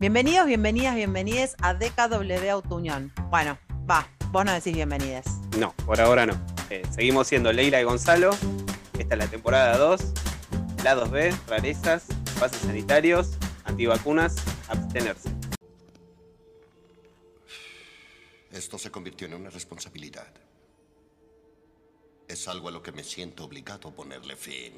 Bienvenidos, 0.00 0.46
bienvenidas, 0.46 0.94
bienvenides 0.94 1.56
a 1.60 1.74
DKW 1.74 2.48
Autounión. 2.50 3.12
Bueno, 3.28 3.58
va, 3.88 4.08
vos 4.32 4.46
no 4.46 4.52
decís 4.54 4.72
bienvenidas. 4.72 5.26
No, 5.58 5.74
por 5.84 6.00
ahora 6.00 6.24
no. 6.24 6.40
Eh, 6.70 6.80
seguimos 6.90 7.28
siendo 7.28 7.52
Leila 7.52 7.82
y 7.82 7.84
Gonzalo. 7.84 8.30
Esta 8.98 9.14
es 9.14 9.18
la 9.18 9.26
temporada 9.26 9.76
2. 9.76 10.00
Lados 10.84 11.10
B, 11.10 11.34
rarezas, 11.46 12.06
pases 12.38 12.62
sanitarios, 12.62 13.32
antivacunas, 13.64 14.36
abstenerse. 14.70 15.28
Esto 18.52 18.78
se 18.78 18.90
convirtió 18.90 19.26
en 19.26 19.34
una 19.34 19.50
responsabilidad. 19.50 20.32
Es 22.26 22.48
algo 22.48 22.68
a 22.68 22.72
lo 22.72 22.82
que 22.82 22.92
me 22.92 23.04
siento 23.04 23.44
obligado 23.44 23.90
a 23.90 23.92
ponerle 23.92 24.34
fin. 24.34 24.72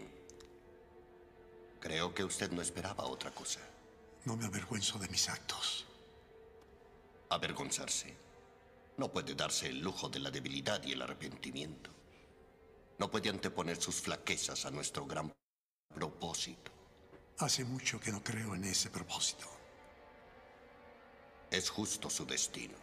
Creo 1.79 2.13
que 2.13 2.25
usted 2.25 2.51
no 2.51 2.61
esperaba 2.61 3.05
otra 3.05 3.31
cosa. 3.31 3.61
No 4.25 4.37
me 4.37 4.47
avergüenzo 4.47 4.99
de 4.99 5.09
mis 5.09 5.29
actos. 5.29 5.85
Avergonzarse. 7.31 8.17
No 8.97 9.11
puede 9.11 9.35
darse 9.35 9.67
el 9.69 9.81
lujo 9.81 10.09
de 10.09 10.21
la 10.21 10.31
debilidad 10.31 10.83
y 10.85 10.93
el 10.93 11.03
arrepentimiento. 11.03 11.91
No 12.99 13.11
puede 13.11 13.31
anteponer 13.31 13.81
sus 13.81 13.97
flaquezas 13.97 14.65
a 14.65 14.71
nuestro 14.71 15.07
gran 15.07 15.33
propósito. 15.93 16.71
Hace 17.39 17.65
mucho 17.65 17.99
que 17.99 18.13
no 18.13 18.23
creo 18.23 18.55
en 18.55 18.65
ese 18.65 18.91
propósito. 18.91 19.47
Es 21.51 21.69
justo 21.69 22.09
su 22.09 22.25
destino. 22.25 22.77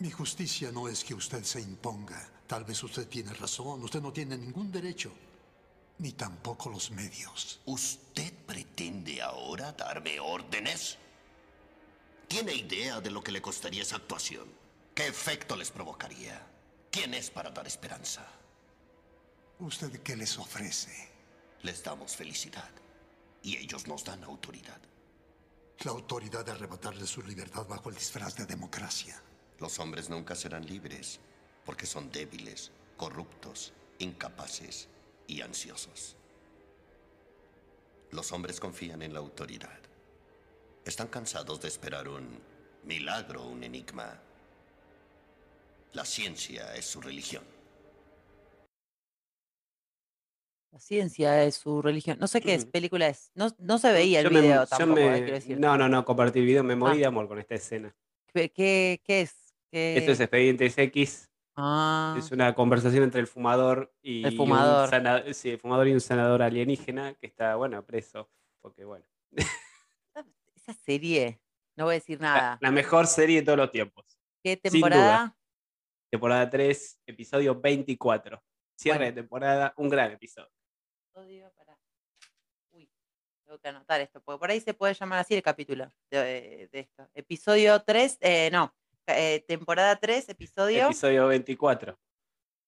Mi 0.00 0.10
justicia 0.10 0.70
no 0.70 0.86
es 0.86 1.02
que 1.02 1.14
usted 1.14 1.44
se 1.44 1.60
imponga. 1.60 2.28
Tal 2.46 2.64
vez 2.64 2.82
usted 2.82 3.08
tiene 3.08 3.32
razón. 3.32 3.82
Usted 3.82 4.02
no 4.02 4.12
tiene 4.12 4.36
ningún 4.36 4.70
derecho. 4.70 5.12
Ni 5.98 6.12
tampoco 6.12 6.70
los 6.70 6.92
medios. 6.92 7.60
¿Usted 7.64 8.32
pretende 8.46 9.20
ahora 9.20 9.72
darme 9.72 10.20
órdenes? 10.20 10.96
¿Tiene 12.28 12.54
idea 12.54 13.00
de 13.00 13.10
lo 13.10 13.22
que 13.22 13.32
le 13.32 13.42
costaría 13.42 13.82
esa 13.82 13.96
actuación? 13.96 14.48
¿Qué 14.94 15.08
efecto 15.08 15.56
les 15.56 15.72
provocaría? 15.72 16.40
¿Quién 16.92 17.14
es 17.14 17.30
para 17.30 17.50
dar 17.50 17.66
esperanza? 17.66 18.24
¿Usted 19.58 20.00
qué 20.02 20.14
les 20.14 20.38
ofrece? 20.38 21.10
Les 21.62 21.82
damos 21.82 22.14
felicidad. 22.14 22.70
Y 23.42 23.56
ellos 23.56 23.88
nos 23.88 24.04
dan 24.04 24.22
autoridad. 24.22 24.80
La 25.80 25.90
autoridad 25.90 26.44
de 26.44 26.52
arrebatarle 26.52 27.06
su 27.08 27.22
libertad 27.22 27.66
bajo 27.66 27.88
el 27.88 27.96
disfraz 27.96 28.36
de 28.36 28.46
democracia. 28.46 29.20
Los 29.58 29.80
hombres 29.80 30.08
nunca 30.08 30.36
serán 30.36 30.64
libres 30.64 31.18
porque 31.64 31.86
son 31.86 32.10
débiles, 32.12 32.70
corruptos, 32.96 33.72
incapaces 33.98 34.88
y 35.28 35.40
ansiosos. 35.42 36.16
Los 38.10 38.32
hombres 38.32 38.58
confían 38.58 39.02
en 39.02 39.12
la 39.12 39.20
autoridad. 39.20 39.78
Están 40.84 41.06
cansados 41.08 41.60
de 41.60 41.68
esperar 41.68 42.08
un 42.08 42.26
milagro, 42.84 43.44
un 43.46 43.62
enigma. 43.62 44.20
La 45.92 46.04
ciencia 46.04 46.74
es 46.74 46.86
su 46.86 47.00
religión. 47.00 47.44
La 50.72 50.80
ciencia 50.80 51.44
es 51.44 51.56
su 51.56 51.82
religión. 51.82 52.18
No 52.20 52.26
sé 52.26 52.40
qué 52.40 52.54
es, 52.54 52.64
película 52.64 53.08
es. 53.08 53.30
No, 53.34 53.48
no 53.58 53.78
se 53.78 53.92
veía 53.92 54.20
el 54.20 54.24
Yo 54.24 54.30
me- 54.30 54.40
video 54.40 54.62
yo 54.62 54.66
tampoco, 54.66 54.94
me- 54.94 55.16
eh, 55.16 55.18
quiero 55.20 55.34
decir. 55.34 55.58
No, 55.60 55.76
no, 55.76 55.88
no, 55.88 56.04
compartí 56.04 56.38
el 56.40 56.46
video, 56.46 56.62
me 56.64 56.76
morí 56.76 56.96
Ah. 56.96 57.00
de 57.00 57.06
amor 57.06 57.28
con 57.28 57.38
esta 57.38 57.54
escena. 57.54 57.94
¿Qué, 58.32 58.50
qué, 58.50 59.00
qué 59.04 59.22
es? 59.22 59.34
¿Qué- 59.70 59.96
Esto 59.98 60.12
es 60.12 60.20
Expedientes 60.20 60.76
X, 60.78 61.28
Ah, 61.60 62.14
es 62.16 62.30
una 62.30 62.54
conversación 62.54 63.02
entre 63.02 63.20
el 63.20 63.26
fumador 63.26 63.92
y 64.00 64.20
El 64.24 64.30
un 64.32 64.36
fumador. 64.36 64.88
sana- 64.90 65.24
sí, 65.34 65.50
el 65.50 65.58
fumador 65.58 65.88
y 65.88 65.92
un 65.92 66.00
sanador 66.00 66.40
alienígena 66.40 67.14
que 67.14 67.26
está, 67.26 67.56
bueno, 67.56 67.84
preso. 67.84 68.30
Porque, 68.60 68.84
bueno, 68.84 69.04
esa 70.54 70.72
serie. 70.74 71.40
No 71.76 71.84
voy 71.86 71.94
a 71.94 71.98
decir 71.98 72.20
nada. 72.20 72.58
la 72.60 72.70
mejor 72.70 73.06
serie 73.08 73.40
de 73.40 73.44
todos 73.46 73.58
los 73.58 73.70
tiempos. 73.72 74.04
¿Qué 74.42 74.56
temporada? 74.56 75.36
Temporada 76.10 76.48
3, 76.48 77.00
episodio 77.06 77.60
24. 77.60 78.42
Cierre 78.76 78.98
Bueno. 78.98 79.14
de 79.14 79.20
temporada, 79.22 79.74
un 79.76 79.88
gran 79.88 80.12
episodio. 80.12 80.50
Uy, 81.14 82.88
tengo 83.44 83.58
que 83.58 83.68
anotar 83.68 84.00
esto, 84.00 84.20
porque 84.22 84.38
por 84.38 84.50
ahí 84.50 84.60
se 84.60 84.74
puede 84.74 84.94
llamar 84.94 85.18
así 85.20 85.34
el 85.34 85.42
capítulo 85.42 85.92
de, 86.10 86.68
de 86.70 86.78
esto. 86.80 87.08
Episodio 87.14 87.82
3, 87.82 88.18
eh, 88.20 88.50
no, 88.52 88.72
eh, 89.16 89.44
temporada 89.46 89.96
3, 89.96 90.28
episodio, 90.28 90.86
Episodio 90.86 91.26
24. 91.28 91.98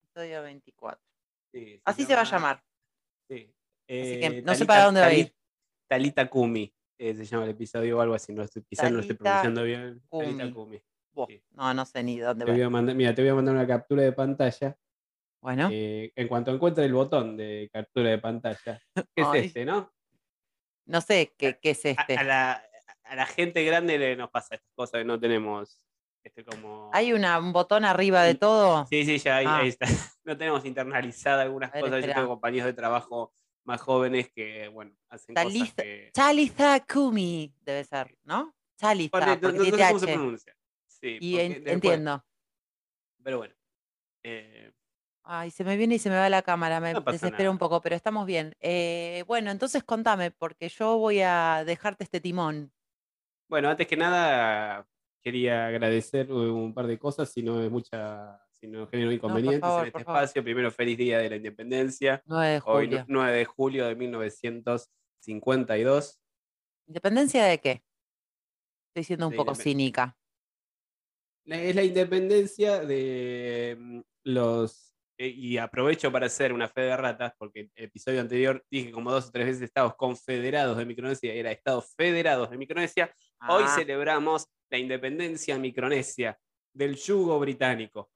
episodio 0.03 0.43
24. 0.43 1.01
Sí, 1.53 1.81
Así 1.85 2.05
se 2.05 2.15
va 2.15 2.21
a 2.21 2.25
llama- 2.25 2.37
llamar. 2.39 2.65
Sí. 3.29 3.55
Así 3.89 4.21
que 4.21 4.27
Eh, 4.27 4.43
no 4.43 4.55
sé 4.55 4.65
para 4.67 4.85
dónde 4.85 5.01
va 5.01 5.07
a 5.09 5.15
ir. 5.15 5.35
Talita 5.89 6.29
Kumi 6.31 6.73
eh, 6.99 7.15
se 7.15 7.25
llama 7.25 7.45
el 7.45 7.51
episodio 7.51 7.99
o 7.99 8.01
algo 8.01 8.15
así. 8.15 8.33
No 8.33 8.43
estoy, 8.43 8.63
quizás 8.63 8.91
no 8.91 8.97
lo 8.97 9.01
estoy 9.03 9.17
pronunciando 9.17 9.65
bien. 9.65 10.01
Talita 10.11 10.53
Kumi. 10.53 10.81
Sí. 11.29 11.43
No, 11.51 11.75
no 11.75 11.85
sé 11.85 12.03
ni 12.05 12.19
dónde 12.19 12.45
Te 12.45 12.51
va. 12.51 12.57
voy 12.57 12.63
a 12.65 12.71
mandar, 12.71 12.95
mira, 12.95 13.15
te 13.15 13.23
voy 13.23 13.31
a 13.31 13.35
mandar 13.35 13.55
una 13.57 13.67
captura 13.67 14.03
de 14.03 14.13
pantalla. 14.13 14.79
Bueno, 15.43 15.69
eh, 15.73 16.13
en 16.15 16.29
cuanto 16.29 16.53
encuentre 16.55 16.85
el 16.85 16.93
botón 16.93 17.37
de 17.37 17.69
captura 17.73 18.11
de 18.11 18.19
pantalla. 18.19 18.81
¿Qué 19.17 19.23
es 19.23 19.45
este, 19.47 19.65
no? 19.65 19.93
no 20.87 21.01
sé 21.01 21.35
qué, 21.37 21.59
qué 21.61 21.71
es 21.71 21.85
A, 21.87 21.91
este. 21.91 22.17
a 22.17 22.23
la, 22.23 22.63
a 23.05 23.15
la 23.17 23.27
gente 23.27 23.65
grande 23.65 23.99
le 23.99 24.17
nos 24.17 24.31
pasa 24.31 24.55
estas 24.57 24.71
cosas 24.75 25.01
que 25.01 25.05
no 25.05 25.19
tenemos. 25.19 25.85
Este 26.23 26.45
como. 26.45 26.91
Hay 26.93 27.13
una, 27.13 27.39
un 27.39 27.53
botón 27.53 27.85
arriba 27.85 28.23
de 28.23 28.35
todo. 28.35 28.87
Sí, 28.87 29.05
sí, 29.05 29.19
ya 29.19 29.37
ahí, 29.39 29.47
Ah. 29.49 29.57
ahí 29.59 29.69
está. 29.69 29.87
No 30.25 30.37
tenemos 30.37 30.65
internalizada 30.65 31.43
algunas 31.43 31.73
ver, 31.73 31.81
cosas. 31.83 32.05
Yo 32.07 32.13
tengo 32.15 32.29
compañeros 32.29 32.67
de 32.67 32.73
trabajo 32.75 33.35
más 33.65 33.81
jóvenes 33.81 34.31
que, 34.31 34.69
bueno, 34.69 34.93
hacen 35.09 35.35
cosas 35.35 35.75
que. 35.75 36.11
Chaliza 36.15 36.81
Kumi 36.87 37.53
debe 37.63 37.83
ser, 37.85 38.17
¿no? 38.25 38.55
Chaliza, 38.79 39.11
Pone- 39.11 39.37
no, 39.41 39.51
sé 39.65 39.71
cómo 39.73 39.99
se 39.99 40.07
pronuncia. 40.07 40.57
Sí, 40.87 41.19
Y 41.21 41.39
en- 41.39 41.53
después- 41.55 41.73
entiendo. 41.75 42.25
Pero 43.23 43.39
bueno. 43.39 43.55
eh, 44.23 44.73
Ay, 45.23 45.51
se 45.51 45.65
me 45.65 45.77
viene 45.77 45.95
y 45.97 45.99
se 45.99 46.11
me 46.11 46.17
va 46.17 46.29
la 46.29 46.43
cámara, 46.43 46.81
me 46.81 46.93
No 46.93 47.01
nada. 47.01 47.51
un 47.51 47.59
poco, 47.59 47.81
pero 47.81 47.95
estamos 47.97 48.27
bien. 48.27 48.57
Eh, 48.61 49.25
bueno, 49.27 49.51
entonces 49.51 49.83
contame, 49.85 50.31
porque 50.31 50.69
yo 50.69 50.97
voy 50.99 51.21
a 51.23 51.63
dejarte 51.65 52.05
este 52.05 52.21
timón. 52.21 52.73
bueno, 53.49 53.69
antes 53.69 53.87
que 53.87 53.97
nada, 53.97 54.87
quería 55.23 55.67
agradecer 55.67 56.31
un 56.33 56.73
par 56.75 56.87
de 56.87 56.99
cosas, 56.99 57.31
si 57.31 57.43
no 57.43 57.63
es 57.63 57.71
mucha, 57.71 58.41
si 58.53 58.67
no 58.67 58.87
genero 58.89 59.13
inconvenientes 59.13 59.61
favor, 59.61 59.83
en 59.83 59.87
este 59.89 60.05
favor. 60.05 60.23
espacio. 60.23 60.43
Primero, 60.45 60.71
feliz 60.71 60.97
día 60.99 61.19
de 61.19 61.31
la 61.31 61.37
independencia. 61.37 62.23
9 62.27 62.49
de 62.49 62.61
Hoy, 62.65 62.87
julio. 62.87 63.05
9 63.09 63.37
de 63.39 63.45
julio 63.45 63.87
de 63.87 63.95
1952. 63.97 66.21
¿Independencia 66.87 67.45
de 67.45 67.59
qué? 67.61 67.83
Estoy 68.89 69.05
siendo 69.05 69.29
un 69.29 69.37
poco 69.37 69.55
cínica. 69.55 70.17
Es 71.47 71.75
la 71.75 71.83
independencia 71.83 72.81
de 72.81 73.77
mm, 73.79 74.01
los. 74.25 74.95
eh, 75.19 75.29
Y 75.29 75.57
aprovecho 75.59 76.11
para 76.13 76.27
hacer 76.27 76.53
una 76.53 76.69
fe 76.69 76.83
de 76.83 76.97
ratas, 76.97 77.33
porque 77.39 77.71
el 77.75 77.85
episodio 77.85 78.21
anterior 78.21 78.65
dije 78.71 78.91
como 78.91 79.11
dos 79.13 79.29
o 79.29 79.31
tres 79.31 79.47
veces 79.47 79.63
Estados 79.63 79.95
Confederados 79.97 80.77
de 80.77 80.85
Micronesia 80.85 81.33
era 81.33 81.51
Estados 81.53 81.95
Federados 81.97 82.51
de 82.51 82.59
Micronesia. 82.59 83.15
Hoy 83.49 83.63
Ah, 83.67 83.73
celebramos 83.75 84.47
la 84.71 84.79
independencia 84.79 85.59
micronesia 85.59 86.39
del 86.73 86.95
yugo 86.97 87.39
británico, 87.41 88.11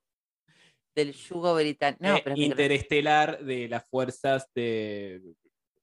del 0.95 1.13
yugo 1.13 1.55
británico. 1.55 2.05
No, 2.05 2.17
eh, 2.17 2.35
interestelar 2.37 3.45
de 3.45 3.69
las 3.69 3.85
fuerzas 3.89 4.49
de 4.55 5.21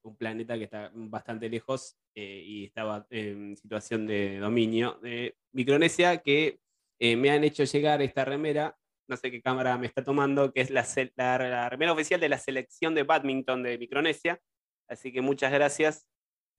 un 0.02 0.16
planeta 0.16 0.56
que 0.58 0.64
está 0.64 0.90
bastante 0.94 1.48
lejos 1.48 1.96
eh, 2.14 2.42
y 2.44 2.64
estaba 2.64 3.06
en 3.10 3.56
situación 3.56 4.06
de 4.06 4.38
dominio 4.38 4.98
de 5.02 5.36
Micronesia, 5.54 6.18
que 6.18 6.58
eh, 6.98 7.16
me 7.16 7.30
han 7.30 7.44
hecho 7.44 7.64
llegar 7.64 8.02
esta 8.02 8.24
remera, 8.24 8.76
no 9.08 9.16
sé 9.16 9.30
qué 9.30 9.40
cámara 9.42 9.76
me 9.78 9.86
está 9.86 10.02
tomando, 10.02 10.52
que 10.52 10.60
es 10.62 10.70
la, 10.70 10.84
se- 10.84 11.12
la- 11.16 11.38
la 11.38 11.68
remera 11.68 11.92
oficial 11.92 12.18
de 12.20 12.28
la 12.28 12.38
selección 12.38 12.94
de 12.94 13.02
badminton 13.04 13.62
de 13.62 13.78
Micronesia. 13.78 14.40
Así 14.88 15.12
que 15.12 15.20
muchas 15.20 15.52
gracias. 15.52 16.06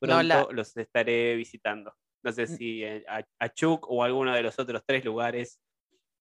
No 0.01 0.07
Pronto 0.07 0.23
la- 0.23 0.47
los 0.51 0.75
estaré 0.77 1.35
visitando. 1.35 1.93
No 2.23 2.31
sé 2.31 2.43
Mm. 2.43 2.57
si 2.57 2.83
eh, 2.83 3.03
a, 3.07 3.21
a 3.39 3.49
Chuck 3.49 3.85
o 3.89 4.03
alguno 4.03 4.33
de 4.33 4.41
los 4.43 4.57
otros 4.57 4.81
tres 4.85 5.03
lugares. 5.05 5.59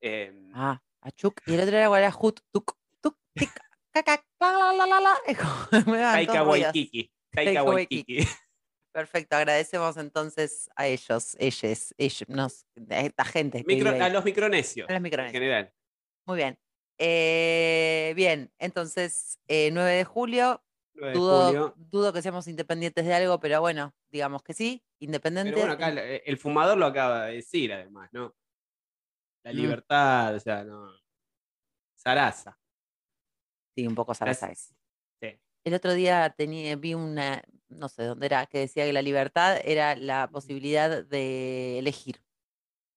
eh, 0.01 0.33
Ah, 0.55 0.81
Achuk. 1.01 1.41
Y 1.47 1.55
el 1.55 1.61
otro 1.61 1.77
era 1.77 2.13
Hut, 2.21 2.41
Tuk, 2.53 2.77
Tuk, 3.01 3.17
Tic, 3.35 3.51
Caca, 3.93 4.25
la, 4.41 4.73
la, 4.73 4.87
la, 4.87 5.01
la, 5.01 5.17
Taika. 6.13 6.43
Waititi. 6.45 7.11
Taika. 7.31 7.63
Waititi. 7.63 8.19
Perfecto, 8.93 9.37
agradecemos 9.37 9.97
entonces 9.97 10.69
a 10.77 10.87
ellos, 10.87 11.35
ellos, 11.39 11.95
ellos, 11.97 12.29
nos, 12.29 12.67
a 12.91 13.01
esta 13.01 13.25
gente. 13.25 13.65
Micro- 13.65 13.99
a 14.01 14.09
los 14.11 14.25
micronesios. 14.25 14.89
A 14.89 14.93
los 14.93 14.97
En 14.99 15.03
micronesios. 15.03 15.33
general. 15.33 15.73
Muy 16.27 16.37
bien. 16.37 16.59
Eh, 16.99 18.13
bien, 18.17 18.53
entonces, 18.59 19.39
eh, 19.49 19.71
9 19.73 19.91
de 19.93 20.05
julio, 20.05 20.39
9 20.43 20.63
de 20.63 20.72
dudo, 20.95 21.47
julio. 21.47 21.75
dudo 21.77 22.13
que 22.13 22.23
seamos 22.23 22.47
independientes 22.49 23.05
de 23.05 23.15
algo, 23.15 23.41
pero 23.41 23.61
bueno, 23.61 23.95
digamos 24.11 24.43
que 24.43 24.55
sí, 24.55 24.85
independientes. 25.01 25.55
Pero 25.55 25.67
bueno, 25.67 25.75
acá 25.75 25.89
el, 25.89 26.23
el 26.25 26.39
fumador 26.39 26.79
lo 26.79 26.87
acaba 26.87 27.27
de 27.27 27.37
decir, 27.37 27.73
además, 27.73 28.09
¿no? 28.13 28.35
La 29.45 29.53
Mm. 29.53 29.57
libertad, 29.57 30.35
o 30.37 30.41
sea, 30.41 30.65
no. 30.65 30.91
Sarasa. 31.97 32.59
Sí, 33.75 33.87
un 33.87 33.95
poco 33.95 34.15
Sarasa 34.15 34.51
es. 34.51 34.75
Sí. 35.21 35.41
El 35.65 35.75
otro 35.75 35.95
día 35.95 36.31
tenía, 36.37 36.77
vi 36.77 36.95
una, 36.95 37.43
no 37.69 37.89
sé 37.89 38.05
dónde 38.05 38.27
era, 38.27 38.47
que 38.47 38.59
decía 38.59 38.85
que 38.85 38.93
la 38.93 39.03
libertad 39.03 39.59
era 39.65 39.97
la 39.97 40.29
posibilidad 40.31 41.05
de 41.05 41.79
elegir. 41.79 42.23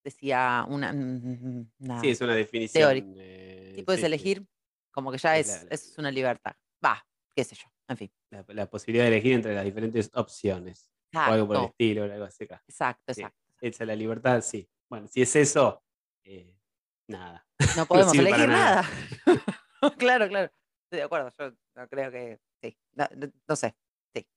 Decía 0.03 0.65
una. 0.67 0.93
mm, 0.93 1.71
una- 1.79 2.01
Sí, 2.01 2.09
es 2.09 2.21
una 2.21 2.35
definición. 2.35 2.81
teórica. 2.81 3.07
eh, 3.17 3.73
si 3.75 3.83
puedes 3.83 3.99
sí, 3.99 4.03
sí. 4.03 4.05
elegir, 4.07 4.45
como 4.91 5.11
que 5.11 5.17
ya 5.17 5.37
Es 5.37 5.63
la- 5.63 5.69
es 5.71 5.97
una 5.97 6.11
libertad. 6.11 6.55
Va, 6.83 7.03
qué 7.35 7.43
sé 7.43 7.55
yo. 7.55 7.65
En 7.87 7.97
fin. 7.97 8.11
La, 8.31 8.43
la 8.49 8.69
posibilidad 8.69 9.05
de 9.05 9.09
elegir 9.09 9.33
entre 9.33 9.53
las 9.53 9.63
diferentes 9.65 10.09
opciones. 10.13 10.89
O 11.13 11.19
algo 11.19 11.47
por 11.47 11.55
el 11.55 11.61
Exacto, 11.61 11.71
estilo, 11.79 12.01
o 12.01 12.11
algo 12.11 12.25
así 12.25 12.43
acá. 12.43 12.63
exacto, 12.67 13.13
Sí. 13.13 13.21
exacto. 13.21 13.39
Esa 13.61 13.83
es 13.83 13.87
la 13.87 13.95
libertad, 13.95 14.41
sí. 14.41 14.69
Bueno, 14.89 15.07
si 15.07 15.21
es 15.21 15.35
eso, 15.35 15.81
eh, 16.23 16.57
nada. 17.07 17.47
No 17.77 17.85
podemos 17.87 18.13
elegir 18.13 18.49
nada. 18.49 18.81
nada. 19.25 19.95
claro, 19.97 20.27
claro. 20.27 20.51
Estoy 20.83 20.97
de 20.99 21.03
acuerdo. 21.03 21.31
Yo 21.39 21.51
no 21.75 21.87
creo 21.87 22.11
que. 22.11 22.39
Sí. 22.61 22.77
No, 22.93 23.07
no- 23.15 23.31
no 23.47 23.55
sé. 23.55 23.75
Sí. 24.13 24.27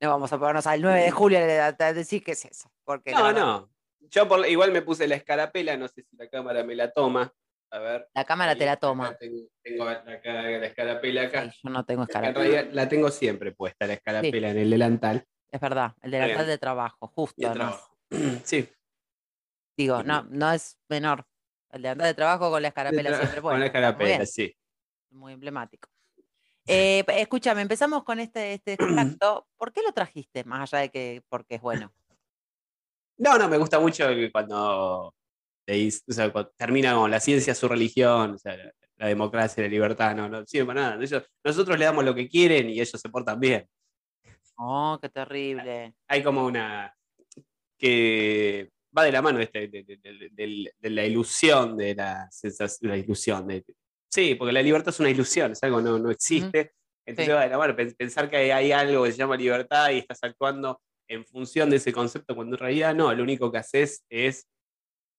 No 0.00 0.10
vamos 0.10 0.32
a 0.32 0.38
ponernos 0.38 0.66
al 0.66 0.80
9 0.80 1.00
de 1.02 1.10
julio 1.10 1.38
a, 1.40 1.66
a 1.78 1.92
decir 1.92 2.22
qué 2.22 2.32
es 2.32 2.44
eso. 2.44 2.70
Porque 2.84 3.10
No, 3.12 3.32
no. 3.32 3.70
Yo 4.10 4.26
por- 4.28 4.46
igual 4.48 4.72
me 4.72 4.82
puse 4.82 5.06
la 5.08 5.16
escarapela, 5.16 5.76
no 5.76 5.88
sé 5.88 6.02
si 6.02 6.16
la 6.16 6.28
cámara 6.28 6.62
me 6.64 6.74
la 6.76 6.92
toma. 6.92 7.32
A 7.72 7.78
ver. 7.78 8.08
La 8.14 8.24
cámara 8.24 8.56
te 8.56 8.66
la 8.66 8.76
toma. 8.76 9.14
Tengo, 9.16 9.46
tengo 9.62 9.84
acá 9.88 10.32
la 10.42 10.66
escarapela 10.66 11.22
acá. 11.22 11.50
Sí, 11.50 11.60
yo 11.62 11.70
no 11.70 11.84
tengo 11.84 12.02
En 12.02 12.08
escarapela. 12.08 12.62
la 12.72 12.88
tengo 12.88 13.10
siempre 13.10 13.52
puesta, 13.52 13.86
la 13.86 13.94
escarapela 13.94 14.50
en 14.50 14.58
el 14.58 14.70
delantal. 14.70 15.24
Es 15.50 15.60
verdad. 15.60 15.94
El 16.02 16.10
delantal 16.10 16.46
de 16.46 16.58
trabajo, 16.58 17.06
justo. 17.08 17.46
Además. 17.46 17.76
trabajo. 17.76 17.96
Sí. 18.44 18.68
Digo, 19.76 20.02
no, 20.02 20.24
no 20.24 20.52
es 20.52 20.78
menor. 20.88 21.24
El 21.70 21.82
delantal 21.82 22.08
de 22.08 22.14
trabajo 22.14 22.50
con 22.50 22.60
la 22.60 22.68
escarapela 22.68 23.16
siempre 23.16 23.40
Con 23.40 23.42
puesta. 23.42 23.58
la 23.58 23.66
está 23.66 23.78
muy 23.80 23.90
escarapela, 23.92 24.26
sí. 24.26 24.56
Muy 25.10 25.32
emblemático. 25.32 25.88
Eh, 26.66 27.04
escúchame, 27.16 27.62
empezamos 27.62 28.04
con 28.04 28.20
este, 28.20 28.54
este 28.54 28.72
extracto. 29.18 29.46
¿Por 29.56 29.72
qué 29.72 29.82
lo 29.82 29.92
trajiste? 29.92 30.44
Más 30.44 30.72
allá 30.72 30.82
de 30.82 30.90
que 30.90 31.22
porque 31.28 31.54
es 31.54 31.60
bueno. 31.62 31.92
No, 33.16 33.38
no, 33.38 33.48
me 33.48 33.58
gusta 33.58 33.78
mucho 33.78 34.06
cuando, 34.32 35.14
te 35.70 35.76
dice- 35.76 36.02
o 36.08 36.12
sea, 36.12 36.32
cuando 36.32 36.50
termina 36.56 36.94
con 36.96 37.08
la 37.10 37.20
ciencia, 37.20 37.54
su 37.54 37.68
religión, 37.68 38.32
o 38.32 38.38
sea, 38.38 38.56
la, 38.56 38.72
la 38.96 39.06
democracia, 39.06 39.62
la 39.62 39.68
libertad, 39.68 40.16
no, 40.16 40.28
no 40.28 40.44
sirve 40.44 40.66
para 40.66 40.80
nada. 40.80 41.04
Ellos- 41.04 41.22
nosotros 41.44 41.78
le 41.78 41.84
damos 41.84 42.04
lo 42.04 42.12
que 42.12 42.28
quieren 42.28 42.68
y 42.70 42.72
ellos 42.80 42.90
se 43.00 43.08
portan 43.08 43.38
bien. 43.38 43.68
Oh, 44.56 44.98
qué 45.00 45.08
terrible. 45.08 45.94
Hay 46.08 46.22
como 46.24 46.44
una 46.44 46.92
que 47.78 48.70
va 48.96 49.04
de 49.04 49.12
la 49.12 49.22
mano 49.22 49.38
este, 49.38 49.68
de, 49.68 49.84
de- 49.84 49.96
de- 49.96 50.28
de- 50.32 50.72
de 50.76 50.90
la 50.90 51.06
ilusión 51.06 51.76
de 51.76 51.94
la 51.94 52.28
sensación, 52.32 52.90
la 52.90 52.96
ilusión 52.96 53.46
de, 53.46 53.64
sí, 54.08 54.34
porque 54.34 54.52
la 54.52 54.62
libertad 54.62 54.88
es 54.90 54.98
una 55.00 55.10
ilusión, 55.10 55.52
es 55.52 55.62
algo 55.62 55.78
que 55.78 55.84
no, 55.84 55.98
no 56.00 56.10
existe. 56.10 56.72
Entonces 57.06 57.26
Sí. 57.26 57.32
va 57.32 57.42
de 57.44 57.48
la 57.50 57.58
mano, 57.58 57.76
pen- 57.76 57.94
pensar 57.96 58.28
que 58.28 58.36
hay, 58.36 58.50
hay 58.50 58.72
algo 58.72 59.04
que 59.04 59.12
se 59.12 59.18
llama 59.18 59.36
libertad 59.36 59.90
y 59.90 59.98
estás 59.98 60.18
actuando 60.22 60.80
en 61.08 61.24
función 61.24 61.70
de 61.70 61.76
ese 61.76 61.92
concepto, 61.92 62.34
cuando 62.34 62.56
en 62.56 62.60
realidad 62.60 62.94
no, 62.94 63.12
lo 63.14 63.22
único 63.22 63.50
que 63.50 63.58
haces 63.58 64.04
es, 64.10 64.46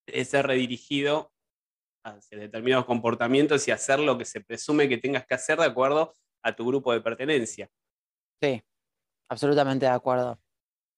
es 0.07 0.29
ser 0.29 0.47
redirigido 0.47 1.31
hacia 2.03 2.37
determinados 2.37 2.85
comportamientos 2.85 3.67
y 3.67 3.71
hacer 3.71 3.99
lo 3.99 4.17
que 4.17 4.25
se 4.25 4.41
presume 4.41 4.89
que 4.89 4.97
tengas 4.97 5.25
que 5.25 5.35
hacer 5.35 5.59
de 5.59 5.65
acuerdo 5.65 6.13
a 6.43 6.55
tu 6.55 6.65
grupo 6.65 6.91
de 6.93 7.01
pertenencia. 7.01 7.69
Sí, 8.41 8.61
absolutamente 9.29 9.85
de 9.85 9.91
acuerdo. 9.91 10.39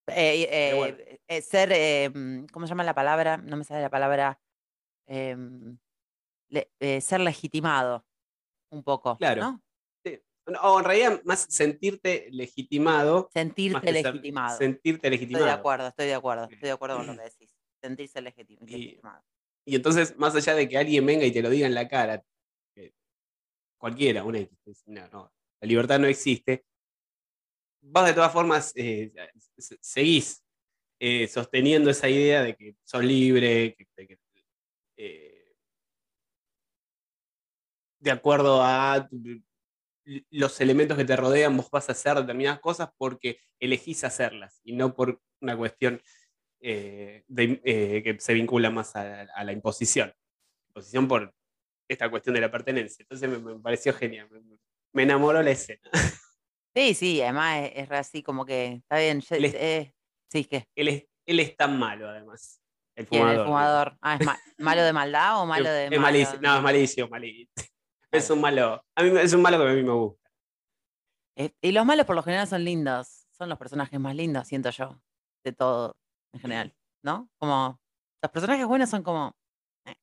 Eh, 0.08 0.48
eh, 0.50 0.74
bueno. 0.76 0.98
eh, 1.28 1.42
ser, 1.42 2.12
mm, 2.14 2.46
¿cómo 2.48 2.66
se 2.66 2.72
llama 2.72 2.84
la 2.84 2.94
palabra? 2.96 3.38
No 3.38 3.58
me 3.58 3.64
sale 3.64 3.82
la 3.82 3.90
palabra. 3.90 4.40
em, 5.06 5.78
le- 6.50 6.72
ser 7.02 7.20
legitimado, 7.20 8.06
un 8.72 8.84
poco. 8.84 9.18
Claro. 9.18 9.42
¿no? 9.42 9.62
O 10.62 10.80
en 10.80 10.86
realidad 10.86 11.22
más 11.26 11.46
sentirte 11.50 12.28
legitimado. 12.32 13.30
Sentirte 13.34 13.82
ser- 13.94 14.14
legitimado. 14.14 14.58
sentirte 14.58 15.08
Estoy 15.08 15.10
legitimado. 15.12 15.46
de 15.46 15.52
acuerdo, 15.52 15.88
estoy 15.88 16.06
de 16.08 16.14
acuerdo, 16.14 16.44
estoy 16.46 16.60
de 16.68 16.72
acuerdo 16.72 16.98
con 16.98 17.08
lo 17.08 17.18
que 17.18 17.24
decís. 17.24 17.53
Sentirse 17.84 18.20
Y- 18.20 18.22
legitimado. 18.24 19.24
Y 19.66 19.76
entonces, 19.76 20.18
más 20.18 20.36
allá 20.36 20.56
de 20.56 20.68
que 20.70 20.78
alguien 20.78 21.06
venga 21.06 21.26
y 21.26 21.32
te 21.32 21.42
lo 21.42 21.50
diga 21.50 21.68
en 21.68 21.74
la 21.74 21.88
cara, 21.88 22.24
cualquiera, 23.78 24.24
una 24.24 24.40
X, 24.40 24.84
no, 24.86 25.08
no, 25.10 25.34
la 25.60 25.68
libertad 25.68 26.00
no 26.00 26.08
existe, 26.08 26.66
vos 27.82 28.06
de 28.06 28.14
todas 28.14 28.32
formas 28.32 28.72
eh, 28.76 29.12
se- 29.58 29.78
seguís 29.82 30.42
eh, 31.00 31.28
sosteniendo 31.28 31.90
esa 31.90 32.08
idea 32.08 32.42
de 32.44 32.56
que 32.56 32.78
sos 32.86 33.04
libre, 33.04 33.76
que, 33.76 33.88
de, 33.98 34.08
que, 34.08 34.20
eh, 34.96 35.56
de 38.00 38.12
acuerdo 38.12 38.62
a 38.64 39.10
los 40.32 40.62
elementos 40.62 40.98
que 40.98 41.04
te 41.06 41.16
rodean, 41.18 41.58
vos 41.58 41.70
vas 41.70 41.90
a 41.90 41.92
hacer 41.92 42.16
determinadas 42.16 42.60
cosas 42.62 42.90
porque 42.98 43.40
elegís 43.60 44.06
hacerlas 44.06 44.62
y 44.64 44.74
no 44.74 44.94
por 44.96 45.22
una 45.42 45.58
cuestión 45.58 46.02
eh, 46.64 47.24
de- 47.28 47.62
eh, 47.66 48.02
que 48.04 48.20
se 48.20 48.34
vincula 48.34 48.70
más 48.72 48.96
a, 48.96 49.22
a 49.36 49.44
la 49.44 49.52
imposición. 49.52 50.14
Imposición 50.70 51.08
por 51.08 51.34
esta 51.90 52.10
cuestión 52.10 52.34
de 52.36 52.42
la 52.42 52.50
pertenencia. 52.50 53.04
Entonces 53.04 53.30
me, 53.30 53.38
me 53.38 53.60
pareció 53.60 53.94
genial. 53.94 54.28
Me, 54.32 54.42
me 54.94 55.04
enamoró 55.04 55.42
la 55.44 55.52
escena. 55.52 55.82
Sí, 56.76 56.94
sí, 56.96 57.22
además 57.22 57.70
es, 57.76 57.92
así 57.92 58.24
como 58.24 58.46
que 58.46 58.74
está 58.82 58.98
bien. 58.98 59.22
Él 59.30 59.46
es- 59.46 59.54
eh, 59.56 59.94
sí, 60.32 60.46
¿qué? 60.46 60.66
Él 60.76 60.88
es, 60.88 61.06
él 61.28 61.40
es 61.40 61.56
tan 61.56 61.78
malo, 61.78 62.10
además. 62.10 62.60
El 62.96 63.06
fumador. 63.08 63.38
El 63.40 63.44
fumador. 63.46 63.98
Ah, 64.02 64.16
¿es 64.16 64.26
ma- 64.26 64.40
malo 64.58 64.84
de 64.84 64.94
maldad 64.94 65.42
o 65.42 65.46
malo 65.46 65.70
de 65.70 65.86
es 65.86 66.00
malo? 66.00 66.18
No, 66.42 66.58
es 66.58 66.64
malísimo, 66.64 67.08
malísimo. 67.10 67.50
Es 68.12 68.30
un 68.30 68.40
malo. 68.42 68.84
A 68.96 69.04
mí 69.04 69.12
es 69.20 69.34
un 69.34 69.42
malo 69.42 69.58
que 69.60 69.70
a 69.70 69.74
mí 69.74 69.84
me 69.84 69.92
gusta. 69.92 70.30
Eh, 71.36 71.52
y 71.62 71.72
los 71.72 71.86
malos 71.86 72.06
por 72.06 72.16
lo 72.16 72.24
general 72.24 72.48
son 72.48 72.64
lindos. 72.64 73.26
Son 73.32 73.50
los 73.50 73.58
personajes 73.58 74.00
más 74.00 74.16
lindos, 74.16 74.48
siento 74.48 74.70
yo, 74.70 75.02
de 75.44 75.52
todo 75.54 75.98
en 76.34 76.40
general, 76.40 76.76
¿no? 77.04 77.30
Como 77.38 77.80
los 78.22 78.32
personajes 78.32 78.66
buenos 78.66 78.90
son 78.90 79.04
como 79.04 79.36
eh, 79.86 79.96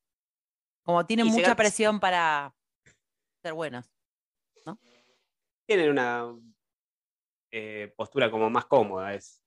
como 0.83 1.05
tienen 1.05 1.27
Y 1.27 1.31
mucha 1.31 1.55
presión 1.55 2.01
para 2.01 2.55
ser 3.43 3.53
buenos. 3.53 3.87
Tienen 5.67 5.91
una 5.91 6.37
eh, 7.53 7.93
postura 7.97 8.31
como 8.31 8.51
más 8.51 8.67
cómoda. 8.67 9.15
Es, 9.15 9.41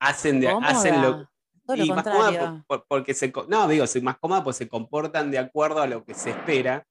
hacen, 0.00 0.40
de, 0.40 0.48
hacen 0.48 1.02
lo, 1.02 1.28
y 1.74 1.88
más 1.92 2.04
cómoda 2.04 2.26
contrario. 2.38 2.64
por- 2.66 2.78
por- 2.80 2.86
porque 2.88 3.14
se, 3.14 3.32
no, 3.48 3.68
digo, 3.68 3.84
más 4.02 4.18
cómoda 4.18 4.42
pues 4.44 4.56
se 4.56 4.68
comportan 4.68 5.30
de 5.30 5.38
acuerdo 5.38 5.82
a 5.82 5.86
lo 5.86 6.04
que 6.04 6.14
se 6.14 6.30
espera. 6.30 6.86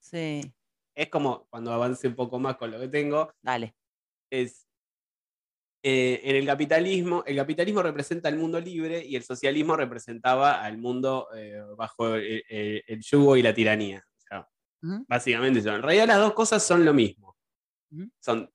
Sí, 0.00 0.52
Es 0.94 1.08
como 1.08 1.46
cuando 1.50 1.72
avance 1.72 2.08
un 2.08 2.16
poco 2.16 2.38
más 2.38 2.56
con 2.56 2.70
lo 2.70 2.78
que 2.80 2.88
tengo, 2.88 3.32
dale. 3.42 3.76
es 4.30 4.65
eh, 5.88 6.20
en 6.24 6.34
el 6.34 6.44
capitalismo, 6.46 7.22
el 7.26 7.36
capitalismo 7.36 7.80
representa 7.80 8.28
el 8.28 8.36
mundo 8.36 8.58
libre 8.60 9.04
y 9.06 9.14
el 9.14 9.22
socialismo 9.22 9.76
representaba 9.76 10.64
al 10.64 10.78
mundo 10.78 11.28
eh, 11.36 11.60
bajo 11.76 12.16
el, 12.16 12.42
el- 12.48 12.82
el 12.88 13.00
yugo 13.02 13.36
y 13.36 13.42
la 13.42 13.54
tiranía. 13.54 14.04
O 14.16 14.20
sea, 14.20 14.48
básicamente 15.06 15.60
eso. 15.60 15.72
En 15.76 15.82
realidad 15.82 16.08
las 16.08 16.18
dos 16.18 16.32
cosas 16.34 16.62
son 16.66 16.84
lo 16.84 16.92
mismo. 16.92 17.36
Son 18.18 18.50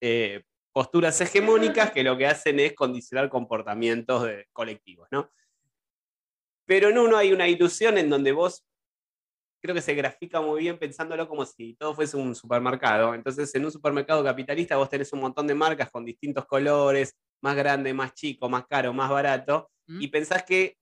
eh, 0.00 0.44
posturas 0.72 1.20
hegemónicas 1.20 1.90
que 1.90 2.04
lo 2.04 2.16
que 2.16 2.26
hacen 2.28 2.60
es 2.60 2.74
condicionar 2.74 3.28
comportamientos 3.28 4.22
de- 4.22 4.46
colectivos, 4.52 5.08
¿no? 5.10 5.32
Pero 6.64 6.90
en 6.90 6.98
uno 6.98 7.16
hay 7.16 7.32
una 7.32 7.48
ilusión 7.48 7.98
en 7.98 8.08
donde 8.08 8.30
vos 8.30 8.64
creo 9.68 9.74
que 9.74 9.82
se 9.82 9.94
grafica 9.94 10.40
muy 10.40 10.62
bien 10.62 10.78
pensándolo 10.78 11.28
como 11.28 11.44
si 11.44 11.74
todo 11.74 11.94
fuese 11.94 12.16
un 12.16 12.34
supermercado. 12.34 13.14
Entonces, 13.14 13.54
en 13.54 13.66
un 13.66 13.70
supermercado 13.70 14.24
capitalista 14.24 14.78
vos 14.78 14.88
tenés 14.88 15.12
un 15.12 15.20
montón 15.20 15.46
de 15.46 15.54
marcas 15.54 15.90
con 15.90 16.06
distintos 16.06 16.46
colores, 16.46 17.14
más 17.42 17.54
grande, 17.54 17.92
más 17.92 18.14
chico, 18.14 18.48
más 18.48 18.66
caro, 18.66 18.94
más 18.94 19.10
barato, 19.10 19.70
¿Mm? 19.86 20.00
y 20.00 20.08
pensás 20.08 20.42
que 20.44 20.78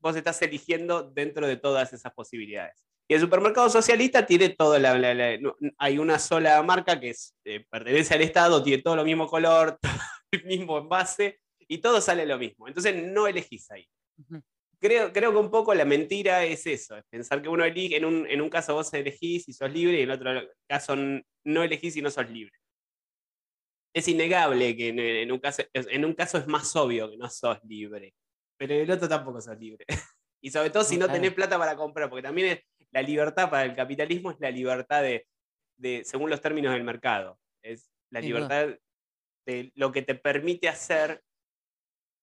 vos 0.00 0.16
estás 0.16 0.40
eligiendo 0.40 1.02
dentro 1.02 1.46
de 1.46 1.58
todas 1.58 1.92
esas 1.92 2.10
posibilidades. 2.14 2.82
Y 3.06 3.12
el 3.12 3.20
supermercado 3.20 3.68
socialista 3.68 4.24
tiene 4.24 4.48
toda 4.48 4.78
la, 4.78 4.96
la- 4.98 5.12
la- 5.12 5.36
no, 5.36 5.54
hay 5.76 5.98
una 5.98 6.18
sola 6.18 6.62
marca 6.62 6.98
que 6.98 7.10
es, 7.10 7.34
eh, 7.44 7.66
pertenece 7.68 8.14
al 8.14 8.22
Estado, 8.22 8.62
tiene 8.62 8.82
todo 8.82 8.96
lo 8.96 9.04
mismo 9.04 9.26
color, 9.26 9.78
todo 9.82 9.92
el 10.30 10.44
mismo 10.46 10.78
envase, 10.78 11.38
y 11.68 11.78
todo 11.78 12.00
sale 12.00 12.24
lo 12.24 12.38
mismo. 12.38 12.66
Entonces 12.66 12.94
no 12.96 13.26
elegís 13.26 13.70
ahí 13.70 13.86
Ujú. 14.16 14.40
Creo, 14.80 15.12
creo 15.12 15.32
que 15.32 15.38
un 15.38 15.50
poco 15.50 15.74
la 15.74 15.84
mentira 15.84 16.44
es 16.44 16.66
eso, 16.66 16.96
es 16.96 17.04
pensar 17.10 17.42
que 17.42 17.48
uno 17.48 17.64
elige, 17.64 17.96
en 17.96 18.04
un, 18.04 18.26
en 18.26 18.40
un 18.40 18.48
caso 18.48 18.74
vos 18.74 18.92
elegís 18.94 19.48
y 19.48 19.52
sos 19.52 19.70
libre 19.72 19.98
y 19.98 20.02
en 20.02 20.10
otro 20.10 20.30
caso 20.68 20.96
no 20.96 21.62
elegís 21.62 21.96
y 21.96 22.02
no 22.02 22.10
sos 22.10 22.28
libre. 22.30 22.52
Es 23.94 24.06
innegable 24.08 24.76
que 24.76 24.88
en, 24.88 24.98
en 24.98 25.32
un 25.32 25.38
caso, 25.38 25.62
en 25.72 26.04
un 26.04 26.14
caso 26.14 26.38
es 26.38 26.46
más 26.46 26.74
obvio 26.76 27.10
que 27.10 27.16
no 27.16 27.28
sos 27.28 27.58
libre, 27.64 28.14
pero 28.56 28.74
en 28.74 28.80
el 28.80 28.90
otro 28.90 29.08
tampoco 29.08 29.40
sos 29.40 29.58
libre. 29.58 29.84
Y 30.42 30.50
sobre 30.50 30.70
todo 30.70 30.84
si 30.84 30.96
No, 30.96 31.06
tenés 31.06 31.34
plata 31.34 31.58
para 31.58 31.76
comprar, 31.76 32.08
porque 32.08 32.22
también 32.22 32.48
es, 32.48 32.86
la 32.92 33.02
libertad 33.02 33.50
para 33.50 33.64
el 33.64 33.74
capitalismo 33.74 34.30
es 34.30 34.40
la 34.40 34.50
libertad 34.50 35.02
de, 35.02 35.26
de 35.76 36.02
según 36.04 36.30
los 36.30 36.40
términos 36.40 36.72
del 36.72 36.82
mercado, 36.82 37.38
es 37.62 37.90
la 38.10 38.22
libertad 38.22 38.68
de 39.46 39.70
lo 39.74 39.92
que 39.92 40.00
te 40.00 40.14
permite 40.14 40.68
hacer 40.68 41.22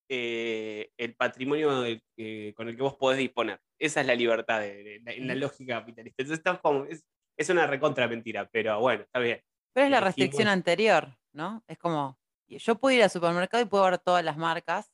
eh, 0.10 0.92
el 0.98 1.16
patrimonio 1.16 1.82
del- 1.82 2.04
eh, 2.18 2.54
con 2.56 2.68
el 2.70 2.76
que 2.76 2.82
vos 2.84 2.96
podés 2.96 3.18
disponer. 3.20 3.60
Esa 3.80 4.02
es 4.02 4.08
la 4.08 4.16
libertad 4.16 4.60
de, 4.62 4.84
de- 4.84 5.02
en 5.06 5.28
la 5.28 5.34
Ujú. 5.34 5.42
lógica 5.42 5.80
capitalista. 5.80 6.24
Entonces 6.24 6.44
como, 6.62 6.86
es, 6.86 7.06
es 7.38 7.50
una 7.50 7.68
recontra 7.68 8.08
mentira, 8.08 8.50
pero 8.52 8.80
bueno, 8.80 9.04
está 9.04 9.20
bien. 9.20 9.42
Pero 9.74 9.86
es 9.86 9.92
la 9.92 10.00
restricción 10.00 10.48
anterior, 10.48 11.18
¿no? 11.34 11.64
Es 11.68 11.78
como 11.78 12.18
Yo 12.48 12.76
puedo 12.80 12.96
ir 12.96 13.04
al 13.04 13.10
supermercado 13.10 13.62
y 13.62 13.68
puedo 13.68 13.84
ver 13.84 13.98
todas 14.00 14.24
las 14.24 14.38
marcas, 14.38 14.92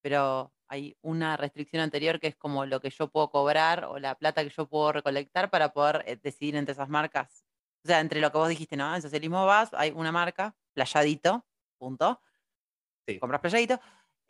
pero 0.00 0.52
hay 0.68 0.96
una 1.02 1.36
restricción 1.36 1.82
anterior 1.82 2.18
que 2.20 2.28
es 2.28 2.36
como 2.36 2.64
lo 2.64 2.80
que 2.80 2.90
yo 2.90 3.08
puedo 3.08 3.28
cobrar 3.30 3.84
o 3.84 3.98
la 3.98 4.14
plata 4.14 4.42
que 4.44 4.50
yo 4.50 4.66
puedo 4.68 4.92
recolectar 4.92 5.50
para 5.50 5.72
poder 5.72 6.02
eh, 6.06 6.16
decidir 6.16 6.56
entre 6.56 6.72
esas 6.72 6.88
marcas. 6.88 7.44
O 7.84 7.88
sea, 7.88 8.00
entre 8.00 8.20
lo 8.20 8.30
que 8.32 8.38
vos 8.38 8.48
dijiste, 8.48 8.76
¿no? 8.76 8.94
En 8.94 9.02
socialismo 9.02 9.44
vas, 9.44 9.70
hay 9.74 9.90
una 9.90 10.12
marca, 10.12 10.56
playadito, 10.72 11.44
punto. 11.78 12.20
Sí. 13.06 13.18
Compras 13.18 13.40
playadito. 13.40 13.80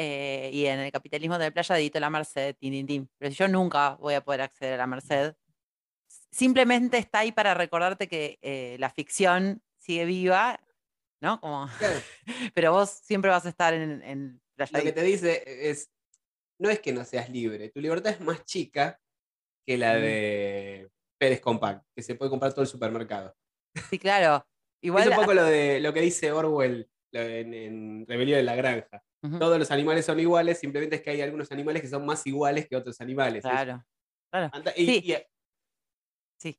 Eh, 0.03 0.51
y 0.53 0.67
en 0.67 0.81
el 0.81 0.93
capitalismo 0.93 1.39
del 1.39 1.53
playadito, 1.53 2.01
la 2.01 2.11
Merced, 2.11 2.57
tin, 2.57 2.73
tin, 2.73 2.87
tin. 2.87 3.11
Pero 3.19 3.35
yo 3.35 3.49
nunca 3.49 3.97
voy 3.97 4.15
a 4.15 4.25
poder 4.25 4.43
acceder 4.43 4.75
a 4.75 4.79
la 4.79 4.87
Merced, 4.87 5.35
simplemente 6.31 6.99
está 6.99 7.21
ahí 7.21 7.33
para 7.33 7.55
recordarte 7.55 8.09
que 8.09 8.39
eh, 8.43 8.77
la 8.79 8.91
ficción 8.91 9.63
sigue 9.79 10.05
viva, 10.05 10.61
¿no? 11.21 11.41
Como, 11.41 11.69
Claro, 11.79 12.01
pero 12.55 12.73
vos 12.73 12.91
siempre 12.91 13.31
vas 13.31 13.47
a 13.47 13.51
estar 13.51 13.75
en, 13.75 14.03
en 14.03 14.41
Lo 14.57 14.83
que 14.83 14.93
te 14.93 15.03
dice 15.03 15.43
es, 15.47 15.91
no 16.59 16.71
es 16.71 16.81
que 16.81 16.93
no 16.93 17.05
seas 17.05 17.31
libre, 17.31 17.69
tu 17.69 17.81
libertad 17.81 18.13
es 18.13 18.21
más 18.21 18.45
chica 18.45 19.01
que 19.65 19.79
la 19.79 19.95
de 19.95 20.91
Pérez 21.19 21.41
Compact, 21.41 21.85
que 21.95 22.03
se 22.03 22.15
puede 22.15 22.31
comprar 22.31 22.53
todo 22.53 22.63
el 22.63 22.69
supermercado. 22.69 23.37
Sí, 23.91 23.99
claro. 23.99 24.45
Igual, 24.85 25.05
es 25.05 25.11
un 25.11 25.15
poco 25.15 25.35
lo 25.35 25.45
de 25.45 25.79
lo 25.79 25.93
que 25.93 26.01
dice 26.01 26.33
Orwell 26.33 26.91
en, 27.13 27.55
en 27.55 28.07
Rebelión 28.07 28.39
en 28.41 28.47
la 28.47 28.57
Granja. 28.57 29.03
Todos 29.39 29.57
los 29.59 29.71
animales 29.71 30.05
son 30.05 30.19
iguales, 30.19 30.59
simplemente 30.59 30.97
es 30.97 31.03
que 31.03 31.11
hay 31.11 31.21
algunos 31.21 31.53
animales 31.53 31.81
que 31.83 31.89
son 31.89 32.05
más 32.05 32.27
iguales 32.27 32.67
que 32.69 32.75
otros 32.77 33.01
animales. 33.01 33.45
Es- 33.45 33.51
claro. 33.51 33.85
claro. 34.31 34.51
y- 34.77 34.87
Sí. 34.87 35.03
y- 35.05 35.17
Sí. 36.39 36.59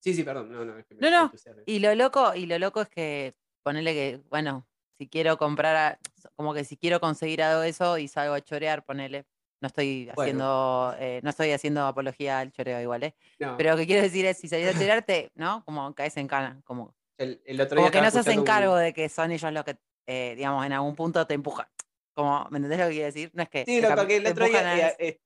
Sí, 0.00 0.12
sí, 0.14 0.24
perdón. 0.24 0.50
No, 0.50 0.64
no, 0.64 0.76
es 0.78 0.84
que 0.86 0.94
No, 0.96 1.08
no. 1.10 1.32
Y 1.66 1.78
lo 1.78 1.94
loco, 1.94 2.34
y 2.34 2.46
lo 2.46 2.58
loco 2.58 2.80
es 2.82 2.88
que 2.88 3.34
ponerle 3.62 3.92
que, 3.94 4.20
bueno, 4.28 4.66
si 4.98 5.08
quiero 5.08 5.38
comprar, 5.38 5.76
a- 5.76 5.98
como 6.34 6.52
que 6.52 6.64
si 6.64 6.76
quiero 6.76 6.98
conseguir 7.00 7.42
algo 7.42 7.60
de 7.60 7.68
eso 7.68 7.96
y 7.98 8.08
salgo 8.08 8.34
a 8.34 8.40
chorear, 8.40 8.84
ponele. 8.84 9.24
No 9.60 9.68
estoy 9.68 10.06
Bueno. 10.16 10.20
haciendo, 10.22 10.96
eh, 10.98 11.20
no 11.22 11.30
estoy 11.30 11.52
haciendo 11.52 11.86
apología 11.86 12.40
al 12.40 12.50
choreo 12.52 12.80
igual, 12.82 13.04
¿eh? 13.04 13.14
No, 13.38 13.56
Pero 13.56 13.70
lo 13.70 13.76
que 13.76 13.86
quiero 13.86 14.02
decir 14.02 14.26
es, 14.26 14.36
si 14.36 14.48
salís 14.48 14.66
a 14.66 14.72
chorearte, 14.72 15.30
¿no? 15.36 15.64
Como 15.64 15.94
caes 15.94 16.16
en 16.18 16.26
cana, 16.26 16.60
como, 16.64 16.94
el, 17.18 17.42
el 17.44 17.60
otro 17.60 17.76
como 17.76 17.82
día 17.90 17.90
que 18.00 18.04
no 18.04 18.10
se 18.10 18.18
hacen 18.20 18.38
un- 18.40 18.44
cargo 18.44 18.76
de 18.76 18.92
que 18.92 19.08
son 19.08 19.30
ellos 19.32 19.52
los 19.52 19.64
que, 19.64 19.76
eh, 20.06 20.34
digamos, 20.36 20.64
en 20.66 20.72
algún 20.72 20.94
punto 20.94 21.26
te 21.26 21.34
empujan. 21.34 21.66
Como, 22.14 22.46
¿me 22.50 22.58
entendés 22.58 22.78
lo 22.78 22.86
que 22.86 22.92
quiero 22.92 23.06
decir? 23.06 23.30
No 23.34 23.42
es 23.42 23.48
que 23.48 23.64
Sí, 23.64 23.80
lo 23.80 24.06
que 24.06 24.16
el 24.16 24.26
otro 24.26 24.44
empujan 24.46 24.76
día 24.76 24.86
a- 24.86 24.90
eh, 24.90 24.96
eh, 24.98 25.20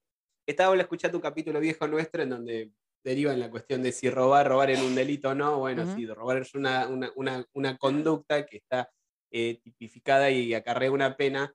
estaba 0.47 0.75
escuchando 0.77 1.19
un 1.19 1.23
capítulo 1.23 1.61
viejo 1.61 1.87
nuestro 1.87 2.23
en 2.23 2.31
donde 2.31 2.71
deriva 3.05 3.33
en 3.33 3.41
la 3.41 3.51
cuestión 3.51 3.83
de 3.83 3.93
si 3.93 4.11
robar, 4.11 4.49
robar 4.49 4.71
en 4.71 4.81
un 4.83 4.95
delito 4.95 5.31
o 5.31 5.35
no. 5.35 5.59
Bueno, 5.59 5.83
Ujú. 5.85 5.95
sí, 5.95 6.07
robar 6.07 6.39
es 6.39 6.55
una, 6.55 6.89
una, 6.89 7.11
una, 7.17 7.45
una 7.53 7.77
conducta 7.79 8.45
que 8.47 8.59
está 8.59 8.91
eh, 9.31 9.61
tipificada 9.63 10.31
y 10.31 10.55
acarrea 10.55 10.91
una 10.91 11.17
pena, 11.17 11.55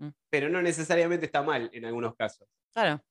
Mm. 0.00 0.10
pero 0.30 0.48
no 0.48 0.62
necesariamente 0.62 1.26
está 1.26 1.42
mal 1.42 1.68
en 1.72 1.84
algunos 1.84 2.14
casos. 2.14 2.46
Claro, 2.72 3.02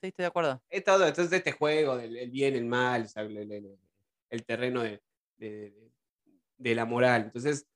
sí, 0.00 0.06
estoy 0.08 0.22
de 0.22 0.26
acuerdo. 0.28 0.62
Es 0.70 0.82
todo, 0.84 1.06
entonces 1.06 1.30
este 1.34 1.52
juego 1.52 1.98
del 1.98 2.16
el 2.16 2.30
bien, 2.30 2.54
el 2.56 2.64
mal, 2.64 3.02
o 3.02 3.08
sea, 3.08 3.24
el, 3.24 3.36
el- 3.36 3.52
el- 3.52 3.78
el 4.30 4.44
terreno 4.46 4.82
de, 4.82 5.02
de- 5.50 6.74
la 6.74 6.84
moral. 6.84 7.22
Entonces, 7.24 7.66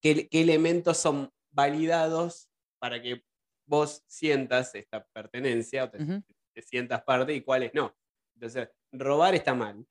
¿qué, 0.00 0.28
qué 0.28 0.40
elementos 0.42 0.96
son 0.98 1.30
validados 1.50 2.48
para 2.78 3.00
que 3.00 3.24
vos 3.66 4.02
sientas 4.06 4.74
esta 4.74 5.04
pertenencia 5.06 5.84
o 5.84 5.90
te, 5.90 5.98
sientas 6.62 7.02
parte 7.02 7.34
y 7.34 7.42
cuáles 7.42 7.72
no? 7.74 7.94
Entonces, 8.34 8.68
robar 8.92 9.34
está 9.34 9.54
mal. 9.54 9.86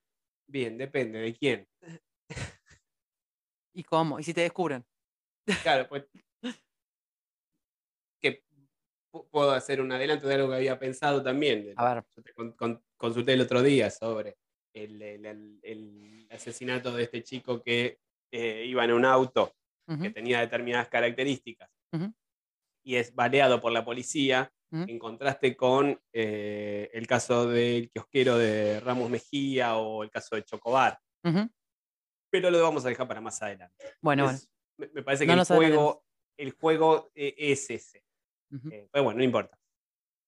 Bien, 0.47 0.77
depende 0.77 1.19
de 1.19 1.33
quién. 1.35 1.67
¿Y 3.73 3.83
cómo? 3.83 4.19
¿Y 4.19 4.23
si 4.23 4.33
te 4.33 4.41
descubren? 4.41 4.85
Claro, 5.63 5.87
pues. 5.89 6.05
Que 8.21 8.43
pu- 9.11 9.27
puedo 9.29 9.51
hacer 9.51 9.81
un 9.81 9.91
adelanto 9.91 10.27
de 10.27 10.35
algo 10.35 10.49
que 10.49 10.55
había 10.55 10.77
pensado 10.79 11.23
también. 11.23 11.73
A 11.75 11.93
ver. 11.95 12.03
Yo 12.15 12.21
te 12.23 12.33
con- 12.33 12.51
con- 12.53 12.83
consulté 12.97 13.33
el 13.33 13.41
otro 13.41 13.61
día 13.61 13.89
sobre 13.89 14.37
el, 14.73 15.01
el- 15.01 15.25
el- 15.25 15.59
el 15.63 16.27
asesinato 16.31 16.91
de 16.95 17.03
este 17.03 17.23
chico 17.23 17.61
que 17.61 17.99
eh, 18.31 18.65
iba 18.67 18.83
en 18.83 18.91
un 18.93 19.05
auto 19.05 19.53
que 19.87 19.93
Ujú, 19.93 20.11
tenía 20.13 20.39
determinadas 20.39 20.87
características 20.87 21.69
Ujú. 21.91 22.13
y 22.83 22.95
es 22.95 23.13
baleado 23.13 23.59
por 23.61 23.71
la 23.71 23.83
policía, 23.85 24.51
Ujú. 24.71 24.85
en 24.87 24.97
contraste 24.97 25.55
con 25.55 26.01
eh, 26.13 26.89
el 26.93 27.05
caso 27.05 27.47
del 27.47 27.91
kiosquero 27.91 28.37
de 28.37 28.79
Ramos 28.79 29.09
Mejía 29.09 29.75
o 29.77 30.03
el 30.03 30.09
caso 30.09 30.35
de 30.35 30.43
Chocobar. 30.43 30.99
Pero 32.31 32.49
lo 32.49 32.61
vamos 32.63 32.83
a 32.85 32.89
dejar 32.89 33.07
para 33.07 33.21
más 33.21 33.41
adelante. 33.41 33.85
Bueno, 34.01 34.29
Es- 34.29 34.49
me, 34.77 34.87
me 34.87 35.03
parece 35.03 35.25
No 35.25 35.27
que 35.29 35.33
el 35.33 35.37
nos 35.37 35.51
adelantemos. 35.51 35.83
juego, 35.85 36.05
el 36.37 36.51
juego 36.53 37.11
eh, 37.13 37.35
es 37.37 37.69
ese. 37.69 38.03
bueno. 38.49 38.71
Eh, 38.71 38.87
pero 38.91 39.03
bueno, 39.03 39.17
no 39.19 39.23
importa. 39.23 39.59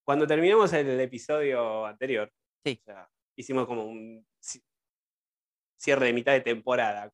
Cuando 0.06 0.28
terminamos 0.28 0.72
el, 0.74 1.00
episodio 1.00 1.86
anterior, 1.86 2.32
Sí. 2.64 2.80
o 2.82 2.84
sea, 2.86 3.10
hicimos 3.36 3.66
como 3.66 3.86
un 3.86 4.26
ci- 4.42 4.64
cierre 5.78 6.08
de 6.08 6.14
mitad 6.14 6.34
de 6.34 6.42
temporada. 6.42 7.14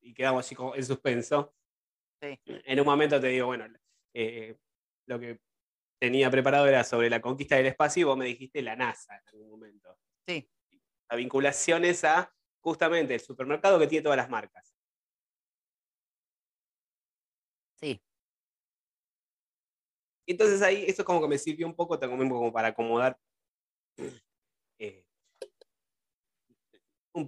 y 0.00 0.14
quedamos 0.14 0.44
así 0.46 0.54
como 0.54 0.74
en 0.74 0.84
suspenso. 0.84 1.54
Sí. 2.20 2.38
En 2.44 2.80
un 2.80 2.86
momento 2.86 3.20
te 3.20 3.28
digo, 3.28 3.46
bueno, 3.46 3.66
eh, 4.14 4.56
lo 5.06 5.18
que 5.20 5.40
tenía 6.00 6.30
preparado 6.30 6.66
era 6.66 6.84
sobre 6.84 7.10
la 7.10 7.20
conquista 7.20 7.56
del 7.56 7.66
espacio 7.66 8.00
y 8.00 8.04
vos 8.04 8.16
me 8.16 8.24
dijiste 8.24 8.62
la 8.62 8.76
NASA 8.76 9.16
en 9.16 9.28
algún 9.28 9.50
momento. 9.50 9.98
Sí. 10.26 10.48
La 11.10 11.16
vinculación 11.16 11.84
es 11.84 12.04
a 12.04 12.32
justamente 12.60 13.14
el 13.14 13.20
supermercado 13.20 13.78
que 13.78 13.86
tiene 13.86 14.02
todas 14.02 14.16
las 14.16 14.28
marcas. 14.30 14.74
Sí. 17.80 18.00
Y 20.26 20.32
entonces 20.32 20.60
ahí 20.62 20.84
eso 20.86 21.04
como 21.04 21.22
que 21.22 21.28
me 21.28 21.38
sirvió 21.38 21.66
un 21.66 21.74
poco 21.74 21.98
también 21.98 22.28
como 22.28 22.52
para 22.52 22.68
acomodar 22.68 23.18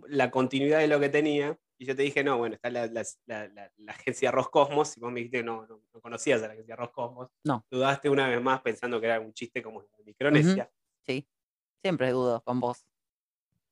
la 0.09 0.31
continuidad 0.31 0.79
de 0.79 0.89
lo 0.89 1.01
que 1.01 1.09
tenía. 1.09 1.59
Y 1.79 1.87
yo 1.87 1.97
te 1.97 2.03
dije, 2.03 2.23
no, 2.23 2.37
bueno, 2.37 2.55
está 2.57 2.69
la, 2.71 2.87
la- 2.89 3.05
la- 3.27 3.49
la- 3.49 3.73
la 3.77 3.93
agencia 3.93 4.31
Roscosmos, 4.31 4.97
y 4.97 5.01
vos 5.01 5.11
me 5.11 5.21
dijiste 5.21 5.39
que 5.39 5.45
no, 5.45 5.67
no, 5.67 5.83
no 5.93 6.01
conocías 6.01 6.43
a 6.43 6.47
la 6.49 6.53
agencia 6.53 6.77
Roscosmos. 6.77 7.31
No. 7.45 7.65
Dudaste 7.71 8.11
una 8.11 8.29
vez 8.29 8.43
más 8.43 8.61
pensando 8.61 9.01
que 9.01 9.07
era 9.07 9.19
un 9.21 9.33
chiste 9.33 9.63
como 9.63 9.83
de 9.83 10.05
Micronesia. 10.05 10.71
Sí, 11.07 11.27
siempre 11.83 12.11
dudo 12.11 12.43
con 12.43 12.61
vos. 12.61 12.87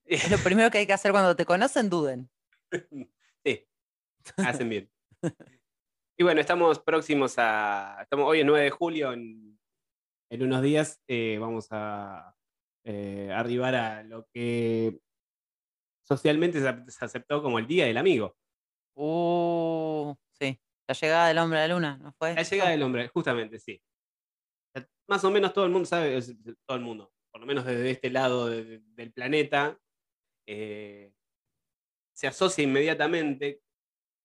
Es 0.04 0.30
lo 0.30 0.38
primero 0.38 0.70
que 0.70 0.78
hay 0.78 0.87
que 0.87 0.94
hacer 0.94 1.10
cuando 1.12 1.37
te 1.37 1.44
conocen, 1.44 1.90
duden. 1.90 2.30
sí, 3.44 3.66
hacen 4.38 4.68
bien. 4.70 4.90
Y 6.16 6.22
bueno, 6.25 6.40
estamos 6.40 6.78
próximos 6.80 7.34
a. 7.37 7.98
Estamos, 8.00 8.26
hoy 8.26 8.40
es 8.40 8.46
9 8.46 8.64
de 8.64 8.70
julio, 8.70 9.12
en, 9.12 9.58
en 10.30 10.42
unos 10.42 10.62
días 10.62 11.00
eh, 11.08 11.37
vamos 11.38 11.68
a 11.70 12.34
eh, 12.84 13.30
arribar 13.34 13.75
a 13.75 14.02
lo 14.02 14.26
que 14.32 14.98
socialmente 16.08 16.60
se, 16.60 17.04
aceptó 17.04 17.42
como 17.42 17.58
el 17.58 17.66
Día 17.66 17.84
del 17.86 17.98
Amigo. 17.98 18.36
Uh, 18.96 20.14
sí. 20.32 20.58
La 20.88 20.94
llegada 20.94 21.28
del 21.28 21.38
hombre 21.38 21.58
a 21.60 21.68
la 21.68 21.74
luna, 21.74 21.98
¿no 21.98 22.12
fue? 22.14 22.34
La 22.34 22.42
llegada 22.42 22.70
del 22.70 22.82
hombre, 22.82 23.08
justamente, 23.08 23.58
sí. 23.58 23.80
O 24.74 24.80
sea, 24.80 24.88
Más 25.08 25.22
o 25.24 25.30
menos 25.30 25.52
todo 25.52 25.66
el 25.66 25.70
mundo 25.70 25.86
sabe, 25.86 26.18
todo 26.66 26.76
el 26.78 26.82
mundo, 26.82 27.12
por 27.30 27.40
lo 27.42 27.46
menos 27.46 27.64
desde 27.66 27.90
este 27.90 28.10
lado 28.10 28.48
de- 28.48 28.64
de- 28.64 28.80
del 28.84 29.12
planeta, 29.12 29.78
eh, 30.46 31.12
se 32.16 32.26
asocia 32.26 32.64
inmediatamente, 32.64 33.60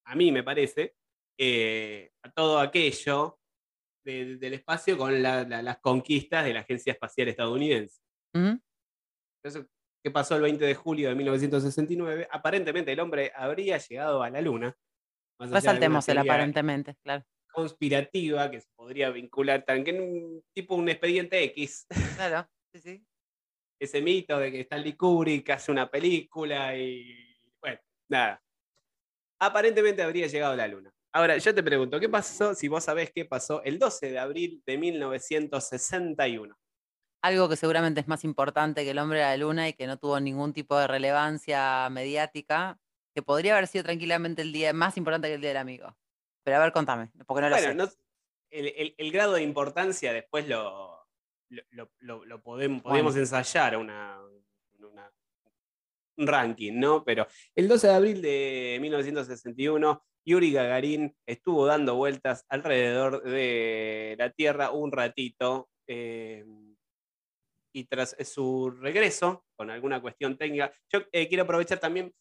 a 0.06 0.16
mí 0.16 0.32
me 0.32 0.44
parece, 0.44 0.96
eh, 1.38 2.12
a 2.24 2.32
todo 2.32 2.60
aquello 2.60 3.40
de- 4.06 4.26
de- 4.26 4.38
del 4.38 4.54
espacio 4.54 4.98
con 4.98 5.22
la- 5.22 5.44
la- 5.44 5.62
las 5.62 5.80
conquistas 5.80 6.46
de 6.46 6.54
la 6.54 6.62
Agencia 6.62 6.94
Espacial 6.94 7.28
Estadounidense. 7.28 8.02
Entonces, 9.44 9.70
¿qué 10.04 10.12
pasó 10.12 10.36
el 10.36 10.42
20 10.42 10.66
de 10.66 10.76
julio 10.76 11.10
de 11.10 11.16
1969? 11.16 12.28
Aparentemente 12.30 12.92
el 12.92 13.00
hombre 13.00 13.32
habría 13.36 13.78
llegado 13.78 14.22
a 14.22 14.30
la 14.30 14.42
Luna. 14.42 14.76
Resaltemos 15.40 16.08
el 16.10 16.18
aparentemente, 16.20 16.96
claro. 17.04 17.26
conspirativa 17.52 18.52
que 18.52 18.62
se 18.62 18.70
podría 18.76 19.10
vincular 19.10 19.64
tan 19.66 19.84
que 19.84 19.92
en 19.92 20.02
un 20.02 20.44
tipo 20.54 20.76
un 20.76 20.90
expediente 20.90 21.44
X, 21.46 21.88
Claro, 22.16 22.48
sí, 22.74 22.80
sí. 22.80 23.06
ese 23.80 24.02
mito 24.02 24.38
de 24.38 24.52
que 24.52 24.62
Stanley 24.62 24.94
Kubrick 24.94 25.50
hace 25.50 25.72
una 25.72 25.90
película 25.90 26.76
y 26.78 27.36
bueno, 27.62 27.80
nada. 28.10 28.42
Aparentemente 29.40 30.02
habría 30.04 30.28
llegado 30.28 30.54
a 30.54 30.56
la 30.58 30.68
luna. 30.68 30.92
Ahora, 31.12 31.38
yo 31.38 31.54
te 31.54 31.62
pregunto, 31.62 32.00
¿qué 32.00 32.10
pasó 32.10 32.56
si 32.56 32.68
vos 32.68 32.84
sabés 32.84 33.12
qué 33.14 33.26
pasó 33.26 33.62
el 33.64 33.78
12 33.78 34.12
de 34.12 34.20
abril 34.20 34.64
de 34.66 34.78
1961? 34.78 36.56
Algo 37.24 37.48
que 37.48 37.56
seguramente 37.56 38.02
es 38.02 38.08
más 38.10 38.26
importante 38.26 38.84
que 38.84 38.92
el 38.92 39.00
hombre 39.00 39.24
a 39.24 39.30
la 39.30 39.38
luna 39.38 39.70
y 39.70 39.74
que 39.74 39.88
no 39.88 39.98
tuvo 39.98 40.20
ningún 40.20 40.52
tipo 40.52 40.78
de 40.78 40.88
relevancia 40.88 41.88
mediática, 41.90 42.78
que 43.16 43.22
podría 43.22 43.54
haber 43.54 43.68
sido 43.68 43.86
tranquilamente 43.86 44.42
el 44.42 44.52
día 44.52 44.74
más 44.74 44.98
importante 44.98 45.30
que 45.30 45.36
el 45.36 45.40
día 45.42 45.52
del 45.52 45.58
amigo. 45.58 45.96
Pero 46.44 46.58
a 46.58 46.60
ver, 46.60 46.74
contame, 46.74 47.12
porque 47.26 47.42
no 47.42 47.50
lo 47.50 47.56
Bueno, 47.56 47.70
sé. 47.70 47.76
no- 47.76 48.04
el, 48.52 48.68
el- 48.76 48.96
el 48.98 49.12
grado 49.14 49.34
de 49.34 49.42
importancia 49.42 50.12
después 50.12 50.48
lo, 50.50 51.08
lo, 51.50 51.64
lo- 51.72 51.92
lo- 52.00 52.26
lo 52.26 52.42
podemos, 52.42 52.82
podemos 52.84 53.16
ensayar 53.16 53.78
una, 53.78 54.20
una- 54.80 55.12
un 56.18 56.28
ranking, 56.28 56.74
¿no? 56.78 57.06
Pero 57.06 57.26
el 57.56 57.70
12 57.70 57.88
de 57.88 57.94
abril 57.94 58.22
de 58.22 58.78
1961 58.82 60.04
Yuri 60.26 60.52
Gagarin 60.52 61.16
estuvo 61.26 61.66
dando 61.66 61.96
vueltas 61.96 62.46
alrededor 62.50 63.24
de 63.24 64.16
la 64.20 64.30
Tierra 64.32 64.72
un 64.72 64.92
ratito. 64.92 65.70
eh, 65.88 66.46
y 67.74 67.86
tras 67.86 68.16
su 68.24 68.70
regreso, 68.70 69.44
con 69.56 69.70
alguna 69.70 70.02
cuestión 70.02 70.38
técnica, 70.38 70.72
yo 70.92 71.02
eh, 71.12 71.28
quiero 71.28 71.44
aprovechar 71.44 71.80
también, 71.80 72.14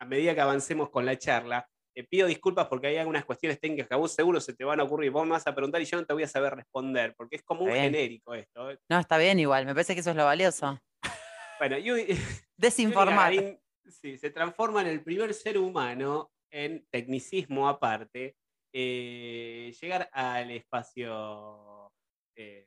a 0.00 0.04
medida 0.04 0.34
que 0.34 0.40
avancemos 0.40 0.90
con 0.90 1.04
la 1.04 1.18
charla, 1.18 1.68
eh, 1.96 2.04
pido 2.04 2.26
disculpas 2.26 2.66
porque 2.66 2.88
hay 2.88 2.96
algunas 2.96 3.24
cuestiones 3.24 3.60
técnicas 3.60 3.88
que 3.88 3.94
a 3.94 3.98
vos 3.98 4.12
seguro 4.12 4.40
se 4.40 4.54
te 4.54 4.64
van 4.64 4.80
a 4.80 4.84
ocurrir. 4.84 5.10
Vos 5.10 5.24
me 5.24 5.32
vas 5.32 5.46
a 5.46 5.54
preguntar 5.54 5.80
y 5.80 5.84
yo 5.84 5.96
no 5.96 6.06
te 6.06 6.12
voy 6.12 6.22
a 6.22 6.28
saber 6.28 6.54
responder, 6.54 7.14
porque 7.16 7.36
es 7.36 7.42
como 7.42 7.62
un 7.62 7.72
bien. 7.72 7.84
genérico 7.84 8.34
esto. 8.34 8.70
¿eh? 8.70 8.78
No, 8.88 8.98
está 8.98 9.18
bien 9.18 9.38
igual, 9.38 9.66
me 9.66 9.74
parece 9.74 9.94
que 9.94 10.00
eso 10.00 10.10
es 10.10 10.16
lo 10.16 10.24
valioso. 10.24 10.78
Bueno, 11.56 11.78
Yuri, 11.78 12.06
Yuri 12.06 12.18
Desinformar. 12.56 13.32
Gagarin, 13.32 13.60
sí, 13.86 14.18
se 14.18 14.30
transforma 14.30 14.80
en 14.80 14.88
el 14.88 15.04
primer 15.04 15.32
ser 15.32 15.56
humano 15.56 16.32
en 16.50 16.84
tecnicismo 16.90 17.68
aparte, 17.68 18.36
eh, 18.72 19.72
llegar 19.80 20.10
al 20.12 20.50
espacio 20.50 21.92
eh, 22.36 22.66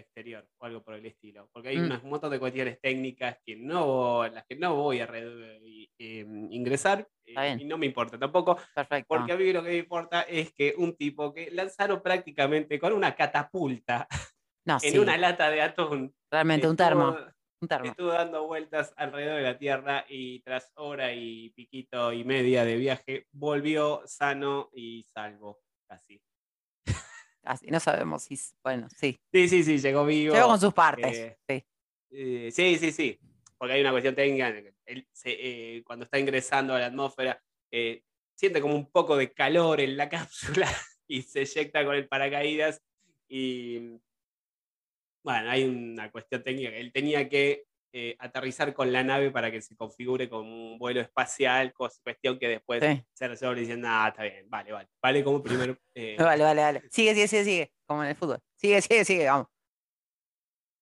exterior 0.00 0.46
o 0.58 0.64
algo 0.66 0.82
por 0.82 0.94
el 0.94 1.06
estilo. 1.06 1.48
Porque 1.52 1.68
hay 1.70 1.78
Mm. 1.78 1.84
unas- 1.86 2.02
un 2.02 2.10
montón 2.10 2.30
de 2.30 2.38
cuestiones 2.40 2.80
técnicas 2.80 3.38
que 3.44 3.56
no, 3.56 4.26
las 4.28 4.44
que 4.46 4.56
no 4.56 4.74
voy 4.74 5.00
a 5.00 5.08
eh, 5.12 6.26
ingresar 6.50 7.06
eh, 7.24 7.56
y 7.60 7.64
no 7.64 7.78
me 7.78 7.86
importa 7.86 8.18
tampoco, 8.18 8.58
Perfecto. 8.74 9.06
porque 9.08 9.32
a 9.32 9.36
mí 9.36 9.52
lo 9.52 9.62
que 9.62 9.68
me 9.70 9.76
importa 9.76 10.22
es 10.22 10.52
que 10.52 10.74
un 10.76 10.96
tipo 10.96 11.32
que 11.32 11.50
lanzaron 11.50 12.02
prácticamente 12.02 12.78
con 12.78 12.92
una 12.92 13.14
catapulta 13.14 14.08
No, 14.66 14.74
en 14.82 14.92
sí, 14.92 14.98
una 14.98 15.16
lata 15.16 15.48
de 15.50 15.62
atún. 15.62 16.14
realmente 16.30 16.68
un 16.68 16.76
termo. 16.76 17.10
estuvo- 17.10 17.30
Un 17.62 17.68
termo. 17.68 17.86
Estuvo 17.86 18.08
dando 18.08 18.46
vueltas 18.46 18.92
alrededor 18.96 19.36
de 19.36 19.42
la 19.42 19.58
Tierra 19.58 20.04
y 20.08 20.40
tras 20.40 20.72
hora 20.76 21.12
y 21.12 21.50
piquito 21.50 22.10
y 22.12 22.24
media 22.24 22.64
de 22.64 22.76
viaje 22.76 23.26
volvió 23.32 24.02
sano 24.06 24.70
y 24.74 25.02
salvo, 25.14 25.60
casi. 25.86 26.20
Así, 27.44 27.66
no 27.68 27.80
sabemos 27.80 28.22
si. 28.24 28.38
Bueno, 28.62 28.88
sí. 28.96 29.18
Sí, 29.32 29.48
sí, 29.48 29.64
sí, 29.64 29.78
llegó 29.78 30.04
vivo. 30.04 30.34
Llegó 30.34 30.48
con 30.48 30.60
sus 30.60 30.74
partes. 30.74 31.16
eh, 31.16 31.38
sí. 31.48 31.64
Eh, 32.12 32.50
sí, 32.52 32.76
sí, 32.78 32.92
sí, 32.92 33.20
porque 33.56 33.74
hay 33.74 33.80
una 33.80 33.92
cuestión 33.92 34.14
técnica. 34.14 34.48
él 34.86 35.06
se- 35.12 35.76
eh, 35.76 35.82
cuando 35.84 36.04
está 36.04 36.18
ingresando 36.18 36.74
a 36.74 36.78
la 36.80 36.86
atmósfera, 36.86 37.40
eh, 37.70 38.02
siente 38.34 38.60
como 38.60 38.74
un 38.74 38.90
poco 38.90 39.16
de 39.16 39.32
calor 39.32 39.80
en 39.80 39.96
la 39.96 40.08
cápsula 40.68 40.68
y 41.06 41.22
se 41.22 41.42
eyecta 41.42 41.84
con 41.84 41.94
el 41.94 42.08
paracaídas. 42.08 42.82
Y 43.28 43.78
bueno, 45.22 45.50
hay 45.50 45.64
una 45.64 46.10
cuestión 46.10 46.42
técnica 46.42 46.70
él 46.70 46.92
tenía 46.92 47.28
que 47.28 47.64
eh, 47.92 48.16
aterrizar 48.18 48.72
con 48.72 48.92
la 48.92 49.02
nave 49.02 49.30
para 49.30 49.50
que 49.50 49.60
se 49.60 49.76
configure 49.76 50.28
como 50.28 50.72
un 50.72 50.78
vuelo 50.78 51.00
espacial, 51.00 51.72
cuestión 51.74 52.38
que 52.38 52.48
después 52.48 52.82
Sí. 52.84 53.04
se 53.12 53.28
resuelve 53.28 53.60
diciendo, 53.60 53.88
ah, 53.90 54.08
está 54.08 54.22
bien, 54.22 54.48
vale, 54.48 54.72
vale. 54.72 54.88
Vale 55.02 55.24
como 55.24 55.42
primer. 55.42 55.80
eh, 55.94 56.16
Vale, 56.38 56.44
vale, 56.44 56.62
vale. 56.62 56.82
Sigue, 56.90 57.14
sigue, 57.14 57.28
sigue, 57.28 57.44
sigue. 57.44 57.72
Como 57.86 58.02
en 58.04 58.10
el 58.10 58.16
fútbol. 58.16 58.38
Sigue, 58.54 58.80
sigue, 58.80 59.04
sigue, 59.04 59.26
vamos. 59.26 59.48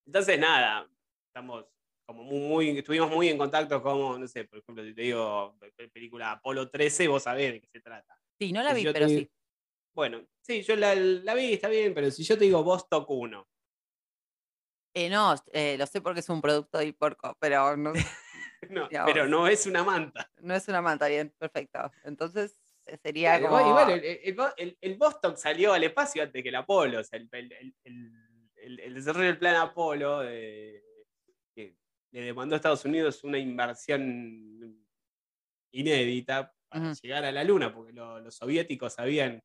Entonces, 0.07 0.39
nada, 0.39 0.89
estamos 1.27 1.67
como 2.07 2.25
muy, 2.25 2.41
muy- 2.71 2.79
estuvimos 2.79 3.11
muy 3.11 3.29
en 3.29 3.37
contacto 3.37 3.83
como, 3.83 4.19
no 4.19 4.27
sé, 4.27 4.45
por 4.45 4.59
ejemplo, 4.59 4.83
si 4.85 4.95
te 4.95 5.03
digo 5.03 5.55
pe- 5.61 5.73
pe- 5.73 5.89
película 5.89 6.33
Apolo 6.33 6.71
13, 6.71 7.07
vos 7.09 7.23
sabés 7.23 7.53
de 7.53 7.61
qué 7.61 7.69
se 7.69 7.81
trata. 7.81 8.19
Sí, 8.39 8.53
no 8.53 8.63
la 8.63 8.71
Si 8.71 8.77
vi, 8.77 8.85
te 8.87 8.93
pero 8.93 9.09
sí. 9.09 9.31
Bueno, 9.95 10.23
sí, 10.41 10.63
yo 10.63 10.77
la, 10.77 10.95
la 10.95 11.35
vi, 11.35 11.53
está 11.55 11.69
bien, 11.69 11.93
pero 11.93 12.11
si 12.11 12.23
yo 12.23 12.39
te 12.39 12.45
digo 12.45 12.63
Vostok 12.63 13.11
1, 13.11 13.47
Eh, 14.99 15.09
no, 15.09 15.33
eh, 15.53 15.77
lo 15.79 15.87
sé 15.87 16.01
porque 16.01 16.21
es 16.21 16.29
un 16.29 16.41
producto 16.41 16.79
de 16.79 16.93
porco, 16.93 17.37
pero 17.39 17.77
no, 17.77 17.93
no, 18.71 18.89
pero 19.07 19.29
no 19.29 19.47
es 19.47 19.65
una 19.67 19.85
manta. 19.85 20.29
no 20.41 20.55
es 20.57 20.67
una 20.67 20.83
manta 20.83 21.07
bien. 21.07 21.33
Perfecto. 21.39 21.91
Entonces 22.05 22.59
eh, 22.87 22.99
sería 23.01 23.41
como. 23.41 23.61
y 23.61 23.73
bueno, 23.73 23.93
el, 23.93 24.05
el, 24.05 24.37
el- 24.57 24.79
el 24.81 24.97
Vostok 24.97 25.37
salió 25.37 25.73
al 25.73 25.85
espacio 25.85 26.23
antes 26.25 26.43
que 26.43 26.49
el 26.49 26.57
Apolo, 26.57 26.99
o 27.01 27.05
sea, 27.05 27.21
el, 27.21 28.95
desarrollo 28.95 29.27
del 29.27 29.39
plan 29.39 29.55
Apolo 29.57 30.21
que 30.23 31.77
le 32.11 32.21
demandó 32.21 32.55
a 32.55 32.57
Estados 32.57 32.85
Unidos 32.85 33.23
una 33.23 33.39
inversión 33.39 34.85
inédita 35.73 36.53
para 36.69 36.93
llegar 36.95 37.25
a 37.25 37.33
la 37.33 37.45
Luna, 37.45 37.73
porque 37.73 37.93
lo- 37.93 38.19
los 38.21 38.35
soviéticos 38.35 38.99
habían 38.99 39.43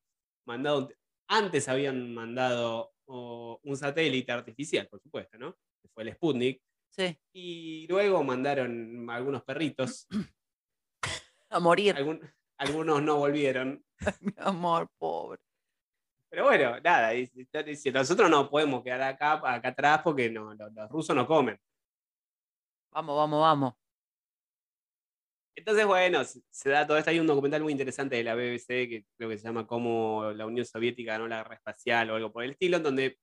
mandado, 0.47 0.89
antes 1.27 1.67
habían 1.69 2.13
mandado 2.13 2.92
oh, 3.05 3.59
un 3.63 3.77
satélite 3.77 4.31
artificial, 4.31 4.87
por 4.87 5.01
supuesto, 5.01 5.37
¿no? 5.37 5.53
Que 5.81 5.89
fue 5.89 6.03
el 6.03 6.13
Sputnik, 6.13 6.61
Sí, 6.89 7.17
y 7.33 7.87
luego 7.87 8.23
mandaron 8.23 9.09
algunos 9.09 9.43
perritos, 9.43 10.07
a 11.49 11.59
morir. 11.59 11.95
algunos 12.57 13.01
no 13.01 13.17
volvieron, 13.17 13.83
Mi 14.21 14.33
amor, 14.37 14.89
pobre. 14.97 15.41
Pero 16.29 16.45
bueno, 16.45 16.79
nada, 16.79 17.13
y- 17.15 17.29
nosotros 17.93 18.29
no 18.29 18.49
podemos 18.49 18.83
quedar 18.83 19.01
acá, 19.03 19.33
acá 19.33 19.67
atrás 19.69 20.01
porque 20.03 20.29
no, 20.29 20.53
los, 20.53 20.73
los 20.73 20.89
rusos 20.89 21.15
no 21.15 21.25
comen. 21.27 21.59
Vamos, 22.91 23.15
vamos, 23.17 23.41
vamos. 23.41 23.73
Entonces, 25.55 25.85
bueno, 25.85 26.23
se, 26.23 26.69
da 26.69 26.85
todo 26.87 26.97
esto. 26.97 27.11
Hay 27.11 27.19
un 27.19 27.27
documental 27.27 27.61
muy 27.61 27.71
interesante 27.71 28.15
de 28.15 28.23
la 28.23 28.35
BBC 28.35 28.67
que 28.89 29.05
creo 29.17 29.29
que 29.29 29.37
se 29.37 29.43
llama 29.43 29.67
Cómo 29.67 30.31
la 30.35 30.45
Unión 30.45 30.65
Soviética 30.65 31.13
ganó 31.13 31.27
la 31.27 31.37
guerra 31.43 31.55
espacial 31.55 32.09
o 32.09 32.15
algo 32.15 32.31
por 32.31 32.43
el 32.43 32.51
estilo, 32.51 32.77
en 32.77 32.83
donde 32.83 33.19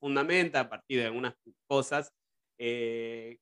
fundamenta 0.00 0.60
a 0.60 0.68
partir 0.68 0.98
de 0.98 1.06
algunas 1.06 1.34
cosas 1.68 2.12
eh, 2.58 3.38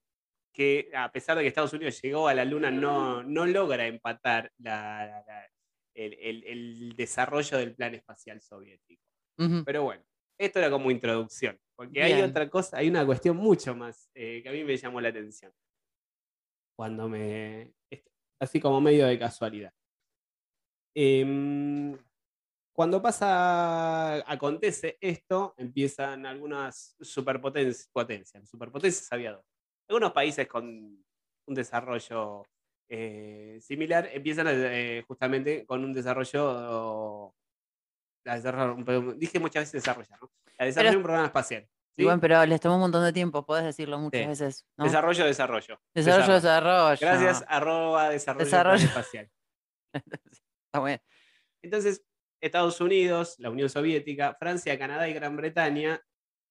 que 0.52 0.90
a 0.94 1.10
pesar 1.10 1.36
de 1.36 1.42
que 1.42 1.48
Estados 1.48 1.72
Unidos 1.72 2.00
llegó 2.02 2.28
a 2.28 2.34
la 2.34 2.44
Luna, 2.44 2.70
no, 2.70 3.22
no 3.22 3.46
logra 3.46 3.86
empatar 3.86 4.52
la- 4.58 5.06
la- 5.06 5.24
la- 5.26 5.48
el, 5.94 6.12
el- 6.20 6.44
el 6.44 6.96
desarrollo 6.96 7.56
del 7.58 7.74
plan 7.74 7.94
espacial 7.94 8.40
soviético. 8.42 9.02
Ujú. 9.38 9.64
Pero 9.64 9.84
bueno, 9.84 10.04
esto 10.38 10.58
era 10.58 10.70
como 10.70 10.90
introducción, 10.90 11.58
porque 11.74 12.02
hay 12.02 12.14
Bien. 12.14 12.30
otra 12.30 12.48
cosa, 12.50 12.76
hay 12.78 12.88
una 12.88 13.04
cuestión 13.06 13.36
mucho 13.36 13.74
más 13.74 14.10
eh, 14.14 14.42
que 14.42 14.48
a 14.48 14.52
mí 14.52 14.62
me 14.64 14.76
llamó 14.76 15.00
la 15.00 15.08
atención. 15.08 15.52
Cuando 16.76 17.08
me. 17.08 17.72
Así 18.40 18.58
como 18.58 18.80
medio 18.80 19.06
de 19.06 19.18
casualidad. 19.18 19.72
Em, 20.94 21.96
cuando 22.72 23.02
pasa, 23.02 24.16
acontece 24.30 24.96
esto, 25.00 25.54
empiezan 25.58 26.26
algunas 26.26 26.96
superpotencias, 27.00 27.88
potencias, 27.92 28.48
superpotencias 28.48 29.12
había 29.12 29.32
dos. 29.32 29.44
Algunos 29.88 30.12
países 30.12 30.48
con 30.48 31.04
un 31.46 31.54
desarrollo 31.54 32.46
eh, 32.88 33.58
similar 33.60 34.08
empiezan 34.12 34.46
eh, 34.48 35.04
justamente 35.06 35.64
con 35.66 35.84
un 35.84 35.92
desarrollo 35.92 37.34
pero 38.84 39.12
dije 39.14 39.38
muchas 39.38 39.62
veces 39.62 39.72
desarrollar, 39.82 40.20
¿no? 40.20 40.30
La 40.58 40.66
desarrollo 40.66 40.90
de 40.90 40.96
un 40.96 41.02
programa 41.02 41.26
espacial. 41.26 41.68
¿Sí? 41.96 42.02
Y 42.02 42.04
bueno, 42.04 42.20
pero 42.20 42.44
les 42.46 42.60
tomó 42.60 42.76
un 42.76 42.80
montón 42.82 43.04
de 43.04 43.12
tiempo, 43.12 43.44
podés 43.44 43.64
decirlo 43.64 43.98
muchas 43.98 44.22
Sí. 44.22 44.26
veces. 44.26 44.66
¿no? 44.76 44.84
Desarrollo, 44.84 45.24
desarrollo. 45.24 45.80
Desarrollo, 45.94 46.34
desarrollo. 46.34 46.98
Gracias, 47.00 47.44
arroba 47.48 48.08
desarrollo, 48.10 48.74
espacial. 48.74 49.30
Está 50.72 50.84
bien. 50.84 51.00
Entonces, 51.62 52.04
Estados 52.40 52.80
Unidos, 52.80 53.34
la 53.38 53.50
Unión 53.50 53.68
Soviética, 53.68 54.34
Francia, 54.38 54.78
Canadá 54.78 55.08
y 55.08 55.12
Gran 55.12 55.36
Bretaña 55.36 56.00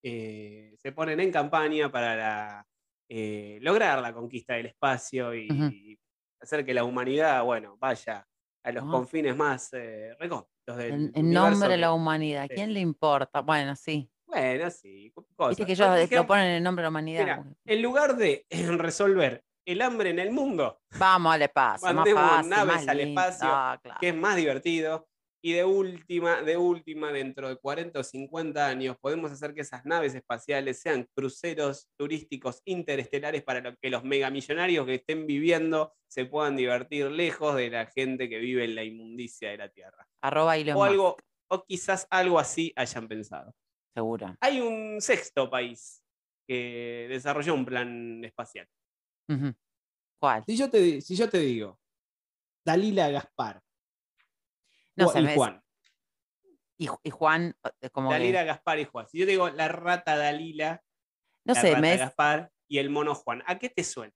eh, 0.04 0.76
se 0.78 0.92
ponen 0.92 1.20
en 1.20 1.32
campaña 1.32 1.92
para 1.92 2.16
la, 2.16 2.68
eh, 3.10 3.58
lograr 3.62 4.00
la 4.02 4.14
conquista 4.14 4.54
del 4.54 4.68
espacio 4.68 5.34
y 5.36 6.00
hacer 6.40 6.64
que 6.66 6.74
la 6.74 6.84
humanidad, 6.84 7.44
bueno, 7.44 7.76
vaya 7.80 8.26
a 8.64 8.72
los 8.72 8.84
confines 8.86 9.36
más 9.36 9.74
eh, 9.74 10.16
recónditos 10.20 10.78
del 10.78 10.92
En, 10.94 11.12
en 11.16 11.32
nombre 11.32 11.70
de 11.70 11.78
la 11.78 11.92
humanidad. 11.92 12.44
¿A 12.44 12.48
sí. 12.48 12.54
quién 12.56 12.74
le 12.74 12.82
importa? 12.82 13.42
Bueno, 13.42 13.76
sí. 13.76 14.10
Bueno, 14.30 14.70
sí, 14.70 15.12
cosas. 15.36 15.50
Viste 15.58 15.66
que 15.66 15.72
ellos 15.74 16.12
lo 16.12 16.28
ponen 16.28 16.46
en 16.46 16.64
nombre 16.64 16.82
de 16.82 16.86
la 16.86 16.90
humanidad. 16.90 17.22
mira, 17.22 17.46
en 17.66 17.82
lugar 17.82 18.16
de 18.16 18.46
resolver 18.78 19.44
el 19.66 19.82
hambre 19.82 20.12
en 20.12 20.20
el 20.20 20.32
mundo, 20.32 20.80
Vamos 20.98 21.34
al 21.34 21.42
espacio. 21.44 21.86
Más 21.88 21.96
mandemos 21.96 22.24
fácil, 22.24 22.50
naves 22.50 22.76
más 22.76 22.88
al 22.88 23.00
espacio, 23.00 23.48
Ah, 23.52 23.80
claro. 23.82 24.00
que 24.00 24.10
es 24.10 24.16
más 24.16 24.36
divertido. 24.36 25.08
Y 25.42 25.54
de 25.54 25.64
última, 25.64 26.42
de 26.42 26.58
última, 26.58 27.14
dentro 27.14 27.48
de 27.48 27.56
40 27.56 27.98
o 28.02 28.04
50 28.04 28.68
años, 28.68 28.98
podemos 29.00 29.32
hacer 29.32 29.54
que 29.54 29.62
esas 29.62 29.86
naves 29.86 30.14
espaciales 30.14 30.82
sean 30.82 31.08
cruceros 31.16 31.88
turísticos 31.98 32.62
interestelares 32.66 33.42
para 33.44 33.74
que 33.82 33.90
los 33.90 34.04
megamillonarios 34.04 34.86
que 34.86 34.96
estén 34.96 35.26
viviendo 35.26 35.94
se 36.10 36.26
puedan 36.26 36.58
divertir 36.58 37.10
lejos 37.10 37.56
de 37.56 37.70
la 37.70 37.86
gente 37.86 38.28
que 38.28 38.38
vive 38.38 38.66
en 38.66 38.76
la 38.76 38.84
inmundicia 38.84 39.50
de 39.52 39.58
la 39.60 39.70
Tierra. 39.70 40.06
Arroba 40.22 40.58
Elon 40.58 40.76
O 40.76 40.84
algo, 40.84 41.16
o 41.50 41.64
quizás 41.64 42.06
algo 42.10 42.38
así 42.38 42.74
hayan 42.76 43.08
pensado. 43.08 43.54
Seguro. 43.94 44.36
Hay 44.40 44.62
un 44.62 45.02
sexto 45.02 45.50
país 45.50 46.04
que 46.48 47.08
desarrolló 47.10 47.54
un 47.54 47.66
plan 47.66 48.24
espacial. 48.24 48.68
¿Cuál? 50.20 50.44
Si 50.46 50.58
yo 50.58 50.70
te, 50.70 51.02
si 51.02 51.16
yo 51.16 51.30
te 51.30 51.38
digo, 51.40 51.80
Dalila 52.66 53.10
Gaspar 53.10 53.62
No 54.96 55.12
y 55.16 55.22
me- 55.24 55.36
Juan. 55.36 55.64
Y, 56.78 56.90
y 57.04 57.10
Juan, 57.10 57.56
eh, 57.82 57.90
como 57.90 58.10
que- 58.10 58.16
Dalila 58.16 58.44
Gaspar 58.44 58.80
y 58.80 58.86
Juan. 58.86 59.08
Si 59.08 59.20
yo 59.20 59.26
te 59.26 59.32
digo 59.32 59.50
la 59.50 59.68
rata 59.68 60.18
Dalila, 60.18 60.84
no 61.46 61.54
la 61.54 61.62
sé, 61.62 61.70
rata 61.70 61.82
me 61.82 61.98
Gaspar 61.98 62.52
y 62.68 62.80
el 62.80 62.90
mono 62.90 63.14
Juan, 63.16 63.44
¿a 63.46 63.60
qué 63.60 63.70
te 63.70 63.84
suena? 63.84 64.14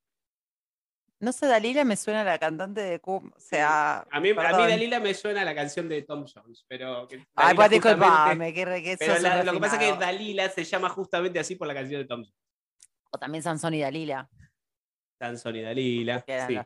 No 1.23 1.31
sé, 1.31 1.47
Dalila 1.47 1.85
me 1.85 1.95
suena 1.95 2.21
a 2.21 2.23
la 2.25 2.37
cantante 2.37 2.81
de 2.81 2.99
Cum. 2.99 3.31
O 3.35 3.39
sea. 3.39 3.99
A 4.11 4.19
mí, 4.19 4.29
a 4.31 4.33
mí 4.33 4.33
perdón. 4.33 4.67
Dalila 4.69 4.99
me 4.99 5.13
suena 5.13 5.41
a 5.41 5.45
la 5.45 5.55
canción 5.55 5.87
de 5.87 6.01
Tom 6.01 6.25
Jones, 6.31 6.65
pero. 6.67 7.07
que 7.07 7.25
Ay, 7.35 7.55
pues 7.55 7.69
disculpame, 7.69 8.53
que, 8.53 8.65
que 8.83 8.97
Pero 8.99 9.19
la- 9.19 9.43
lo 9.43 9.53
que 9.53 9.59
pasa 9.59 9.81
es 9.81 9.93
que. 9.93 9.97
Dalila 9.99 10.49
se 10.49 10.63
llama 10.65 10.89
justamente 10.89 11.39
así 11.39 11.55
por 11.55 11.67
la 11.67 11.73
canción 11.73 12.01
de 12.01 12.07
Tom 12.07 12.21
Jones. 12.23 12.35
O 13.11 13.17
también 13.17 13.41
Sansón 13.43 13.73
y 13.73 13.81
Dalila. 13.81 14.29
Sansón 15.19 15.55
y 15.55 15.61
Dalila. 15.61 16.25
Sí. 16.27 16.55
los- 16.55 16.65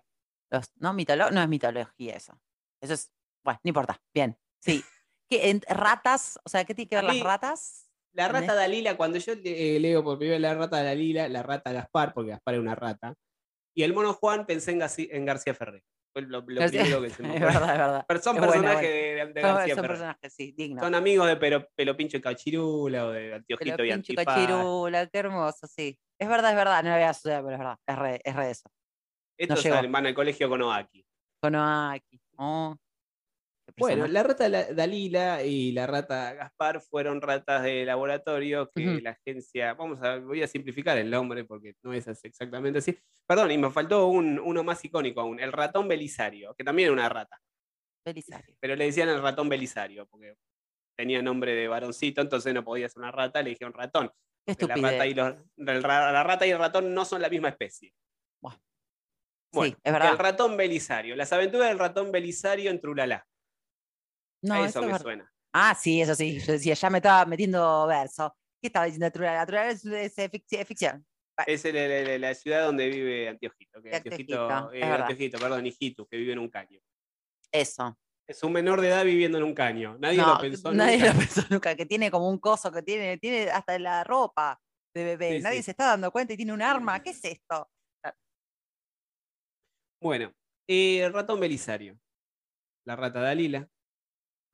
los- 0.50 0.72
no, 0.78 0.94
mitolo- 0.94 1.30
no 1.32 1.42
es 1.42 1.48
mitología 1.48 2.16
eso. 2.16 2.40
Eso 2.82 2.94
es. 2.94 3.12
Bueno, 3.44 3.60
no 3.64 3.70
importa. 3.70 4.02
Bien. 4.14 4.38
Sí. 4.60 4.84
¿Qué, 5.30 5.50
en- 5.50 5.62
ratas? 5.68 6.40
O 6.44 6.50
sea, 6.50 6.66
¿qué 6.66 6.74
tiene 6.74 6.90
que 6.90 6.96
ver 6.96 7.06
mí- 7.06 7.18
las 7.20 7.24
ratas? 7.24 7.84
La 8.14 8.28
rata 8.30 8.56
Dalila, 8.56 8.98
cuando 8.98 9.20
yo 9.20 9.34
eh, 9.44 9.78
leo 9.80 10.04
por 10.04 10.18
primera 10.18 10.38
vez 10.38 10.42
la 10.42 10.54
rata 10.56 10.82
Dalila, 10.82 11.30
la 11.30 11.44
rata 11.44 11.72
Gaspar, 11.72 12.14
porque 12.16 12.32
Gaspar 12.32 12.56
es 12.56 12.60
una 12.60 12.74
rata, 12.74 13.14
y 13.78 13.84
el 13.84 13.94
mono 13.94 14.14
Juan 14.14 14.46
pensé 14.46 14.72
en, 14.72 14.80
Garci- 14.82 15.08
en 15.12 15.24
García 15.26 15.54
Ferrer. 15.54 15.84
Fue 16.12 16.24
lo, 16.24 16.42
lo 16.42 16.60
García- 16.62 16.82
primero 16.82 17.02
que 17.04 17.10
se 17.12 17.22
me 17.24 17.30
Es 17.30 17.36
ocurrió. 17.36 17.60
verdad, 17.60 17.72
es 17.74 17.78
verdad. 17.80 18.06
Pero 18.08 18.22
son 18.22 18.36
Es 18.38 18.42
personajes 18.42 18.82
de, 18.82 19.32
de 19.34 19.42
Son, 19.42 19.56
García 19.56 19.76
son 19.76 19.84
Ferrer. 19.84 19.88
personajes, 19.98 20.34
sí, 20.34 20.52
dignos. 20.58 20.84
Son 20.84 20.96
amigos 20.96 21.28
de 21.28 21.36
Pero, 21.38 21.70
Pelo 21.76 21.96
Pincho 21.96 22.18
y 22.18 22.22
Cachirula 22.22 23.06
o 23.06 23.12
de 23.12 23.36
Antiojito 23.36 23.76
Pero 23.78 23.86
y 23.86 24.16
cachirula, 24.16 25.06
qué 25.08 25.18
hermoso, 25.20 25.68
sí. 25.68 26.00
Es 26.20 26.28
verdad, 26.28 26.50
es 26.52 26.58
verdad. 26.58 26.82
No 26.84 26.90
lo 26.90 26.96
había 26.96 27.10
asociado, 27.12 27.44
pero 27.46 27.54
es 27.56 27.60
verdad. 27.60 27.78
Es 27.86 27.96
re, 28.00 28.22
es 28.24 28.36
re 28.36 28.50
eso. 28.50 28.70
Estos 29.38 29.64
llegó. 29.64 29.76
salen- 29.76 29.92
van 29.92 30.08
al 30.08 30.16
colegio 30.16 30.50
con 30.50 30.62
Oaki. 30.64 31.06
Con 31.40 31.56
aquí. 31.56 32.20
Oh. 32.38 32.76
Bueno, 33.80 34.08
la 34.08 34.24
rata 34.24 34.50
La- 34.50 34.74
Dalila 34.74 35.44
y 35.44 35.72
la 35.72 35.86
rata 35.86 36.34
Gaspar 36.34 36.82
fueron 36.82 37.22
ratas 37.22 37.64
de 37.64 37.86
laboratorio 37.86 38.72
que 38.74 39.02
la 39.02 39.12
agencia, 39.12 39.74
vamos 39.76 40.02
a, 40.02 40.18
voy 40.18 40.42
a 40.42 40.48
simplificar 40.48 40.98
el 40.98 41.10
nombre 41.12 41.44
porque 41.44 41.76
no 41.84 41.94
es 41.94 42.08
así- 42.08 42.28
exactamente 42.28 42.80
así. 42.80 42.98
Perdón, 43.28 43.52
y 43.52 43.58
me 43.58 43.70
faltó 43.70 44.08
un- 44.08 44.40
uno 44.40 44.64
más 44.64 44.84
icónico 44.84 45.22
aún, 45.22 45.40
el 45.40 45.52
ratón 45.52 45.88
Belisario, 45.88 46.56
que 46.56 46.64
también 46.64 46.88
era 46.88 46.94
una 46.94 47.10
rata, 47.10 47.40
Belisario. 48.06 48.56
pero 48.60 48.76
le 48.76 48.86
decían 48.86 49.10
el 49.10 49.22
ratón 49.22 49.48
Belisario 49.48 50.08
porque 50.08 50.36
tenía 50.98 51.22
nombre 51.22 51.54
de 51.54 51.68
varoncito, 51.68 52.22
entonces 52.22 52.54
no 52.56 52.64
podía 52.64 52.90
ser 52.90 53.00
una 53.04 53.12
rata, 53.12 53.44
le 53.44 53.52
dijeron 53.52 53.74
ratón. 53.74 54.12
Qué 54.48 54.66
La 54.66 54.76
rata, 54.76 55.06
y 55.06 55.14
los- 55.14 55.36
la 55.58 56.24
rata 56.24 56.48
y 56.48 56.52
el 56.52 56.58
ratón 56.58 56.94
no 56.94 57.06
son 57.06 57.22
la 57.22 57.30
misma 57.30 57.50
especie. 57.50 57.94
Bueno, 58.42 58.60
sí, 59.72 59.76
es 59.84 59.94
verdad. 59.94 60.12
el 60.14 60.18
ratón 60.18 60.58
Belisario, 60.58 61.16
las 61.16 61.32
aventuras 61.34 61.68
del 61.70 61.78
ratón 61.80 62.12
Belisario 62.12 62.72
en 62.72 62.80
Trulala. 62.82 63.28
No, 64.44 64.56
eso 64.66 64.66
eso 64.66 64.82
es 64.82 64.88
me 64.94 65.00
suena. 65.00 65.34
Ah, 65.54 65.74
sí, 65.76 66.02
eso 66.02 66.14
sí. 66.16 66.40
Yo 66.40 66.54
decía, 66.54 66.74
ya 66.74 66.90
me 66.90 66.98
estaba 67.00 67.26
metiendo 67.26 67.88
verso. 67.88 68.36
¿Qué 68.62 68.68
estaba 68.68 68.86
diciendo 68.86 69.12
Trulala? 69.12 69.46
Trulala 69.46 69.70
es, 69.72 69.86
es, 69.86 70.16
fic- 70.18 70.44
es 70.50 70.68
ficción. 70.68 71.06
Es 71.46 71.66
el- 71.66 71.76
el- 71.76 72.08
el- 72.08 72.22
la 72.22 72.34
ciudad 72.34 72.66
donde 72.66 72.90
vive 72.90 73.30
Antiojito. 73.30 73.82
Que 73.82 73.96
Antiojito, 73.96 74.50
Antiojito, 74.50 74.74
eh. 74.74 74.84
Antiojito, 74.84 75.40
perdón, 75.40 75.66
Hijitu, 75.66 76.08
que 76.08 76.18
vive 76.18 76.34
en 76.34 76.40
un 76.40 76.50
caño. 76.50 76.80
Eso. 77.52 77.98
Es 78.28 78.44
un 78.44 78.52
menor 78.52 78.82
de 78.82 78.90
edad 78.90 79.06
viviendo 79.06 79.38
en 79.38 79.44
un 79.46 79.54
caño. 79.54 79.98
Nadie 80.00 80.18
No, 80.18 80.34
lo 80.34 80.40
pensó 80.42 80.72
nadie 80.74 80.98
nunca. 80.98 81.14
lo 81.14 81.20
pensó 81.20 81.42
nunca. 81.50 81.76
Que 81.76 81.86
tiene 81.86 82.12
como 82.12 82.30
un 82.30 82.40
coso, 82.40 82.72
que 82.72 82.82
tiene, 82.84 83.18
tiene 83.18 83.50
hasta 83.50 83.78
la 83.80 84.04
ropa 84.04 84.60
de 84.94 85.04
bebé. 85.04 85.38
Sí, 85.38 85.44
nadie 85.44 85.58
sí. 85.60 85.64
se 85.64 85.72
está 85.72 85.86
dando 85.86 86.12
cuenta 86.12 86.34
y 86.34 86.38
tiene 86.38 86.52
un 86.54 86.62
arma. 86.62 87.02
¿Qué 87.02 87.12
es 87.12 87.24
esto? 87.24 87.70
Bueno, 90.02 90.32
eh, 90.68 91.00
el 91.04 91.14
ratón 91.14 91.40
Belisario. 91.40 91.98
La 92.86 92.96
rata 92.96 93.20
Dalila. 93.22 93.68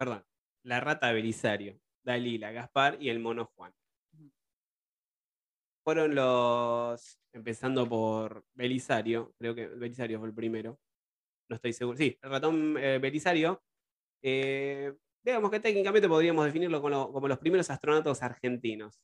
Perdón, 0.03 0.25
la 0.63 0.79
rata 0.81 1.11
Belisario. 1.13 1.79
Dalila, 2.03 2.51
Gaspar 2.51 2.97
y 3.01 3.09
el 3.09 3.19
mono 3.19 3.45
Juan. 3.55 3.73
Fueron 5.85 6.15
los. 6.15 7.19
Empezando 7.33 7.87
por 7.87 8.45
Belisario. 8.53 9.33
Creo 9.39 9.55
que 9.55 9.67
Belisario 9.67 10.19
fue 10.19 10.27
el 10.27 10.33
primero. 10.35 10.77
No 11.49 11.55
estoy 11.55 11.73
seguro. 11.73 11.97
Sí, 11.97 12.17
el 12.21 12.29
ratón 12.29 12.75
eh, 12.77 12.99
Belisario. 12.99 13.63
eh, 14.21 14.93
digamos 15.25 15.49
que 15.51 15.59
técnicamente 15.61 16.07
podríamos 16.09 16.45
definirlo 16.45 16.81
como, 16.81 17.11
como 17.13 17.27
los 17.29 17.39
primeros 17.39 17.69
astronautas 17.69 18.21
argentinos. 18.23 19.01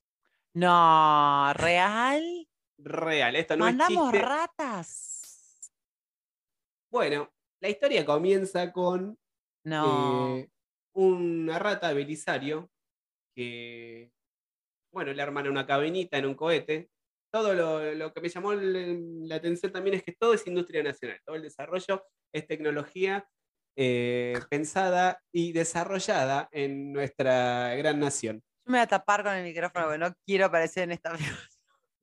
No, 0.54 1.54
real. 1.54 2.48
Real, 2.78 3.36
esto 3.38 3.56
no 3.56 3.66
Mandamos 3.66 4.08
es 4.08 4.12
chiste. 4.12 4.26
ratas. 4.28 5.72
Bueno, 6.92 7.32
la 7.62 7.70
historia 7.70 8.06
comienza 8.06 8.72
con 8.74 9.18
No. 9.64 10.38
eh, 10.38 10.50
una 10.94 11.60
rata 11.60 11.94
Belisario 11.94 12.70
que, 13.36 14.12
bueno, 14.92 15.14
le 15.14 15.22
arman 15.22 15.48
una 15.48 15.66
cabinita 15.66 16.18
en 16.18 16.26
un 16.26 16.36
cohete. 16.36 16.90
Todo 17.32 17.54
lo, 17.54 17.94
lo 17.94 18.12
que 18.14 18.22
me 18.22 18.30
llamó 18.30 18.54
la 18.54 19.36
atención 19.36 19.72
también 19.72 19.96
es 19.96 20.04
que 20.04 20.14
todo 20.14 20.34
es 20.34 20.48
industria 20.48 20.84
nacional. 20.84 21.20
Todo 21.26 21.36
el 21.36 21.44
desarrollo 21.44 22.04
es 22.34 22.48
tecnología 22.48 23.28
eh, 23.82 24.38
pensada 24.50 25.22
y 25.32 25.54
desarrollada 25.54 26.50
en 26.52 26.92
nuestra 26.92 27.76
gran 27.76 28.00
nación. 28.00 28.44
Yo 28.66 28.72
me 28.72 28.80
voy 28.80 28.84
a 28.84 28.88
tapar 28.88 29.24
con 29.24 29.34
el 29.34 29.44
micrófono 29.44 29.86
porque 29.86 29.98
no 29.98 30.14
quiero 30.26 30.48
aparecer 30.48 30.84
en 30.84 30.92
esta 30.92 31.14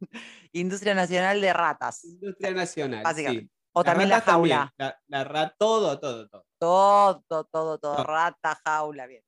Industria 0.52 0.94
Nacional 0.94 1.40
de 1.40 1.52
Ratas. 1.52 2.02
Industria 2.04 2.52
nacional. 2.52 3.02
Básicamente. 3.02 3.52
sí. 3.52 3.55
O 3.78 3.84
también 3.84 4.08
la 4.08 4.22
también, 4.22 4.56
jaula. 4.56 4.74
La, 4.78 5.02
la 5.08 5.24
ra- 5.24 5.54
todo, 5.58 6.00
todo, 6.00 6.28
todo. 6.28 6.46
Todo, 6.58 7.44
todo, 7.44 7.78
todo. 7.78 8.04
Rata, 8.04 8.58
jaula, 8.64 9.06
bien. 9.06 9.22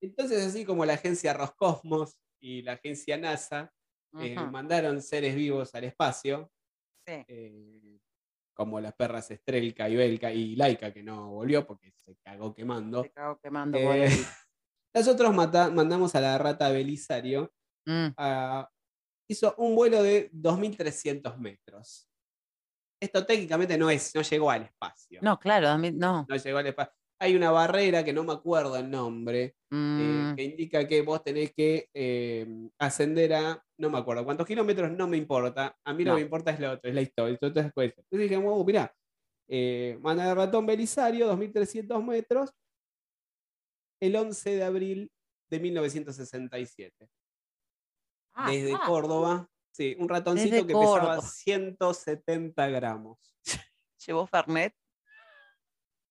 Entonces, 0.00 0.46
así 0.46 0.64
como 0.64 0.86
la 0.86 0.94
agencia 0.94 1.34
Roscosmos 1.34 2.16
y 2.40 2.62
la 2.62 2.72
agencia 2.72 3.18
NASA 3.18 3.70
eh, 4.18 4.34
mandaron 4.50 5.02
seres 5.02 5.34
vivos 5.34 5.74
al 5.74 5.84
espacio, 5.84 6.50
sí. 7.06 7.22
eh, 7.28 7.98
como 8.54 8.80
las 8.80 8.94
perras 8.94 9.30
Estrelka 9.30 9.88
y 9.90 9.96
Belka 9.96 10.32
y 10.32 10.56
Laika, 10.56 10.90
que 10.94 11.02
no 11.02 11.28
volvió 11.32 11.66
porque 11.66 11.92
se 11.92 12.16
cagó 12.24 12.54
quemando. 12.54 13.02
Te 13.02 13.10
cago 13.10 13.38
quemando 13.42 13.76
Eh, 13.78 14.08
Nosotros 14.94 15.34
mata- 15.34 15.70
mandamos 15.70 16.14
a 16.14 16.20
la 16.22 16.38
rata 16.38 16.70
Belisario, 16.70 17.52
Mm, 17.88 18.08
a- 18.16 18.70
hizo 19.28 19.54
un 19.58 19.76
vuelo 19.76 20.02
de 20.02 20.30
2.300 20.32 21.36
metros. 21.38 22.08
Esto 23.00 23.26
técnicamente 23.26 23.76
no, 23.76 23.90
es, 23.90 24.14
no 24.14 24.22
llegó 24.22 24.50
al 24.50 24.62
espacio. 24.62 25.20
No, 25.22 25.38
claro, 25.38 25.68
a 25.68 25.78
mí- 25.78 25.92
no. 25.92 26.24
No 26.28 26.36
llegó 26.36 26.58
al 26.58 26.66
espacio. 26.66 26.92
Hay 27.18 27.34
una 27.34 27.50
barrera 27.50 28.04
que 28.04 28.12
no 28.12 28.24
me 28.24 28.32
acuerdo 28.34 28.76
el 28.76 28.90
nombre, 28.90 29.42
eh, 29.44 29.54
Mm, 29.70 30.34
que 30.36 30.42
indica 30.42 30.86
que 30.86 31.00
vos 31.02 31.22
tenés 31.24 31.52
que 31.54 31.88
eh, 31.94 32.46
ascender 32.78 33.32
a, 33.34 33.62
no 33.78 33.90
me 33.90 33.98
acuerdo 33.98 34.24
cuántos 34.24 34.46
kilómetros, 34.46 34.90
no 34.92 35.08
me 35.08 35.16
importa. 35.16 35.76
A 35.84 35.92
mí 35.94 36.04
lo 36.04 36.10
No. 36.10 36.16
que 36.16 36.20
me 36.22 36.26
importa 36.26 36.50
es 36.50 36.60
lo 36.60 36.72
otro, 36.72 36.88
es 36.88 36.94
la 36.94 37.00
historia. 37.02 37.32
Entonces, 37.32 37.64
después, 37.64 37.94
entonces 37.96 38.18
dije, 38.30 38.36
wow, 38.36 38.62
mirá, 38.64 38.94
eh, 39.48 39.98
manda 40.02 40.28
el 40.30 40.36
ratón 40.36 40.66
Belisario, 40.66 41.26
2300 41.26 42.04
metros, 42.04 42.50
el 44.00 44.14
11 44.16 44.50
de 44.56 44.64
abril 44.64 45.10
de 45.50 45.60
1967. 45.60 47.08
ah, 48.34 48.50
desde 48.50 48.74
ah, 48.74 48.80
Córdoba. 48.86 49.48
Sí, 49.76 49.94
un 49.98 50.08
ratoncito 50.08 50.54
Desde 50.54 50.66
que 50.66 50.72
pesaba 50.72 51.00
Córdoba. 51.00 51.20
170 51.20 52.66
gramos. 52.68 53.18
Llevó 54.06 54.26
Fernet. 54.26 54.74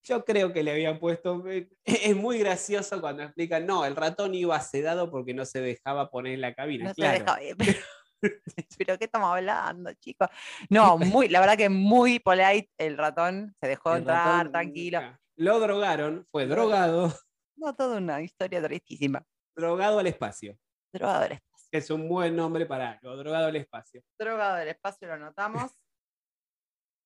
Yo 0.04 0.23
creo 0.23 0.54
que 0.54 0.62
le 0.62 0.71
habían 0.71 0.99
puesto. 0.99 1.43
eh, 1.47 1.67
Es 1.84 2.15
muy 2.15 2.38
gracioso 2.38 3.01
cuando 3.01 3.23
explican, 3.23 3.65
no, 3.65 3.84
el 3.86 3.95
ratón 3.95 4.36
iba 4.36 4.60
sedado 4.60 5.10
porque 5.10 5.34
no 5.34 5.45
se 5.45 5.62
dejaba 5.62 6.12
poner 6.12 6.34
en 6.34 6.41
la 6.41 6.54
cabina. 6.54 6.86
No 6.86 6.89
se 6.91 6.95
claro. 6.95 7.17
dejaba- 7.19 7.41
eh, 7.41 7.56
pero, 7.58 7.80
pero 8.78 8.97
¿qué 8.99 9.06
estamos 9.06 9.30
hablando, 9.36 9.91
chicos? 9.93 10.28
No, 10.69 10.99
muy, 10.99 11.28
la 11.30 11.39
verdad 11.39 11.58
que 11.58 11.69
muy 11.69 12.19
polite 12.19 12.69
el 12.78 12.97
ratón. 12.99 13.56
Se 13.60 13.67
dejó 13.67 13.93
El 13.93 13.99
entrar, 13.99 14.28
ratón, 14.38 14.51
tranquilo. 14.51 14.99
Lo 15.38 15.60
drogaron, 15.60 16.28
fue 16.32 16.45
drogado, 16.45 17.12
No, 17.56 17.73
toda 17.75 17.97
una 17.97 18.21
historia 18.21 18.62
tristísima. 18.62 19.25
drogado 19.56 19.97
al 19.97 20.06
espacio. 20.08 20.56
Drogado 20.93 21.23
del 21.23 21.32
espacio. 21.32 21.55
Es 21.78 21.90
un 21.90 22.08
buen 22.08 22.36
nombre 22.36 22.66
para 22.66 22.92
algo, 22.94 23.18
drogado 23.18 23.48
al 23.48 23.56
espacio. 23.58 24.02
Drogado 24.18 24.56
del 24.56 24.70
espacio, 24.70 25.08
lo 25.10 25.16
anotamos. 25.16 25.72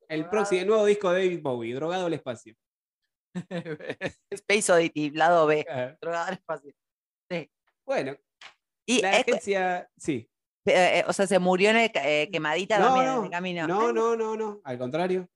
El 0.07 0.21
Drogado. 0.21 0.31
próximo 0.31 0.61
el 0.61 0.67
nuevo 0.67 0.85
disco 0.85 1.11
de 1.11 1.23
David 1.23 1.41
Bowie, 1.41 1.75
drogado 1.75 2.05
al 2.07 2.13
espacio. 2.13 2.55
Space 4.31 4.71
Oddity, 4.71 5.11
lado 5.11 5.45
B. 5.45 5.65
Ah, 5.69 5.95
Drogado 6.01 6.25
del 6.25 6.33
espacio. 6.35 6.73
Sí. 7.29 7.51
Bueno, 7.85 8.15
Y, 8.87 9.01
la 9.01 9.11
es- 9.17 9.21
agencia, 9.27 9.89
sí. 9.97 10.27
eh, 10.65 10.99
eh, 10.99 11.03
o 11.07 11.13
sea, 11.13 11.27
se 11.27 11.37
murió 11.37 11.69
en 11.69 11.77
el, 11.77 11.91
eh, 11.93 12.29
quemadita 12.31 12.79
No, 12.79 12.85
también 12.87 13.07
en 13.07 13.15
no, 13.15 13.23
el 13.25 13.29
camino. 13.29 13.67
no, 13.67 13.93
no, 13.93 14.15
no, 14.15 14.35
no, 14.35 14.61
al 14.63 14.77
contrario. 14.79 15.27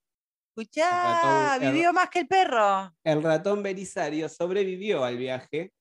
Escuchá, 0.56 0.90
ratón- 1.22 1.64
el- 1.64 1.72
vivió 1.74 1.94
más 1.94 2.10
que 2.10 2.20
el 2.20 2.28
perro. 2.28 2.96
El 3.04 3.22
ratón 3.24 3.62
Belisario 3.64 4.28
sobrevivió 4.30 5.04
al 5.04 5.18
viaje. 5.18 5.72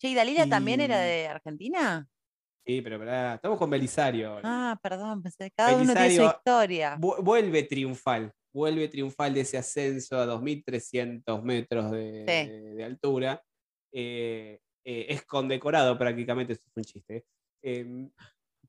Che, 0.00 0.08
¿y 0.08 0.14
Dalila 0.14 0.46
también 0.48 0.80
era 0.82 0.98
de 0.98 1.26
Argentina? 1.28 2.06
Sí, 2.68 2.82
pero 2.82 2.98
pará, 2.98 3.36
estamos 3.36 3.58
con 3.58 3.70
Belisario. 3.70 4.40
Ah, 4.44 4.78
perdón, 4.82 5.22
pensé, 5.22 5.50
cada 5.56 5.74
uno 5.74 5.90
tiene 5.94 6.14
su 6.16 6.22
historia. 6.22 6.98
Vu- 7.00 7.16
vuelve 7.22 7.62
triunfal, 7.62 8.30
vuelve 8.52 8.88
triunfal 8.88 9.32
de 9.32 9.40
ese 9.40 9.56
ascenso 9.56 10.18
a 10.18 10.26
2.300 10.26 11.42
metros 11.42 11.90
de, 11.90 12.24
Sí. 12.28 12.50
de- 12.50 12.74
de 12.74 12.84
altura. 12.84 13.42
Eh, 13.90 14.60
eh, 14.84 15.06
es 15.08 15.24
condecorado 15.24 15.96
prácticamente, 15.96 16.52
esto 16.52 16.66
es 16.68 16.76
un 16.76 16.84
chiste. 16.84 17.24
eh, 17.62 18.08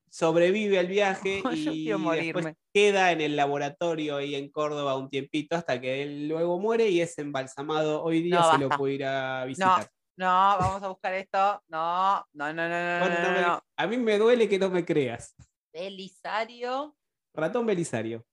sobrevive 0.10 0.80
al 0.80 0.88
viaje 0.88 1.44
y 1.52 1.86
después 2.16 2.56
queda 2.74 3.12
en 3.12 3.20
el 3.22 3.36
laboratorio 3.36 4.16
ahí 4.16 4.34
en 4.34 4.50
Córdoba 4.50 4.98
un 4.98 5.10
tiempito 5.10 5.56
hasta 5.58 5.80
que 5.80 6.02
él 6.04 6.28
luego 6.30 6.58
muere 6.60 6.88
y 6.90 7.02
es 7.02 7.18
embalsamado. 7.20 8.02
Hoy 8.02 8.22
día 8.24 8.40
No, 8.40 8.52
se 8.52 8.58
lo 8.60 8.70
puede 8.70 8.94
ir 8.96 9.04
a 9.06 9.44
visitar. 9.46 9.82
No, 9.82 9.99
vamos 10.28 10.84
a 10.84 10.88
buscar 10.90 11.14
esto. 11.14 11.64
No, 11.68 12.26
no, 12.34 12.54
no, 12.54 12.70
no, 12.70 13.00
no, 13.00 13.10
no, 13.10 13.32
no 13.32 13.42
no. 13.48 13.64
A 13.78 13.88
mí 13.88 13.98
me 13.98 14.18
duele 14.18 14.48
que 14.50 14.60
no 14.60 14.70
me 14.70 14.84
creas. 14.86 15.36
Belisario. 15.74 16.96
Ratón 17.34 17.66
Belisario. 17.66 18.26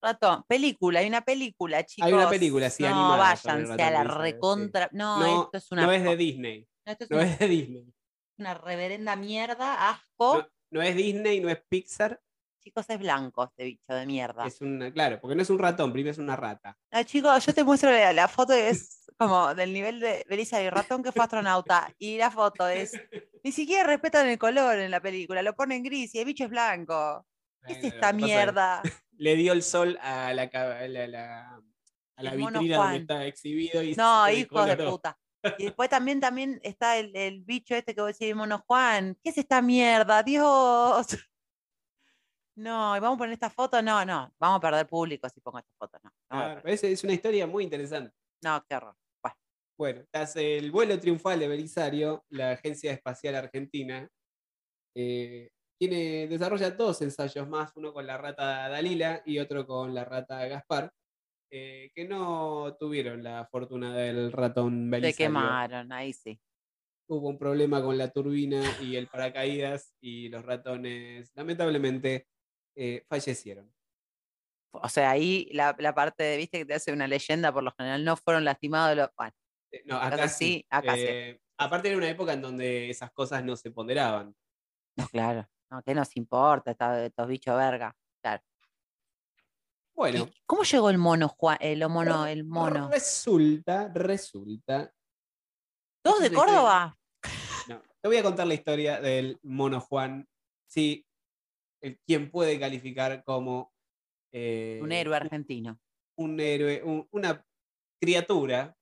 Ratón, 0.00 0.44
película, 0.46 1.00
hay 1.00 1.08
una 1.08 1.22
película, 1.22 1.84
chicos. 1.84 2.06
Hay 2.06 2.12
una 2.14 2.30
película, 2.30 2.70
sí, 2.70 2.84
No, 2.84 2.88
animada 2.90 3.16
váyanse 3.16 3.50
a 3.82 3.90
la 3.90 3.98
Belisario, 4.04 4.12
sí. 4.12 4.18
recontra. 4.18 4.88
No, 4.92 5.18
No, 5.18 5.42
esto 5.42 5.58
es 5.58 5.72
una. 5.72 5.86
no 5.86 5.92
es 5.92 6.04
de 6.04 6.16
Disney. 6.16 6.68
no, 6.86 6.92
esto 6.92 7.04
es 7.04 7.10
No 7.10 7.16
una, 7.16 7.26
es 7.26 7.38
de 7.40 7.48
Disney. 7.48 7.92
una 8.38 8.54
reverenda 8.54 9.16
mierda, 9.16 9.90
asco. 9.90 10.38
No, 10.38 10.48
no 10.70 10.82
es 10.82 10.94
Disney, 10.94 11.40
no 11.40 11.48
es 11.48 11.60
Pixar. 11.68 12.20
Chicos, 12.62 12.86
es 12.88 12.98
blanco 12.98 13.42
este 13.44 13.64
bicho 13.64 13.92
de 13.92 14.06
mierda. 14.06 14.46
Es 14.46 14.60
una, 14.60 14.92
claro, 14.92 15.20
porque 15.20 15.34
no 15.34 15.42
es 15.42 15.50
un 15.50 15.58
ratón, 15.58 15.92
primero 15.92 16.12
es 16.12 16.18
una 16.18 16.36
rata. 16.36 16.78
No, 16.92 17.02
chicos, 17.02 17.44
yo 17.44 17.52
te 17.52 17.64
muestro 17.64 17.90
la, 17.90 18.12
la 18.12 18.28
foto 18.28 18.54
y 18.56 18.60
es 18.60 18.97
como 19.18 19.54
del 19.54 19.72
nivel 19.72 20.00
de 20.00 20.24
Belisario 20.28 20.70
Ratón 20.70 21.02
que 21.02 21.12
fue 21.12 21.24
astronauta. 21.24 21.92
Y 21.98 22.16
la 22.18 22.30
foto 22.30 22.68
es. 22.68 22.92
Ni 23.44 23.52
siquiera 23.52 23.84
respetan 23.84 24.26
el 24.28 24.38
color 24.38 24.78
en 24.78 24.90
la 24.90 25.00
película, 25.00 25.42
lo 25.42 25.54
ponen 25.54 25.82
gris 25.82 26.14
y 26.14 26.18
el 26.18 26.24
bicho 26.24 26.44
es 26.44 26.50
blanco. 26.50 27.26
¿Qué 27.66 27.72
es 27.74 27.84
esta 27.84 28.12
mierda? 28.12 28.82
Le 29.18 29.34
dio 29.36 29.52
el 29.52 29.62
sol 29.62 29.98
a 30.00 30.32
la, 30.32 30.42
a 30.44 30.86
la, 30.88 31.06
la- 31.08 31.62
a 32.16 32.22
la 32.22 32.34
vitrina 32.34 32.76
Juan. 32.76 32.88
donde 32.90 32.98
está 32.98 33.26
exhibido 33.26 33.82
y 33.82 33.94
No, 33.96 34.28
hijos 34.30 34.66
de 34.66 34.76
puta. 34.76 35.18
Y 35.56 35.64
después 35.66 35.88
también, 35.88 36.18
también 36.20 36.60
está 36.64 36.96
el, 36.98 37.14
el 37.16 37.42
bicho 37.42 37.74
este 37.76 37.94
que 37.94 38.00
vos 38.00 38.16
decís, 38.18 38.34
mono 38.34 38.62
Juan. 38.66 39.16
¿Qué 39.22 39.30
es 39.30 39.38
esta 39.38 39.62
mierda? 39.62 40.22
Dios. 40.24 41.06
No, 42.56 42.96
¿y 42.96 43.00
vamos 43.00 43.16
a 43.16 43.18
poner 43.18 43.34
esta 43.34 43.50
foto? 43.50 43.80
No, 43.82 44.04
no. 44.04 44.32
Vamos 44.38 44.58
a 44.58 44.60
perder 44.60 44.86
público 44.88 45.28
si 45.28 45.40
pongo 45.40 45.58
esta 45.60 45.72
foto. 45.78 45.98
No, 46.02 46.10
Claro, 46.28 46.60
es, 46.64 46.82
es 46.82 47.04
una 47.04 47.12
historia 47.12 47.46
muy 47.46 47.62
interesante. 47.64 48.12
no 48.42 48.64
qué 48.68 48.74
horror. 48.74 48.96
Bueno, 49.78 50.02
tras 50.10 50.34
el 50.34 50.72
vuelo 50.72 50.98
triunfal 50.98 51.38
de 51.38 51.46
Belisario, 51.46 52.24
la 52.30 52.50
Agencia 52.50 52.90
Espacial 52.90 53.36
Argentina 53.36 54.08
eh, 54.96 55.50
tiene, 55.78 56.26
desarrolla 56.26 56.72
dos 56.72 57.00
ensayos 57.00 57.48
más, 57.48 57.70
uno 57.76 57.92
con 57.92 58.04
la 58.04 58.18
rata 58.18 58.68
Dalila 58.68 59.22
y 59.24 59.38
otro 59.38 59.64
con 59.64 59.94
la 59.94 60.04
rata 60.04 60.44
Gaspar, 60.46 60.90
eh, 61.52 61.92
que 61.94 62.04
no 62.08 62.76
tuvieron 62.76 63.22
la 63.22 63.46
fortuna 63.46 63.96
del 63.96 64.32
ratón 64.32 64.86
se 64.86 64.90
Belisario. 64.90 65.16
quemaron, 65.16 65.92
ahí 65.92 66.12
sí. 66.12 66.40
Hubo 67.06 67.28
un 67.28 67.38
problema 67.38 67.80
con 67.80 67.96
la 67.96 68.10
turbina 68.10 68.60
y 68.82 68.96
el 68.96 69.06
paracaídas 69.06 69.94
y 70.00 70.28
los 70.28 70.44
ratones, 70.44 71.30
lamentablemente, 71.36 72.26
eh, 72.74 73.04
fallecieron. 73.08 73.72
O 74.72 74.88
sea, 74.88 75.10
ahí 75.10 75.48
la, 75.52 75.76
la 75.78 75.94
parte 75.94 76.24
de, 76.24 76.36
viste, 76.36 76.58
que 76.58 76.64
te 76.64 76.74
hace 76.74 76.92
una 76.92 77.06
leyenda, 77.06 77.52
por 77.52 77.62
lo 77.62 77.70
general 77.78 78.04
no 78.04 78.16
fueron 78.16 78.44
lastimados. 78.44 78.96
Los... 78.96 79.08
Bueno, 79.16 79.32
No, 79.84 79.96
En 79.98 80.02
este 80.04 80.14
acá 80.14 80.28
sí. 80.28 80.44
sí, 80.44 80.66
acá 80.70 80.94
sí. 80.94 81.00
Eh, 81.06 81.40
Aparte 81.60 81.88
era 81.88 81.96
una 81.96 82.08
época 82.08 82.32
en 82.32 82.40
donde 82.42 82.88
esas 82.90 83.10
cosas 83.10 83.44
no 83.44 83.56
se 83.56 83.70
ponderaban. 83.70 84.34
no, 84.96 85.08
claro. 85.08 85.48
No, 85.70 85.82
¿qué 85.82 85.94
nos 85.94 86.16
importa 86.16 86.70
estos 87.04 87.28
bichos 87.28 87.54
verga? 87.56 87.94
Claro. 88.22 88.42
Bueno, 89.94 90.24
¿Y 90.32 90.42
¿Cómo 90.46 90.62
llegó 90.62 90.88
el 90.90 90.96
mono 90.98 91.28
Juan? 91.28 91.58
El 91.60 91.86
mono, 91.88 92.26
el 92.26 92.44
mono. 92.44 92.88
Resulta, 92.88 93.88
resulta. 93.92 94.94
¿Todos 96.02 96.20
de 96.20 96.32
Córdoba? 96.32 96.96
No, 97.68 97.82
te 98.00 98.08
voy 98.08 98.16
a 98.16 98.22
contar 98.22 98.46
la 98.46 98.54
historia 98.54 99.00
del 99.00 99.38
mono 99.42 99.80
Juan. 99.80 100.26
Sí, 100.66 101.04
el, 101.82 101.98
quien 102.06 102.30
puede 102.30 102.58
calificar 102.60 103.22
como 103.24 103.72
eh, 104.32 104.78
Un 104.82 104.92
héroe 104.92 105.16
argentino. 105.16 105.78
un 106.16 106.38
héroe, 106.40 106.82
un- 106.84 107.06
una 107.10 107.44
criatura 108.00 108.76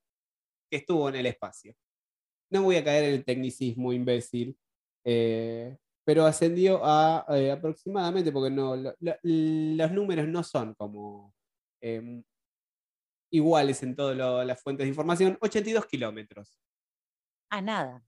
que 0.76 0.80
estuvo 0.82 1.08
en 1.08 1.16
el 1.16 1.26
espacio. 1.26 1.74
No 2.50 2.62
voy 2.62 2.76
a 2.76 2.84
caer 2.84 3.04
en 3.04 3.14
el 3.14 3.24
tecnicismo 3.24 3.92
imbécil, 3.92 4.56
eh, 5.04 5.76
pero 6.04 6.24
ascendió 6.26 6.80
a 6.84 7.24
eh, 7.30 7.50
aproximadamente, 7.50 8.30
porque 8.30 8.54
no, 8.54 8.76
lo- 8.76 8.94
lo- 9.00 9.16
los 9.22 9.92
números 9.92 10.28
no 10.28 10.42
son 10.44 10.74
como 10.74 11.34
em, 11.82 12.22
iguales 13.32 13.82
en 13.82 13.96
todas 13.96 14.46
las 14.46 14.62
fuentes 14.62 14.84
de 14.84 14.88
información, 14.88 15.36
82 15.40 15.86
kilómetros. 15.86 16.58
Ah, 17.50 17.60
nada. 17.60 18.02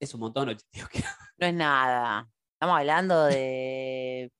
Es 0.00 0.12
un 0.14 0.20
montón, 0.20 0.48
82 0.50 0.88
kilómetros. 0.90 1.18
No 1.38 1.46
es 1.48 1.54
nada. 1.54 2.30
Estamos 2.54 2.78
hablando 2.78 3.24
de. 3.24 4.30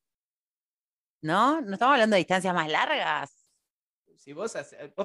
¿No? 1.22 1.60
¿No 1.60 1.72
estamos 1.72 1.94
hablando 1.94 2.14
de 2.14 2.18
distancias 2.18 2.54
más 2.54 2.68
largas? 2.70 3.41
Si 4.22 4.32
vos, 4.32 4.52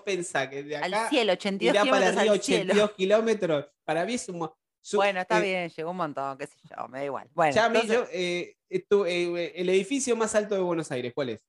pensás 0.05 0.47
que 0.47 0.61
de 0.61 0.77
Al 0.77 0.93
acá 0.93 1.09
cielo, 1.09 1.33
82 1.33 1.73
mirá 1.73 1.91
para 1.91 2.11
kilómetros 2.11 2.17
arriba 2.19 2.33
al 2.33 2.41
cielo. 2.43 2.63
82 2.73 2.91
kilómetros, 2.91 3.65
para 3.83 4.05
mí 4.05 4.13
es 4.13 4.29
un... 4.29 4.47
su- 4.79 4.97
Bueno, 4.97 5.19
está 5.21 5.39
eh, 5.39 5.41
bien, 5.41 5.69
llegó 5.69 5.89
un 5.89 5.97
montón, 5.97 6.37
qué 6.37 6.45
sé 6.45 6.55
yo, 6.69 6.87
me 6.87 6.99
da 6.99 7.05
igual. 7.05 7.27
Bueno, 7.33 7.51
Chami, 7.51 7.79
entonces- 7.79 7.97
yo, 7.97 8.07
eh, 8.13 8.55
eh, 8.69 9.53
el 9.55 9.69
edificio 9.69 10.15
más 10.15 10.35
alto 10.35 10.53
de 10.53 10.61
Buenos 10.61 10.91
Aires, 10.91 11.13
¿cuál 11.15 11.29
es? 11.29 11.43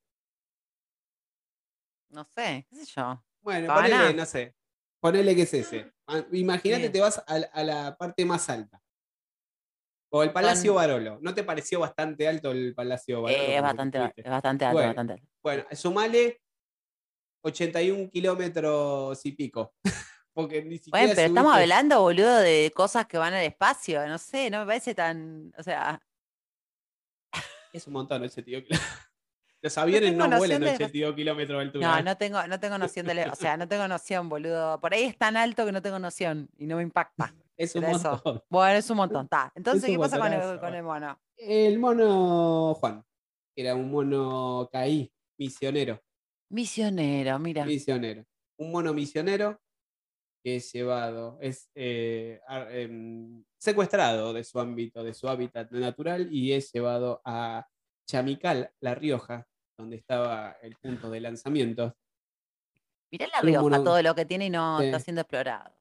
no 2.09 2.24
sé, 2.24 2.66
qué 2.70 2.76
sé 2.76 2.87
yo. 2.96 3.22
Bueno, 3.42 3.74
ponele, 3.74 4.14
no 4.14 4.24
sé. 4.24 4.54
Ponele 4.98 5.37
que 5.37 5.42
es 5.42 5.52
ese. 5.52 5.92
Ah, 6.07 6.24
Imagínate, 6.33 6.81
Bien. 6.85 6.92
te 6.92 7.00
vas 7.02 7.22
a, 7.26 7.38
la- 7.38 7.46
a 7.52 7.62
la 7.64 7.96
parte 7.98 8.24
más 8.24 8.48
alta. 8.48 8.81
O 10.11 10.22
el 10.22 10.33
Palacio 10.33 10.72
Barolo. 10.72 11.18
¿No 11.20 11.35
te 11.35 11.44
pareció 11.44 11.81
bastante 11.81 12.26
alto 12.26 12.50
el 12.52 12.74
Palacio 12.74 13.20
Barolo? 13.20 13.42
Es, 13.42 13.61
bastante, 13.61 14.12
es 14.16 14.24
bastante 14.31 14.64
alto, 14.64 14.74
Bueno. 14.76 14.88
bastante 14.88 15.12
alto. 15.12 15.26
Bueno, 15.42 15.64
sumale 15.72 16.40
81 17.42 18.11
kilómetros 18.11 19.24
y 19.27 19.33
pico. 19.33 19.74
Porque 20.33 20.62
ni 20.62 20.79
siquiera 20.79 20.98
Bueno, 20.98 21.12
pero 21.16 21.29
estamos 21.29 21.55
hablando, 21.57 22.01
boludo, 22.01 22.37
de 22.37 22.72
cosas 22.74 23.07
que 23.07 23.18
van 23.18 23.35
al 23.35 23.44
espacio. 23.44 24.07
No 24.07 24.18
sé, 24.18 24.51
no 24.51 24.61
me 24.61 24.66
parece 24.66 24.94
tan. 24.94 25.53
O 25.59 25.62
sea, 25.62 26.01
Es 27.72 27.87
un 27.87 27.92
montón, 27.94 28.22
82 28.22 28.64
kilómetros. 28.64 28.81
Los 29.61 29.77
aviones 29.77 30.11
tengo 30.12 30.29
no, 30.29 30.38
vuelan 30.38 30.61
de- 30.61 30.70
82 30.74 31.14
kilómetros 31.16 31.59
de 31.59 31.62
altura. 31.64 31.96
no, 31.96 32.03
no 32.03 32.16
tengo, 32.16 32.46
no 32.46 32.61
tengo 32.61 32.79
noción 32.79 33.07
de. 33.07 33.14
le- 33.14 33.29
O 33.29 33.35
sea, 33.35 33.57
no 33.57 33.66
tengo 33.66 33.88
noción, 33.88 34.29
boludo. 34.29 34.81
Por 34.81 34.94
ahí 34.94 35.03
es 35.03 35.18
tan 35.18 35.37
alto 35.37 35.66
que 35.66 35.72
no 35.72 35.83
tengo 35.83 35.98
noción 35.98 36.48
y 36.59 36.66
no 36.66 36.77
me 36.77 36.83
impacta. 36.85 37.35
es 37.57 37.74
un 37.74 37.83
eso. 37.85 38.12
montón. 38.12 38.42
Bueno, 38.48 38.79
es 38.79 38.88
un 38.88 38.96
montón. 38.98 39.29
Entonces, 39.57 39.90
¿qué 39.90 39.98
pasa 39.98 40.18
con 40.18 40.33
el, 40.33 40.61
con 40.61 40.74
el 40.74 40.83
mono? 40.85 41.20
El 41.37 41.79
mono 41.81 42.74
Juan. 42.74 43.05
Era 43.57 43.74
un 43.74 43.90
mono 43.90 44.68
caí, 44.70 45.12
misionero. 45.37 46.01
Misionero, 46.50 47.38
mira. 47.38 47.64
Misionero. 47.64 48.24
Un 48.58 48.72
mono 48.72 48.92
misionero 48.94 49.61
que 50.42 50.56
es 50.56 50.72
llevado, 50.72 51.38
es 51.40 51.68
eh, 51.74 52.40
em, 52.70 53.44
secuestrado 53.58 54.32
de 54.32 54.44
su 54.44 54.58
ámbito, 54.61 55.02
de 55.02 55.12
su 55.12 55.28
hábitat 55.28 55.70
natural 55.72 56.32
y 56.32 56.52
es 56.52 56.72
llevado 56.72 57.20
a 57.24 57.66
Chamical, 58.08 58.72
La 58.80 58.94
Rioja, 58.94 59.46
donde 59.76 59.96
estaba 59.96 60.52
el 60.62 60.76
punto 60.76 61.11
de 61.11 61.20
lanzamiento. 61.20 61.96
Mirá 63.11 63.26
La 63.28 63.40
Rioja, 63.40 63.62
mono- 63.62 63.84
todo 63.84 64.00
lo 64.02 64.14
que 64.14 64.24
tiene 64.26 64.46
y 64.46 64.50
no 64.50 64.80
está 64.80 65.00
siendo 65.00 65.22
explorado. 65.22 65.74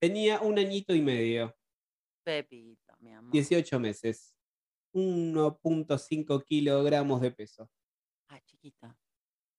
Tenía 0.00 0.40
un 0.40 0.58
añito 0.58 0.94
y 0.94 1.02
medio, 1.02 1.56
Pepito, 2.24 2.94
mi 2.98 3.12
amor. 3.12 3.32
18 3.32 3.78
meses, 3.78 4.34
1.5 4.92 6.42
kilogramos 6.44 7.20
de 7.20 7.30
peso. 7.30 7.70
Ah, 8.28 8.40
chiquita. 8.44 8.96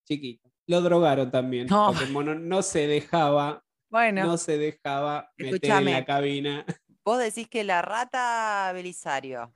Chiquito. 0.06 0.51
Lo 0.67 0.82
drogaron 0.82 1.32
también, 1.32 1.67
No. 1.67 1.88
porque 1.88 2.04
el 2.06 2.12
mono 2.12 2.36
no 2.36 2.62
se 2.62 2.88
dejaba, 2.88 3.63
Bueno, 3.89 4.26
no 4.26 4.38
se 4.38 4.58
dejaba 4.58 5.32
meter 5.38 5.71
en 5.71 5.86
la 5.86 6.06
cabina. 6.06 6.65
vos 7.04 7.19
decís 7.19 7.47
que 7.47 7.63
la 7.63 7.82
rata 7.82 8.71
Belisario, 8.74 9.54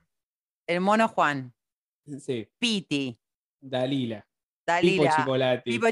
el 0.66 0.80
mono 0.80 1.08
Juan, 1.08 1.54
Sí, 2.20 2.48
Piti, 2.58 3.18
Dalila. 3.60 4.20
Pipo 4.80 5.04
Dalila, 5.04 5.16
Chipolati. 5.16 5.70
Pipo 5.70 5.86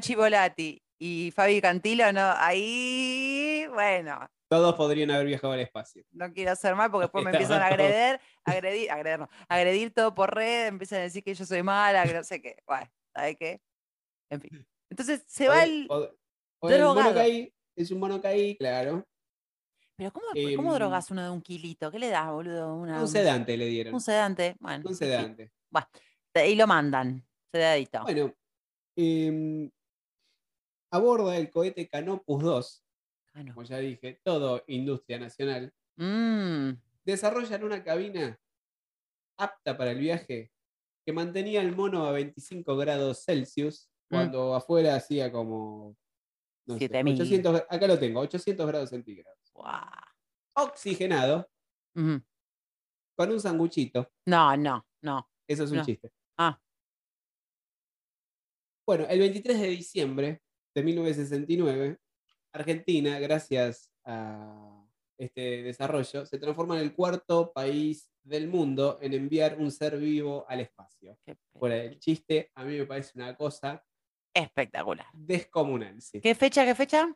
y 0.99 1.31
Fabi 1.33 1.61
Cantilo, 1.61 2.13
no, 2.13 2.33
ahí, 2.37 3.67
bueno, 3.73 4.29
Todos 4.49 4.75
podrían 4.75 5.11
haber 5.11 5.27
viajado 5.27 5.53
al 5.53 5.61
espacio. 5.61 6.05
no 6.13 6.33
quiero 6.33 6.53
hacer 6.53 6.75
mal 6.75 6.91
porque 6.91 7.05
después 7.05 7.25
me 7.25 7.31
empiezan 7.31 7.61
a 7.63 7.67
agredir, 7.67 8.21
agredir, 8.45 8.91
agredir, 8.91 9.19
no, 9.19 9.29
agredir 9.49 9.93
todo 9.93 10.15
por 10.15 10.35
red, 10.35 10.69
empiezan 10.69 11.01
a 11.01 11.03
decir 11.03 11.23
que 11.23 11.35
yo 11.35 11.45
soy 11.45 11.63
mala, 11.63 12.05
que 12.05 12.15
no 12.15 12.23
sé 12.25 12.41
qué, 12.41 12.57
bueno, 12.67 12.87
¿sabes 13.15 13.37
qué? 13.39 13.61
En 14.31 14.41
fin. 14.41 14.67
Entonces 14.91 15.23
se 15.27 15.49
va 15.49 15.65
el... 15.65 15.87
o- 15.91 16.11
el 16.63 17.53
es 17.77 17.91
un 17.91 17.99
mono 17.99 18.21
caí, 18.21 18.57
claro. 18.57 19.05
Pero 19.97 20.13
¿cómo, 20.13 20.27
em, 20.35 20.57
¿cómo 20.57 20.75
drogas 20.75 21.11
uno 21.11 21.23
de 21.23 21.31
un 21.31 21.43
kilito? 21.43 21.91
¿Qué 21.91 21.99
le 21.99 22.09
das, 22.09 22.31
boludo? 22.31 22.75
Una- 22.75 23.01
Un 23.01 23.09
sedante 23.09 23.57
le 23.57 23.67
dieron. 23.67 23.95
Un 23.95 24.01
sedante, 24.01 24.57
bueno. 24.61 24.85
Un 24.87 24.93
en 24.93 24.97
fin. 24.99 25.09
sedante. 25.09 25.53
Y 26.47 26.55
lo 26.57 26.67
mandan, 26.67 27.25
sedadito. 27.53 28.03
Bueno, 28.03 28.35
em, 28.97 29.71
aborda 30.93 31.37
el 31.37 31.51
cohete 31.51 31.89
Canopus 31.89 32.43
2, 32.43 32.85
Ah, 33.35 33.43
no. 33.43 33.55
como 33.55 33.65
ya 33.67 33.79
dije, 33.79 34.21
todo 34.25 34.63
industria 34.69 35.19
nacional. 35.19 35.73
Mm, 35.97 36.71
Desarrollan 37.05 37.63
una 37.65 37.85
cabina 37.85 38.41
apta 39.39 39.77
para 39.77 39.91
el 39.91 39.99
viaje 39.99 40.51
que 41.05 41.13
mantenía 41.13 41.61
el 41.61 41.75
mono 41.77 42.07
a 42.07 42.13
25 42.13 42.77
grados 42.77 43.25
Celsius 43.25 43.91
Mm. 44.15 44.17
cuando 44.17 44.55
afuera 44.55 44.95
hacía 44.97 45.31
como 45.33 45.97
no 46.67 46.75
sé, 46.75 46.81
7000. 46.89 47.15
800, 47.15 47.63
acá 47.69 47.87
lo 47.87 47.99
tengo, 47.99 48.21
800 48.21 48.67
grados 48.67 48.91
centígrados. 48.91 49.39
Oxigenado 50.57 51.49
con 51.95 53.31
un 53.31 53.41
sanguchito. 53.41 54.11
No, 54.27 54.57
no, 54.57 54.87
no. 55.03 55.29
Eso 55.47 55.65
es 55.65 55.71
un 55.71 55.79
No. 55.79 55.85
chiste. 55.85 56.11
Ah. 56.39 56.61
Bueno, 58.87 59.07
el 59.09 59.19
23 59.19 59.61
de 59.61 59.69
diciembre 59.69 60.43
de 60.75 60.83
1969, 60.83 61.99
Argentina, 62.53 63.19
gracias 63.19 63.93
a 64.05 64.85
este 65.19 65.63
desarrollo, 65.63 66.27
se 66.27 66.39
transforma 66.39 66.77
en 66.77 66.83
el 66.83 66.95
cuarto 66.95 67.53
país 67.53 68.11
del 68.23 68.49
mundo 68.49 68.99
en 69.01 69.15
enviar 69.15 69.59
un 69.59 69.71
ser 69.71 69.97
vivo 69.99 70.45
al 70.49 70.61
espacio. 70.61 71.19
Fuera 71.59 71.77
del 71.77 71.99
chiste, 72.01 72.51
a 72.55 72.65
mí 72.65 72.77
me 72.77 72.87
parece 72.87 73.13
una 73.15 73.37
cosa 73.37 73.85
Espectacular. 74.35 75.07
descomunal. 75.13 76.03
sí. 76.03 76.21
¿Qué 76.21 76.35
fecha, 76.35 76.65
qué 76.65 76.75
fecha? 76.75 77.15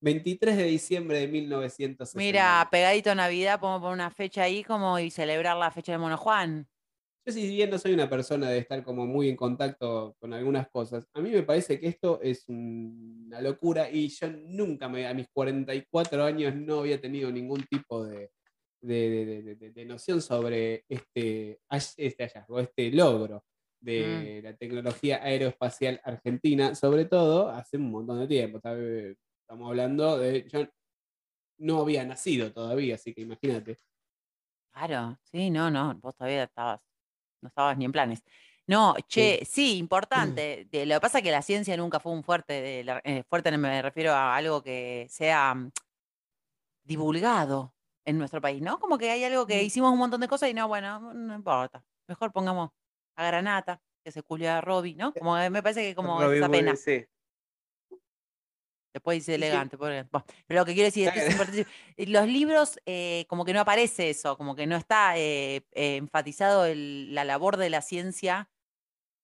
23 0.00 0.56
de 0.56 0.64
diciembre 0.64 1.18
de 1.20 1.28
1969. 1.28 2.26
Mira, 2.26 2.68
pegadito 2.70 3.10
a 3.10 3.14
Navidad, 3.14 3.58
podemos 3.60 3.80
poner 3.80 3.94
una 3.94 4.10
fecha 4.10 4.42
ahí 4.42 4.62
como 4.64 4.98
y 4.98 5.10
celebrar 5.10 5.56
la 5.56 5.70
fecha 5.70 5.92
de 5.92 5.98
Mono 5.98 6.16
Juan. 6.16 6.68
Yo 7.26 7.32
si 7.32 7.46
bien 7.48 7.68
no 7.68 7.78
soy 7.78 7.92
una 7.94 8.08
persona 8.08 8.48
de 8.48 8.58
estar 8.58 8.82
como 8.82 9.06
muy 9.06 9.28
en 9.28 9.36
contacto 9.36 10.16
con 10.18 10.32
algunas 10.32 10.68
cosas, 10.70 11.06
a 11.12 11.20
mí 11.20 11.30
me 11.30 11.42
parece 11.42 11.78
que 11.78 11.88
esto 11.88 12.20
es 12.22 12.48
un- 12.48 13.24
una 13.26 13.40
locura 13.40 13.90
y 13.90 14.08
yo 14.08 14.28
nunca 14.30 14.88
me, 14.88 15.06
a 15.06 15.12
mis 15.14 15.28
44 15.28 16.24
años 16.24 16.54
no 16.54 16.80
había 16.80 17.00
tenido 17.00 17.30
ningún 17.30 17.64
tipo 17.64 18.06
de, 18.06 18.30
de- 18.80 19.42
de- 19.56 19.70
de- 19.70 19.84
noción 19.84 20.22
sobre 20.22 20.84
este, 20.88 21.60
hall- 21.68 21.94
este 21.96 22.22
hallazgo, 22.28 22.60
este 22.60 22.90
logro 22.92 23.44
de 23.80 24.40
la 24.42 24.56
tecnología 24.56 25.22
aeroespacial 25.22 26.00
argentina, 26.04 26.74
sobre 26.74 27.04
todo 27.04 27.48
hace 27.48 27.76
un 27.76 27.90
montón 27.90 28.18
de 28.20 28.26
tiempo. 28.26 28.60
tal- 28.60 29.16
Estamos 29.40 29.68
hablando 29.68 30.18
de... 30.18 30.46
Yo 30.48 30.66
no 31.58 31.80
había 31.80 32.04
nacido 32.04 32.52
todavía, 32.52 32.96
así 32.96 33.14
que 33.14 33.22
imagínate. 33.22 33.78
Claro, 34.72 35.18
sí, 35.24 35.50
no, 35.50 35.70
no, 35.70 35.94
vos 35.96 36.14
todavía 36.14 36.44
estabas, 36.44 36.80
no 37.40 37.48
estabas 37.48 37.76
ni 37.78 37.84
en 37.84 37.92
planes. 37.92 38.22
No, 38.66 38.94
che, 39.08 39.44
sí, 39.44 39.78
importante. 39.78 40.66
de- 40.70 40.86
lo 40.86 40.94
que 40.96 41.00
pasa 41.00 41.18
es 41.18 41.24
que 41.24 41.30
la 41.30 41.42
ciencia 41.42 41.76
nunca 41.76 41.98
fue 42.00 42.12
un 42.12 42.22
fuerte, 42.22 42.52
de 42.60 42.84
la- 42.84 43.00
eh, 43.04 43.24
fuerte 43.28 43.56
me 43.56 43.80
refiero 43.82 44.12
a 44.12 44.36
algo 44.36 44.62
que 44.62 45.06
sea 45.08 45.54
mm, 45.54 45.70
divulgado 46.84 47.74
en 48.04 48.18
nuestro 48.18 48.40
país, 48.40 48.62
¿no? 48.62 48.78
Como 48.78 48.98
que 48.98 49.10
hay 49.10 49.24
algo 49.24 49.46
que 49.46 49.62
Mm. 49.62 49.66
hicimos 49.66 49.92
un 49.92 49.98
montón 49.98 50.20
de 50.20 50.28
cosas 50.28 50.48
y 50.50 50.54
no, 50.54 50.68
bueno, 50.68 51.12
no 51.12 51.34
importa. 51.34 51.84
Mejor 52.06 52.32
pongamos 52.32 52.70
a 53.18 53.26
Granata, 53.26 53.82
que 54.04 54.12
se 54.12 54.22
culió 54.22 54.52
a 54.52 54.60
Robbie, 54.60 54.94
¿no? 54.94 55.12
Como 55.12 55.36
que 55.36 55.50
me 55.50 55.60
parece 55.62 55.82
que 55.82 55.94
como 55.94 56.20
Robin 56.20 56.38
esa 56.38 56.48
pena. 56.48 56.76
Sí. 56.76 57.04
Después 58.94 59.16
dice 59.16 59.34
Sí, 59.34 59.38
sí. 59.40 59.44
elegante. 59.46 59.76
pobre- 59.76 60.04
bueno, 60.10 60.24
pero 60.46 60.60
lo 60.60 60.64
que 60.66 60.72
quiero 60.74 60.86
decir 60.86 61.08
es 61.08 61.12
que 61.12 61.18
es 61.20 61.24
Claro. 61.26 61.42
importantísimo. 61.42 61.76
Eh, 61.96 62.06
Los 62.08 62.26
libros, 62.26 62.78
eh, 62.86 63.26
como 63.28 63.44
que 63.44 63.52
no 63.52 63.60
aparece 63.60 64.10
eso, 64.10 64.36
como 64.38 64.54
que 64.56 64.66
no 64.66 64.76
está 64.76 65.18
eh, 65.18 65.66
eh, 65.72 65.96
enfatizado 65.96 66.64
el- 66.64 67.14
la 67.14 67.24
labor 67.24 67.56
de 67.56 67.70
la 67.70 67.82
ciencia, 67.82 68.50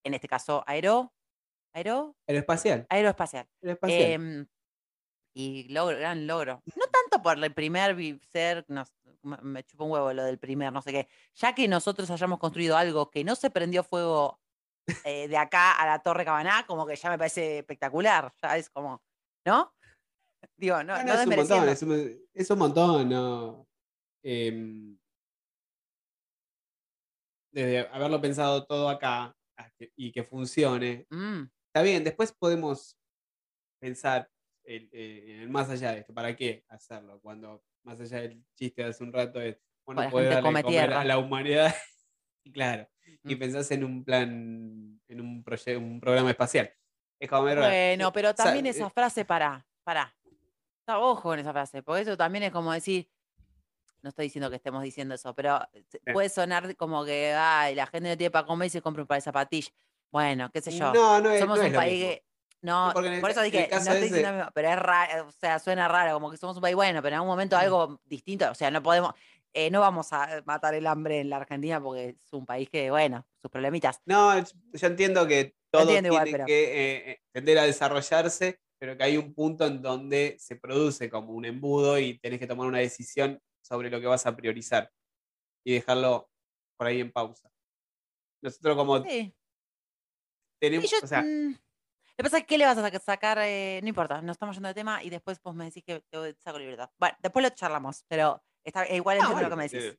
en 0.05 0.15
este 0.15 0.29
caso 0.29 0.65
aero, 0.67 1.15
aero, 1.73 2.17
Aeroespacial. 2.29 2.87
aeroespacial. 2.91 3.49
aeroespacial. 3.63 4.49
Y 5.37 5.69
logro, 5.73 5.99
gran 5.99 6.27
logro. 6.27 6.63
No 6.77 6.87
tanto 6.87 7.23
por 7.23 7.43
el 7.43 7.53
primer 7.53 7.97
ser, 8.31 8.65
no 8.69 8.85
me- 9.23 9.65
chupa 9.65 9.85
un 9.85 9.91
huevo 9.91 10.13
lo 10.13 10.23
del 10.25 10.39
primer, 10.39 10.73
no 10.73 10.81
sé 10.81 10.93
qué. 10.93 11.09
Ya 11.35 11.55
que 11.55 11.67
nosotros 11.67 12.09
hayamos 12.11 12.39
construido 12.39 12.77
algo 12.77 13.11
que 13.11 13.25
no 13.25 13.35
se 13.35 13.51
prendió 13.51 13.83
fuego 13.83 14.41
eh, 15.05 15.27
de 15.29 15.37
acá 15.37 15.73
a 15.73 15.87
la 15.87 15.99
Torre 16.03 16.25
Cabaná, 16.25 16.65
como 16.67 16.87
que 16.87 16.95
ya 16.95 17.11
me 17.11 17.19
parece 17.19 17.59
espectacular. 17.59 18.33
Ya 18.43 18.57
es 18.57 18.71
como, 18.71 19.03
¿no? 19.45 19.75
Digo, 20.57 20.83
no, 20.85 20.97
No, 20.99 21.05
no, 21.05 21.15
es 21.15 21.27
un 21.27 21.37
montón, 21.37 21.69
es 21.69 21.83
un, 21.83 22.29
es 22.35 22.51
un 22.51 22.59
montón, 22.59 23.09
¿no? 23.09 23.67
Em, 24.23 24.97
desde 27.53 27.89
haberlo 27.89 28.21
pensado 28.21 28.65
todo 28.67 28.89
acá 28.89 29.35
y 29.97 30.13
que 30.13 30.23
funcione. 30.23 31.07
Mm, 31.11 31.45
Está 31.67 31.83
bien, 31.83 32.05
después 32.05 32.33
podemos 32.33 32.97
pensar 33.81 34.29
el- 34.65 34.89
eh, 34.93 35.25
en 35.35 35.41
el 35.41 35.49
más 35.51 35.69
allá 35.71 35.93
de 35.93 36.01
esto. 36.01 36.15
¿Para 36.15 36.35
qué 36.37 36.65
hacerlo? 36.69 37.21
Cuando 37.21 37.65
más 37.83 38.01
allá 38.01 38.21
del 38.23 38.43
chiste 38.55 38.83
de 38.83 38.89
hace 38.89 39.05
un 39.05 39.13
rato 39.13 39.41
es, 39.41 39.59
bueno, 39.85 40.03
la 40.03 40.11
poder 40.11 40.29
darle 40.43 40.63
comer 40.63 40.93
a 40.93 41.05
la 41.05 41.19
humanidad. 41.19 41.75
Y 42.45 42.53
claro, 42.53 42.89
y 43.25 43.35
Mm. 43.35 43.39
pensás 43.39 43.71
en 43.71 43.85
un 43.85 44.05
plan, 44.05 45.01
en 45.09 45.21
un, 45.21 45.45
proye- 45.45 45.77
un 45.77 46.01
programa 46.01 46.31
espacial. 46.31 46.73
Es 47.21 47.29
como, 47.29 47.43
Bueno, 47.45 48.13
pero 48.13 48.29
sa- 48.31 48.35
también 48.45 48.67
eh, 48.67 48.71
esa 48.71 48.91
frase, 48.91 49.25
para, 49.25 49.67
para. 49.83 50.15
Ojo 50.87 51.23
con 51.23 51.39
esa 51.39 51.53
frase, 51.53 51.83
porque 51.83 52.03
eso 52.03 52.17
también 52.17 52.45
es 52.45 52.53
como 52.53 52.71
decir, 52.73 53.09
no 54.03 54.11
estoy 54.11 54.27
diciendo 54.27 54.51
que 54.51 54.57
estemos 54.57 54.83
diciendo 54.83 55.15
eso, 55.15 55.35
pero 55.35 55.59
puede 56.13 56.29
sonar 56.29 56.77
como 56.77 57.05
que, 57.07 57.33
ay, 57.35 57.75
la 57.75 57.87
gente 57.87 58.11
no 58.11 58.17
tiene 58.19 58.31
para 58.31 58.47
comer 58.47 58.67
y 58.67 58.71
se 58.71 58.83
compra 58.83 59.03
un 59.03 59.07
par 59.07 59.17
de 59.17 59.23
zapatillas. 59.23 59.73
Bueno, 60.13 60.51
qué 60.53 60.61
sé 60.61 60.71
yo. 60.73 60.93
No, 60.93 61.21
no 61.23 61.31
es, 61.31 61.41
somos 61.41 61.59
no 61.59 61.65
un 61.67 61.73
país 61.73 62.03
que. 62.05 62.25
No, 62.65 62.91
porque 62.95 63.09
en 63.09 63.15
el 63.15 63.21
por 63.21 63.31
eso 63.31 63.41
en 63.41 63.47
el 63.47 63.53
dije, 63.53 63.69
no 63.71 63.77
estoy 63.79 64.01
diciendo 64.01 64.33
mismo, 64.33 64.51
pero 64.55 64.69
es 64.71 64.77
raro, 64.79 65.27
o 65.29 65.33
sea, 65.33 65.59
suena 65.59 65.87
raro, 65.87 66.15
como 66.15 66.31
que 66.31 66.39
somos 66.39 66.57
un 66.57 66.63
país 66.63 66.75
bueno, 66.75 67.03
pero 67.03 67.09
en 67.09 67.15
algún 67.17 67.29
momento 67.29 67.57
algo 67.59 68.01
distinto, 68.05 68.51
o 68.51 68.55
sea, 68.55 68.71
no 68.71 68.83
podemos, 68.83 69.13
eh, 69.53 69.71
no 69.71 69.81
vamos 69.81 70.13
a 70.15 70.43
matar 70.47 70.73
el 70.75 70.87
hambre 70.87 71.21
en 71.21 71.29
la 71.29 71.37
Argentina 71.37 71.79
porque 71.83 72.17
es 72.25 72.33
un 72.33 72.47
país 72.47 72.71
que, 72.71 72.91
bueno, 72.91 73.27
sus 73.37 73.51
problemitas. 73.51 74.01
No, 74.07 74.33
yo 74.39 74.87
entiendo 74.87 75.27
que 75.27 75.55
todo 75.71 75.89
tiene 75.89 76.09
pero- 76.09 76.47
que 76.47 76.65
eh, 76.65 77.11
eh, 77.11 77.21
tender 77.33 77.59
a 77.59 77.65
desarrollarse, 77.65 78.59
pero 78.79 78.97
que 78.97 79.05
hay 79.05 79.17
un 79.19 79.35
punto 79.35 79.67
en 79.67 79.83
donde 79.83 80.37
se 80.39 80.57
produce 80.57 81.11
como 81.11 81.33
un 81.33 81.45
embudo 81.45 81.99
y 81.99 82.19
tenés 82.19 82.39
que 82.39 82.47
tomar 82.47 82.67
una 82.67 82.79
decisión 82.79 83.41
sobre 83.61 83.91
lo 83.91 84.01
que 84.01 84.07
vas 84.07 84.25
a 84.25 84.35
priorizar 84.35 84.91
y 85.65 85.75
dejarlo 85.75 86.31
por 86.79 86.87
ahí 86.87 87.01
en 87.01 87.13
pausa. 87.13 87.51
Nosotros 88.43 88.75
como 88.77 89.05
Sí. 89.05 89.35
tenemos, 90.61 90.89
Sí, 90.89 90.97
yo, 90.97 91.05
o 91.05 91.07
sea, 91.07 91.23
mm, 91.23 91.59
lo 92.17 92.23
que 92.23 92.23
pasa 92.25 92.39
es 92.39 92.45
que 92.47 92.59
le 92.59 92.65
vas 92.65 92.79
a 92.79 92.83
saca- 92.83 92.99
sacar, 93.01 93.39
eh, 93.43 93.81
no 93.83 93.89
importa, 93.89 94.23
no 94.23 94.33
estamos 94.33 94.55
yendo 94.57 94.69
de 94.69 94.75
tema 94.75 95.03
y 95.03 95.11
después 95.11 95.41
vos 95.43 95.55
me 95.55 95.65
decís 95.67 95.83
que 95.85 96.01
te 96.11 96.35
saco 96.41 96.59
libertad. 96.59 96.91
Bueno, 96.99 97.17
después 97.21 97.43
lo 97.43 97.51
charlamos, 97.51 98.05
pero 98.09 98.43
está, 98.65 98.85
eh, 98.85 98.97
igual 98.97 99.19
no, 99.19 99.25
entiendo 99.25 99.43
lo 99.43 99.51
que 99.51 99.57
me 99.57 99.69
decís. 99.69 99.85
eh, 99.93 99.99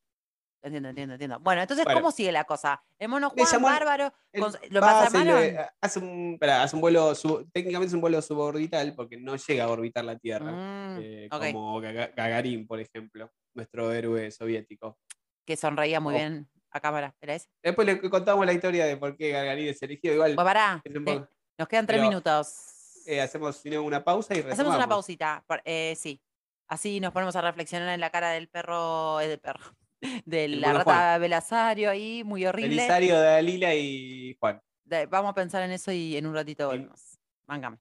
Entiendo, 0.63 0.89
entiendo, 0.89 1.13
entiendo. 1.13 1.39
Bueno, 1.41 1.61
entonces, 1.61 1.85
Bueno. 1.85 1.99
¿cómo 1.99 2.11
sigue 2.11 2.31
la 2.31 2.43
cosa? 2.45 2.83
El 2.97 3.09
mono 3.09 3.29
Juan, 3.29 3.45
llamó 3.51 3.67
bárbaro, 3.67 4.11
él 4.31 4.41
con- 4.41 4.51
¿lo 4.71 4.81
le- 4.81 5.59
hace, 5.79 5.99
un, 5.99 6.33
espera, 6.33 6.63
hace 6.63 6.75
un 6.75 6.81
vuelo, 6.81 7.13
sub- 7.13 7.47
técnicamente 7.53 7.89
es 7.89 7.93
un 7.93 8.01
vuelo 8.01 8.19
suborbital 8.19 8.95
porque 8.95 9.15
no 9.17 9.35
llega 9.35 9.65
a 9.65 9.69
orbitar 9.69 10.03
la 10.03 10.17
Tierra, 10.17 10.51
Mm, 10.51 10.97
eh, 11.03 11.27
como 11.29 11.79
Gaga- 11.81 12.11
Gagarin, 12.15 12.65
por 12.65 12.79
ejemplo, 12.79 13.31
nuestro 13.53 13.91
héroe 13.93 14.31
soviético. 14.31 14.97
que 15.45 15.55
sonreía 15.55 15.99
muy 15.99 16.15
Oh. 16.15 16.17
bien 16.17 16.49
a 16.71 16.79
cámara, 16.79 17.13
¿era 17.21 17.35
ese? 17.35 17.47
Después 17.63 17.85
le 17.85 18.09
contamos 18.09 18.43
la 18.47 18.53
historia 18.53 18.87
de 18.87 18.97
por 18.97 19.15
qué 19.15 19.29
Gagarin 19.29 19.67
es 19.67 19.79
elegido. 19.83 20.15
Igual 20.15 20.33
Pues 20.33 20.43
pará, 20.45 20.81
es 20.83 20.95
un 20.95 21.05
poco- 21.05 21.29
nos 21.57 21.67
quedan 21.67 21.85
tres 21.87 21.99
pero, 21.99 22.09
minutos. 22.09 23.03
eh, 23.05 23.21
hacemos 23.21 23.61
una 23.65 24.03
pausa 24.03 24.33
y 24.35 24.39
Hacemos 24.39 24.53
una 24.59 24.63
retomamos. 24.63 24.87
pausita, 24.87 25.43
eh, 25.63 25.95
sí. 25.97 26.21
Así 26.67 26.99
nos 26.99 27.11
ponemos 27.13 27.35
a 27.35 27.41
reflexionar 27.41 27.89
en 27.89 27.99
la 27.99 28.09
cara 28.09 28.31
del 28.31 28.47
perro, 28.47 29.19
eh, 29.21 29.27
del 29.27 29.39
perro, 29.39 29.63
de 30.25 30.45
El 30.45 30.61
la 30.61 30.73
rata 30.73 31.17
Belasario 31.19 31.89
ahí, 31.91 32.23
muy 32.23 32.45
horrible. 32.45 32.75
Belisario, 32.75 33.19
Dalila 33.19 33.75
y 33.75 34.35
Juan. 34.39 34.61
De- 34.83 35.05
vamos 35.05 35.31
a 35.31 35.35
pensar 35.35 35.61
en 35.63 35.71
eso 35.71 35.91
y 35.91 36.17
en 36.17 36.25
un 36.25 36.33
ratito 36.33 36.67
volvemos. 36.67 37.19
Mángame. 37.47 37.77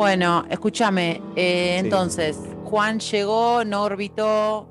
Bueno, 0.00 0.46
escúchame. 0.48 1.20
eh, 1.36 1.76
Sí. 1.78 1.84
Entonces, 1.84 2.38
Juan 2.64 2.98
llegó, 3.00 3.66
no 3.66 3.82
orbitó, 3.82 4.66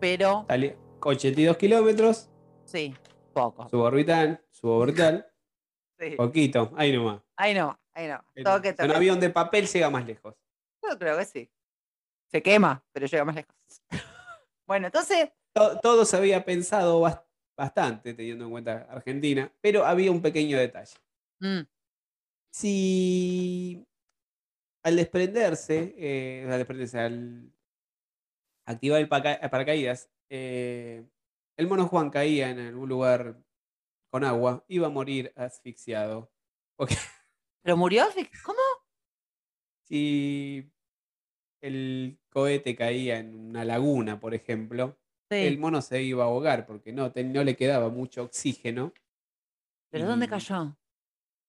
pero 0.00 0.44
Dale, 0.48 0.78
82 1.00 1.56
kilómetros, 1.56 2.30
sí, 2.64 2.94
poco. 3.32 3.68
suborbital, 3.68 4.40
suborbital, 4.52 5.26
Sí. 5.98 6.10
poquito, 6.16 6.70
ahí 6.76 6.92
nomás. 6.92 7.22
Ahí 7.36 7.54
no, 7.54 7.76
ahí 7.92 8.06
no. 8.06 8.24
El- 8.36 8.44
Toque, 8.44 8.68
Un 8.70 8.76
toque. 8.76 8.94
avión 8.94 9.18
de 9.18 9.30
papel 9.30 9.66
llega 9.66 9.90
más 9.90 10.06
lejos. 10.06 10.36
Yo 10.88 10.96
creo 10.96 11.18
que 11.18 11.24
sí. 11.24 11.50
Se 12.30 12.40
quema, 12.40 12.84
pero 12.92 13.06
llega 13.08 13.24
más 13.24 13.34
lejos. 13.34 13.52
bueno, 14.68 14.86
entonces, 14.86 15.28
To- 15.54 15.80
Todo 15.80 16.04
se 16.04 16.16
había 16.18 16.44
pensado 16.44 17.00
bas- 17.00 17.24
bastante, 17.58 18.14
teniendo 18.14 18.44
en 18.44 18.50
cuenta 18.52 18.86
Argentina, 18.90 19.50
pero 19.60 19.84
había 19.84 20.12
un 20.12 20.22
pequeño 20.22 20.56
detalle. 20.56 20.94
mm, 21.40 21.62
si 22.52 23.84
al 24.86 24.94
desprenderse, 24.94 25.96
eh, 25.98 26.46
al 26.48 26.58
desprenderse, 26.58 27.00
al 27.00 27.52
activar 28.66 29.00
el 29.00 29.08
paracaídas, 29.08 30.08
eh, 30.30 31.04
el 31.56 31.66
mono 31.66 31.88
Juan 31.88 32.08
caía 32.08 32.50
en 32.50 32.60
algún 32.60 32.88
lugar 32.88 33.42
con 34.12 34.22
agua, 34.22 34.64
iba 34.68 34.86
a 34.86 34.90
morir 34.90 35.32
asfixiado. 35.34 36.30
¿Pero 37.62 37.76
murió? 37.76 38.04
¿Cómo? 38.44 38.60
si 39.82 40.70
el 41.60 42.20
cohete 42.28 42.76
caía 42.76 43.18
en 43.18 43.34
una 43.48 43.64
laguna, 43.64 44.20
por 44.20 44.34
ejemplo, 44.34 44.96
el 45.30 45.58
mono 45.58 45.82
se 45.82 46.00
iba 46.00 46.22
a 46.22 46.26
ahogar 46.28 46.64
porque 46.64 46.92
no, 46.92 47.12
le 47.12 47.56
quedaba 47.56 47.88
mucho 47.88 48.22
oxígeno. 48.22 48.92
¿Pero 49.90 50.06
dónde 50.06 50.28
cayó? 50.28 50.76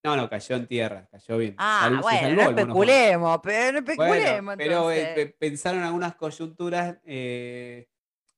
No, 0.04 0.16
no, 0.16 0.28
cayó 0.30 0.56
en 0.56 0.66
tierra, 0.66 1.08
cayó 1.10 1.36
bien. 1.38 1.54
Ah, 1.58 1.90
bueno, 2.00 2.34
no 2.36 2.50
especulemos, 2.50 3.40
pero 3.42 3.72
no 3.72 3.82
Bueno, 3.96 4.14
especulemos. 4.14 4.54
pero 4.56 4.90
eh, 4.92 5.00
entonces. 5.00 5.14
pe- 5.26 5.36
pensaron 5.38 5.82
algunas 5.82 6.14
coyunturas, 6.14 6.98
eh, 7.04 7.88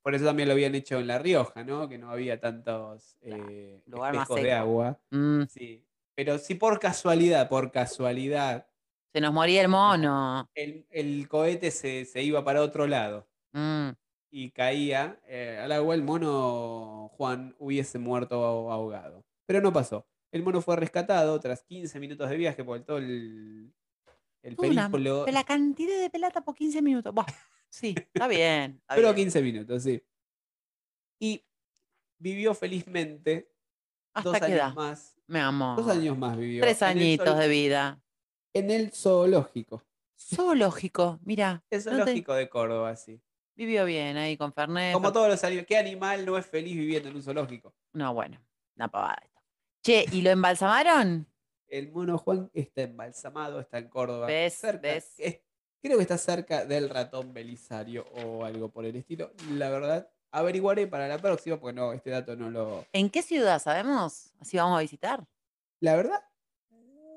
por 0.02 0.14
eso 0.14 0.24
también 0.24 0.48
lo 0.48 0.54
habían 0.54 0.74
hecho 0.74 0.98
en 0.98 1.06
La 1.06 1.18
Rioja, 1.18 1.62
¿no? 1.62 1.86
Que 1.88 1.98
no 1.98 2.10
había 2.10 2.40
tantos 2.40 3.16
eh, 3.20 3.82
espejos 3.86 4.40
de 4.42 4.52
agua. 4.52 5.00
Mm, 5.10 5.42
Sí. 5.48 5.86
Pero 6.16 6.38
si 6.38 6.54
por 6.54 6.78
casualidad, 6.80 7.48
por 7.48 7.70
casualidad, 7.70 8.66
se 9.12 9.20
nos 9.20 9.32
moría 9.32 9.60
el 9.62 9.68
mono. 9.68 10.48
el, 10.54 10.86
el 10.90 11.28
cohete 11.28 11.70
se, 11.70 12.04
se 12.04 12.22
iba 12.22 12.44
para 12.44 12.62
otro 12.62 12.86
lado 12.86 13.28
Mm, 13.52 13.90
y 14.30 14.50
caía 14.52 15.20
eh, 15.26 15.58
al 15.62 15.72
agua, 15.72 15.94
el 15.94 16.02
mono 16.04 17.08
Juan 17.16 17.54
hubiese 17.58 17.98
muerto 17.98 18.70
ahogado. 18.70 19.24
Pero 19.46 19.60
no 19.60 19.72
pasó. 19.72 20.06
El 20.32 20.42
mono 20.42 20.60
fue 20.62 20.76
rescatado 20.76 21.38
tras 21.40 21.62
15 21.62 21.98
minutos 21.98 22.28
de 22.30 22.36
viaje 22.36 22.62
por 22.64 22.80
todo 22.84 22.98
el, 22.98 23.72
el 24.42 24.56
la 25.32 25.44
cantidad 25.44 26.00
de 26.00 26.10
pelata 26.10 26.42
por 26.42 26.54
15 26.54 26.82
minutos. 26.82 27.14
Sí, 27.68 27.94
está 27.96 28.26
bien. 28.28 28.76
está 28.80 28.94
Pero 28.94 29.12
bien. 29.12 29.26
15 29.26 29.42
minutos, 29.42 29.82
sí. 29.82 30.02
Y 31.20 31.44
vivió 32.18 32.54
felizmente 32.54 33.50
dos 34.22 34.34
¿Hasta 34.34 34.46
qué 34.46 34.52
años 34.54 34.58
edad? 34.58 34.74
más. 34.74 35.16
Mi 35.26 35.38
amor. 35.38 35.76
Dos 35.76 35.88
años 35.88 36.16
más 36.18 36.36
vivió. 36.36 36.62
Tres 36.62 36.82
añitos 36.82 37.38
de 37.38 37.48
vida. 37.48 38.02
En 38.52 38.70
el 38.70 38.92
zoológico. 38.92 39.84
Zoológico, 40.18 41.18
mira. 41.24 41.64
El 41.70 41.78
no 41.78 41.84
te- 41.84 41.96
zoológico 41.96 42.34
de 42.34 42.48
Córdoba, 42.48 42.96
sí. 42.96 43.20
Vivió 43.56 43.84
bien 43.84 44.16
ahí 44.16 44.36
con 44.36 44.52
Fernet. 44.52 44.92
Como 44.94 45.12
todos 45.12 45.28
los 45.28 45.42
animales. 45.44 45.66
¿Qué 45.66 45.76
animal 45.76 46.24
no 46.24 46.38
es 46.38 46.46
feliz 46.46 46.74
viviendo 46.76 47.08
en 47.10 47.16
un 47.16 47.22
zoológico? 47.22 47.74
No, 47.92 48.14
bueno, 48.14 48.40
una 48.76 48.88
pavada. 48.88 49.22
Che, 49.82 50.04
¿y 50.12 50.22
lo 50.22 50.30
embalsamaron? 50.30 51.26
El 51.68 51.90
mono 51.92 52.18
Juan 52.18 52.50
está 52.52 52.82
embalsamado, 52.82 53.60
está 53.60 53.78
en 53.78 53.88
Córdoba. 53.88 54.26
¿Ves? 54.26 54.54
cerca- 54.54 54.80
¿Ves? 54.82 55.14
es- 55.18 55.40
creo 55.82 55.96
que 55.96 56.02
está 56.02 56.18
cerca 56.18 56.64
del 56.64 56.90
ratón 56.90 57.32
Belisario 57.32 58.04
o 58.24 58.44
algo 58.44 58.70
por 58.70 58.84
el 58.84 58.96
estilo. 58.96 59.32
La 59.52 59.70
verdad, 59.70 60.10
averiguaré 60.32 60.86
para 60.86 61.08
la 61.08 61.18
próxima, 61.18 61.58
porque 61.58 61.74
no, 61.74 61.92
este 61.92 62.10
dato 62.10 62.36
no 62.36 62.50
lo. 62.50 62.84
¿En 62.92 63.08
qué 63.08 63.22
ciudad 63.22 63.58
sabemos? 63.60 64.32
Así 64.40 64.56
vamos 64.56 64.76
a 64.78 64.82
visitar. 64.82 65.26
La 65.80 65.96
verdad, 65.96 66.22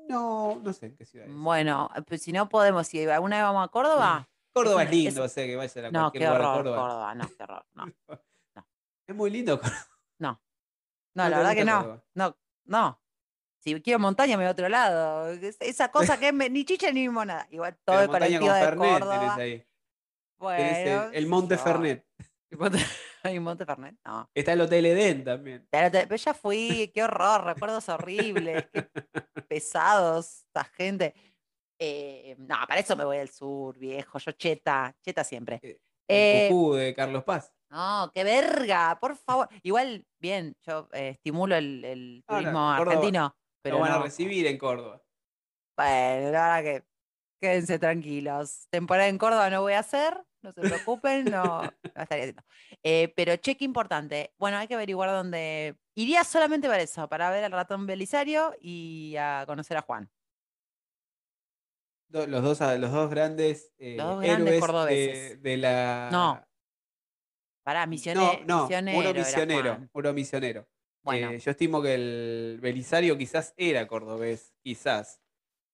no, 0.08 0.60
no 0.62 0.72
sé 0.72 0.86
en 0.86 0.96
qué 0.96 1.04
ciudad 1.04 1.26
es. 1.26 1.34
Bueno, 1.34 1.90
pues 2.06 2.22
si 2.22 2.32
no 2.32 2.48
podemos, 2.48 2.86
si 2.86 3.04
alguna 3.06 3.36
vez 3.36 3.44
vamos 3.44 3.64
a 3.64 3.68
Córdoba. 3.68 4.28
Córdoba 4.52 4.84
es 4.84 4.90
lindo, 4.90 5.24
o 5.24 5.28
sea 5.28 5.44
que 5.46 5.56
vayan 5.56 5.84
a 5.86 5.90
No, 5.90 6.00
cualquier 6.02 6.22
qué 6.22 6.26
lugar 6.28 6.40
horror, 6.42 6.56
Córdoba. 6.64 6.76
Córdoba. 6.80 7.14
No, 7.16 7.28
qué 7.36 7.42
horror. 7.42 7.66
No, 7.74 7.84
Es 9.06 9.14
muy 9.16 9.30
lindo 9.30 9.60
Córdoba. 9.60 9.86
no. 10.20 10.40
¿No 11.16 11.22
No, 11.24 11.28
la 11.28 11.36
verdad 11.38 11.54
que 11.54 11.64
no. 11.64 11.78
Córdoba? 11.80 12.04
No, 12.14 12.36
no. 12.64 13.00
Si 13.60 13.80
quiero 13.80 13.98
montaña, 13.98 14.36
me 14.36 14.42
voy 14.44 14.48
a 14.48 14.52
otro 14.52 14.68
lado. 14.68 15.28
Es- 15.32 15.56
Esa 15.60 15.90
cosa 15.90 16.18
que 16.20 16.28
es 16.28 16.34
ni 16.34 16.64
chicha 16.66 16.90
ni 16.92 17.00
limonada. 17.02 17.46
Igual 17.50 17.74
todo 17.84 17.96
Pero 17.96 18.02
el 18.02 18.08
colectivo 18.10 18.46
con 18.46 18.54
de 18.54 18.60
Fernet 18.60 18.90
Córdoba. 18.92 19.34
ahí. 19.36 19.66
Bueno, 20.36 21.10
el, 21.12 21.26
Monte. 21.26 21.56
Fernet. 21.56 22.04
El 22.50 22.58
Monte- 22.58 22.78
Hay 23.22 23.38
un 23.38 23.44
Monte 23.44 23.64
Fernet. 23.64 23.96
No. 24.04 24.30
Está 24.34 24.52
el 24.52 24.60
Hotel 24.60 24.84
Edén 24.86 25.24
también. 25.24 25.66
Pero, 25.70 26.14
ya 26.16 26.34
fui, 26.34 26.90
qué 26.94 27.02
horror, 27.02 27.44
recuerdos 27.44 27.88
horribles, 27.88 28.66
qué 28.72 28.82
pesados, 29.48 30.44
esta 30.46 30.64
gente. 30.64 31.14
Eh, 31.78 32.36
no, 32.38 32.54
para 32.68 32.78
eso 32.80 32.94
me 32.96 33.04
voy 33.04 33.16
al 33.16 33.28
sur, 33.30 33.76
viejo, 33.78 34.18
yo 34.18 34.32
cheta, 34.32 34.94
cheta 35.02 35.24
siempre. 35.24 35.80
El 36.08 36.16
Eh, 36.16 36.48
Cucú 36.50 36.74
de 36.74 36.94
Carlos 36.94 37.24
Paz. 37.24 37.52
no, 37.70 38.10
qué 38.14 38.24
verga, 38.24 38.98
por 39.00 39.16
favor. 39.16 39.48
Igual, 39.62 40.06
bien, 40.20 40.56
yo 40.66 40.88
eh, 40.92 41.10
estimulo 41.10 41.56
el, 41.56 42.22
turismo 42.26 42.70
argentino, 42.70 43.36
pero 43.62 43.76
Lo 43.76 43.82
van 43.82 43.92
a 43.92 43.96
no. 43.98 44.02
recibir 44.04 44.46
en 44.46 44.58
Córdoba. 44.58 45.02
Bueno, 45.76 46.30
la 46.30 46.58
verdad 46.58 46.62
que 46.62 46.84
quédense 47.40 47.78
tranquilos. 47.78 48.66
Temporada 48.70 49.08
en 49.08 49.18
Córdoba 49.18 49.50
no 49.50 49.62
voy 49.62 49.72
a 49.72 49.80
hacer, 49.80 50.22
no 50.42 50.52
se 50.52 50.60
preocupen, 50.60 51.24
no, 51.24 51.42
no 51.96 52.02
estaría 52.02 52.24
haciendo. 52.24 52.42
Eh, 52.82 53.12
pero 53.16 53.36
cheque 53.36 53.64
importante. 53.64 54.32
Bueno, 54.38 54.58
hay 54.58 54.68
que 54.68 54.74
averiguar 54.74 55.10
dónde. 55.10 55.76
Iría 55.96 56.22
solamente 56.24 56.68
para 56.68 56.82
eso, 56.82 57.08
para 57.08 57.30
ver 57.30 57.44
al 57.44 57.52
ratón 57.52 57.86
Belisario 57.86 58.54
y 58.60 59.16
a 59.18 59.44
conocer 59.46 59.76
a 59.76 59.82
Juan. 59.82 60.10
Do- 62.14 62.28
Los 62.28 62.44
dos, 62.44 62.60
los 62.78 62.92
dos 62.92 63.10
grandes, 63.10 63.72
eh, 63.76 63.96
Los 63.96 64.06
dos 64.06 64.22
grandes 64.22 64.62
héroes 64.62 65.42
de, 65.42 65.56
la. 65.56 66.08
No, 66.12 66.40
Pará, 67.64 67.86
misionero. 67.88 68.38
no, 68.46 68.62
misionero 68.62 68.98
uno 69.00 69.14
misionero. 69.14 69.62
Juan. 69.74 69.90
Uno 69.92 70.12
misionero. 70.12 70.68
Bueno, 71.02 71.30
Eh, 71.32 71.38
yo 71.40 71.50
estimo 71.50 71.82
que 71.82 71.94
el 71.94 72.58
Belisario 72.62 73.18
quizás 73.18 73.52
era 73.56 73.88
cordobés, 73.88 74.54
quizás. 74.62 75.20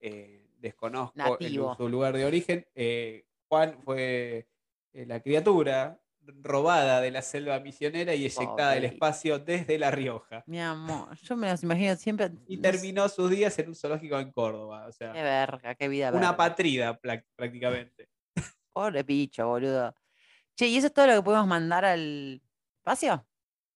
Eh, 0.00 0.46
desconozco 0.56 1.36
el- 1.40 1.60
su 1.76 1.88
lugar 1.90 2.16
de 2.16 2.24
origen. 2.24 2.66
Eh, 2.74 3.26
Juan 3.48 3.78
fue 3.82 4.48
eh, 4.94 5.04
la 5.06 5.20
criatura 5.20 6.00
robada 6.42 7.00
de 7.00 7.10
la 7.10 7.22
selva 7.22 7.58
misionera 7.60 8.14
y 8.14 8.24
eyectada 8.24 8.72
del 8.72 8.84
espacio 8.84 9.38
desde 9.38 9.78
La 9.78 9.90
Rioja. 9.90 10.42
mi 10.46 10.60
amor, 10.60 11.14
yo 11.20 11.36
me 11.36 11.50
los 11.50 11.62
imagino 11.62 11.94
siempre. 11.96 12.30
Y 12.46 12.58
terminó 12.58 13.08
sus 13.08 13.30
días 13.30 13.58
en 13.58 13.68
un 13.68 13.74
zoológico 13.74 14.18
en 14.18 14.30
Córdoba. 14.32 14.86
O 14.86 14.92
sea, 14.92 15.12
Qué 15.12 15.22
verga, 15.22 15.74
qué 15.74 15.88
vida 15.88 16.08
una 16.10 16.18
verga. 16.20 16.36
patrida 16.36 16.98
prácticamente. 17.36 18.08
Pobre 18.72 19.04
picho, 19.04 19.46
boludo. 19.46 19.94
Che, 20.56 20.66
¿y 20.66 20.76
eso 20.76 20.86
es 20.88 20.92
todo 20.92 21.06
lo 21.06 21.14
que 21.14 21.22
podemos 21.22 21.46
mandar 21.46 21.84
al 21.84 22.40
espacio? 22.78 23.26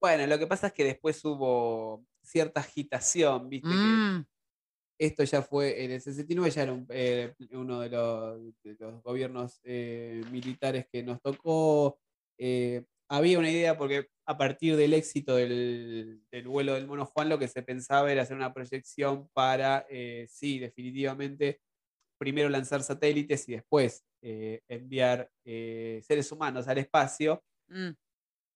Bueno, 0.00 0.26
lo 0.26 0.38
que 0.38 0.46
pasa 0.46 0.66
es 0.68 0.72
que 0.72 0.84
después 0.84 1.24
hubo 1.24 2.04
cierta 2.22 2.60
agitación, 2.60 3.48
viste 3.48 3.68
que 3.70 3.74
Mm, 3.76 4.26
esto 4.98 5.24
ya 5.24 5.42
fue 5.42 5.84
en 5.84 5.90
el 5.92 6.00
69, 6.00 6.50
ya 6.50 6.62
era 6.62 6.72
un- 6.72 6.86
eh, 6.90 7.34
uno 7.52 7.80
de 7.80 7.90
los, 7.90 8.40
de 8.62 8.76
los 8.78 9.02
gobiernos 9.02 9.60
eh, 9.64 10.22
militares 10.30 10.86
que 10.90 11.02
nos 11.02 11.20
tocó. 11.20 11.98
Eh, 12.38 12.84
había 13.08 13.38
una 13.38 13.50
idea 13.50 13.76
porque 13.76 14.08
a 14.26 14.36
partir 14.38 14.76
del 14.76 14.94
éxito 14.94 15.36
del, 15.36 16.22
del 16.30 16.48
vuelo 16.48 16.74
del 16.74 16.86
mono 16.86 17.04
Juan 17.06 17.28
lo 17.28 17.38
que 17.38 17.48
se 17.48 17.62
pensaba 17.62 18.10
era 18.10 18.22
hacer 18.22 18.36
una 18.36 18.54
proyección 18.54 19.28
para, 19.34 19.86
eh, 19.90 20.26
sí, 20.30 20.58
definitivamente, 20.58 21.60
primero 22.18 22.48
lanzar 22.48 22.82
satélites 22.82 23.48
y 23.48 23.52
después 23.52 24.04
eh, 24.22 24.62
enviar 24.68 25.30
seres 25.44 26.32
humanos 26.32 26.66
al 26.68 26.78
espacio 26.78 27.44
mm, 27.68 27.90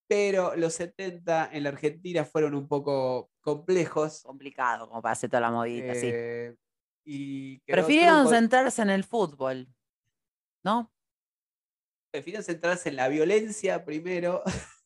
pero 0.08 0.56
los 0.56 0.72
70 0.72 1.50
en 1.52 1.64
la 1.64 1.68
Argentina 1.68 2.24
fueron 2.24 2.54
un 2.54 2.66
poco 2.66 3.30
complejos. 3.42 4.22
complicado 4.22 4.88
como 4.88 5.02
para 5.02 5.12
hacer 5.12 5.28
toda 5.28 5.42
la 5.42 5.50
movida, 5.50 5.94
sí. 5.94 6.10
y 7.04 7.58
Prefirieron 7.60 8.22
truco- 8.24 8.30
centrarse 8.30 8.80
en 8.80 8.88
el 8.90 9.04
fútbol, 9.04 9.68
¿no? 10.64 10.90
Prefirieron 12.10 12.44
centrarse 12.44 12.88
en 12.88 12.96
la 12.96 13.08
violencia 13.08 13.84
primero. 13.84 14.42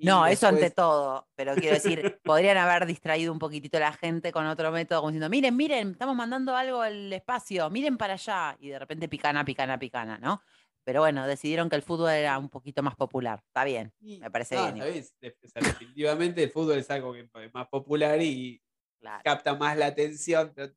No, 0.00 0.26
eso 0.26 0.46
ante 0.46 0.70
todo, 0.70 1.28
pero 1.34 1.56
quiero 1.56 1.74
decir, 1.74 2.20
podrían 2.22 2.56
haber 2.56 2.86
distraído 2.86 3.32
un 3.32 3.40
poquitito 3.40 3.78
a 3.78 3.80
la 3.80 3.92
gente 3.92 4.30
con 4.30 4.46
otro 4.46 4.70
método, 4.70 5.00
como 5.00 5.10
diciendo, 5.10 5.28
miren, 5.28 5.56
miren, 5.56 5.90
estamos 5.90 6.14
mandando 6.14 6.54
algo 6.54 6.82
al 6.82 7.12
espacio, 7.12 7.68
miren 7.68 7.96
para 7.96 8.12
allá, 8.14 8.56
y 8.60 8.68
de 8.68 8.78
repente 8.78 9.08
picana, 9.08 9.44
picana, 9.44 9.76
picana, 9.76 10.18
¿no? 10.18 10.40
Pero 10.84 11.00
bueno, 11.00 11.26
decidieron 11.26 11.68
que 11.68 11.76
el 11.76 11.82
fútbol 11.82 12.10
era 12.10 12.38
un 12.38 12.48
poquito 12.48 12.82
más 12.82 12.94
popular, 12.94 13.42
está 13.44 13.64
bien, 13.64 13.92
y- 14.00 14.20
me 14.20 14.30
parece 14.30 14.54
no, 14.54 14.72
bien. 14.72 15.04
definitivamente 15.20 16.44
el 16.44 16.50
fútbol 16.50 16.78
es 16.78 16.88
algo 16.90 17.12
que 17.12 17.28
es 17.34 17.52
más 17.54 17.68
popular 17.68 18.22
y 18.22 18.62
claro. 19.00 19.22
capta 19.24 19.54
más 19.54 19.76
la 19.76 19.86
atención. 19.86 20.52
pero 20.54 20.72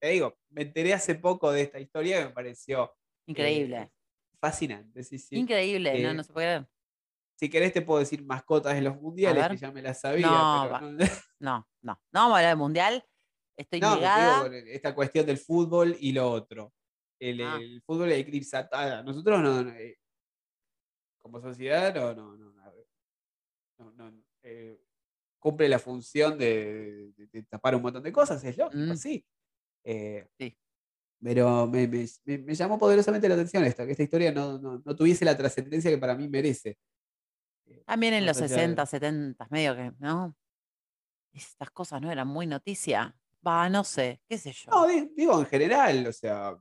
te 0.00 0.08
digo, 0.08 0.38
me 0.50 0.62
enteré 0.62 0.92
hace 0.92 1.14
poco 1.14 1.52
de 1.52 1.62
esta 1.62 1.78
historia 1.80 2.18
que 2.18 2.24
me 2.26 2.30
pareció 2.32 2.84
eh, 2.84 3.30
Increíble, 3.30 3.92
fascinante. 4.40 5.02
sí, 5.04 5.18
sí. 5.18 5.36
increíble, 5.36 6.02
no, 6.02 6.10
eh, 6.10 6.14
no 6.14 6.22
se 6.24 6.32
puede 6.32 6.46
creer. 6.46 6.68
Si 7.38 7.50
querés 7.50 7.72
te 7.72 7.82
puedo 7.82 8.00
decir 8.00 8.24
mascotas 8.24 8.74
de 8.74 8.80
los 8.80 9.00
mundiales, 9.00 9.46
que 9.48 9.56
ya 9.58 9.70
me 9.70 9.82
las 9.82 10.00
sabía. 10.00 10.26
No, 10.26 10.68
pero 10.72 10.90
no- 10.92 11.04
No, 11.38 11.68
no, 11.82 11.92
no 12.12 12.20
vamos 12.20 12.32
a 12.34 12.36
hablar 12.38 12.50
del 12.52 12.56
mundial, 12.58 13.04
estoy 13.58 13.80
No, 13.80 13.96
digo, 13.96 14.56
esta 14.68 14.94
cuestión 14.94 15.26
del 15.26 15.36
fútbol 15.38 15.96
y 16.00 16.12
lo 16.12 16.30
otro. 16.30 16.72
El, 17.20 17.42
Ah. 17.42 17.58
el 17.60 17.82
fútbol 17.82 18.12
eclipsa. 18.12 18.68
a 18.72 19.02
Nosotros 19.02 19.40
no, 19.42 19.62
no, 19.64 19.70
eh, 19.70 19.98
como 21.20 21.40
sociedad 21.40 21.94
no, 21.94 22.14
no, 22.14 22.36
no, 22.36 22.52
no, 23.78 23.92
no, 24.10 24.22
eh, 24.42 24.80
cumple 25.38 25.68
la 25.68 25.78
función 25.78 26.38
de, 26.38 27.12
de- 27.16 27.26
de 27.26 27.42
tapar 27.44 27.74
un 27.74 27.82
montón 27.82 28.02
de 28.02 28.12
cosas, 28.12 28.42
es 28.44 28.56
lógico, 28.56 28.92
Mm. 28.94 28.96
sí. 28.96 29.24
Eh, 29.84 30.26
Sí. 30.38 30.56
Pero 31.22 31.66
me, 31.66 31.88
me- 31.88 32.06
me- 32.38 32.54
llamó 32.54 32.78
poderosamente 32.78 33.28
la 33.28 33.34
atención 33.34 33.64
esto, 33.64 33.84
que 33.86 33.92
esta 33.92 34.02
historia 34.02 34.32
no, 34.32 34.58
no- 34.58 34.82
no 34.84 34.96
tuviese 34.96 35.24
la 35.24 35.36
trascendencia 35.36 35.90
que 35.90 35.98
para 35.98 36.14
mí 36.14 36.28
merece. 36.28 36.78
También 37.86 38.14
en 38.14 38.26
los 38.26 38.36
Más 38.36 38.42
allá 38.50 38.56
de- 38.56 38.62
60, 38.62 38.86
70, 38.86 39.46
medio 39.50 39.74
que, 39.74 39.92
¿no? 39.98 40.36
Estas 41.32 41.70
cosas 41.70 42.00
no 42.00 42.10
eran 42.10 42.28
muy 42.28 42.46
noticia. 42.46 43.16
Va, 43.46 43.68
no 43.68 43.84
sé, 43.84 44.20
qué 44.28 44.38
sé 44.38 44.52
yo. 44.52 44.70
No, 44.70 44.86
di- 44.86 45.10
digo 45.16 45.38
en 45.38 45.46
general, 45.46 46.06
o 46.06 46.12
sea, 46.12 46.56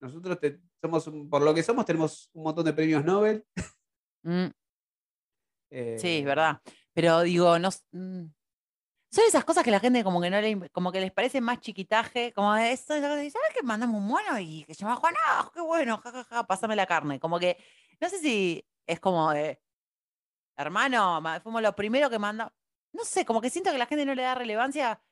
nosotros 0.00 0.38
te- 0.40 0.60
somos, 0.80 1.10
por 1.30 1.42
lo 1.42 1.54
que 1.54 1.62
somos, 1.62 1.84
tenemos 1.84 2.30
un 2.32 2.44
montón 2.44 2.64
de 2.64 2.72
premios 2.72 3.04
Nobel. 3.04 3.44
Mm, 4.24 4.46
sí, 5.70 6.08
eh, 6.08 6.18
es 6.20 6.24
verdad. 6.24 6.60
Pero 6.94 7.22
digo, 7.22 7.58
no. 7.58 7.68
Son 9.10 9.24
esas 9.26 9.44
cosas 9.44 9.64
que 9.64 9.70
la 9.70 9.80
gente 9.80 10.04
como 10.04 10.20
que 10.20 10.28
no 10.30 10.40
le, 10.40 10.68
como 10.70 10.92
que 10.92 11.00
les 11.00 11.12
parece 11.12 11.40
más 11.40 11.60
chiquitaje, 11.60 12.32
como 12.34 12.54
eso, 12.56 12.94
¿sabes 13.00 13.32
que 13.54 13.62
mandamos 13.62 13.96
un 13.96 14.06
mono 14.06 14.38
y 14.38 14.64
que 14.64 14.74
llama 14.74 14.96
Juan? 14.96 15.14
¡Ah, 15.26 15.50
qué 15.54 15.60
bueno! 15.62 15.98
Ja, 15.98 16.10
ja, 16.12 16.24
ja, 16.24 16.46
pásame 16.46 16.76
la 16.76 16.86
carne. 16.86 17.18
Como 17.18 17.38
que, 17.38 17.56
no 18.00 18.08
sé 18.10 18.18
si 18.18 18.68
es 18.86 19.00
como 19.00 19.30
de, 19.32 19.62
hermano, 20.56 21.20
ma- 21.20 21.40
fuimos 21.40 21.62
lo 21.62 21.74
primero 21.76 22.10
que 22.10 22.18
manda. 22.18 22.54
No 22.92 23.04
sé, 23.04 23.24
como 23.24 23.40
que 23.40 23.50
siento 23.50 23.70
que 23.72 23.78
la 23.78 23.86
gente 23.86 24.04
no 24.06 24.14
le 24.14 24.22
da 24.22 24.34
relevancia. 24.34 25.02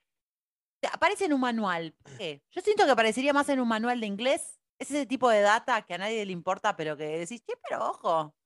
Aparece 0.93 1.25
en 1.27 1.33
un 1.33 1.41
manual. 1.41 1.95
¿Por 2.03 2.17
qué? 2.19 2.45
Yo 2.51 2.61
siento 2.63 2.85
que 2.85 2.91
aparecería 2.93 3.33
más 3.33 3.49
en 3.49 3.61
un 3.61 3.69
manual 3.69 4.01
de 4.01 4.07
inglés. 4.07 4.61
Es 4.79 4.91
ese 4.91 5.07
tipo 5.07 5.29
de 5.31 5.41
data 5.41 5.83
que 5.83 5.95
a 5.95 5.99
nadie 5.99 6.25
le 6.27 6.33
importa, 6.33 6.77
pero 6.77 6.97
que 6.97 7.05
decís, 7.19 7.43
che, 7.45 7.55
pero 7.69 7.89
ojo, 7.91 8.37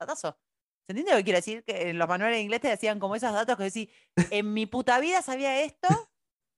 datazo. 0.00 0.38
¿Se 0.86 0.92
entiende 0.92 1.12
lo 1.12 1.18
que 1.18 1.24
quiero 1.24 1.38
decir? 1.38 1.64
Que 1.64 1.90
en 1.90 1.98
los 1.98 2.08
manuales 2.08 2.36
de 2.36 2.42
inglés 2.42 2.60
te 2.60 2.68
decían 2.68 3.00
como 3.00 3.16
esos 3.16 3.32
datos 3.32 3.56
que 3.56 3.64
decís, 3.64 3.88
en 4.30 4.54
mi 4.54 4.66
puta 4.66 5.00
vida 5.00 5.20
sabía 5.20 5.62
esto, 5.62 5.88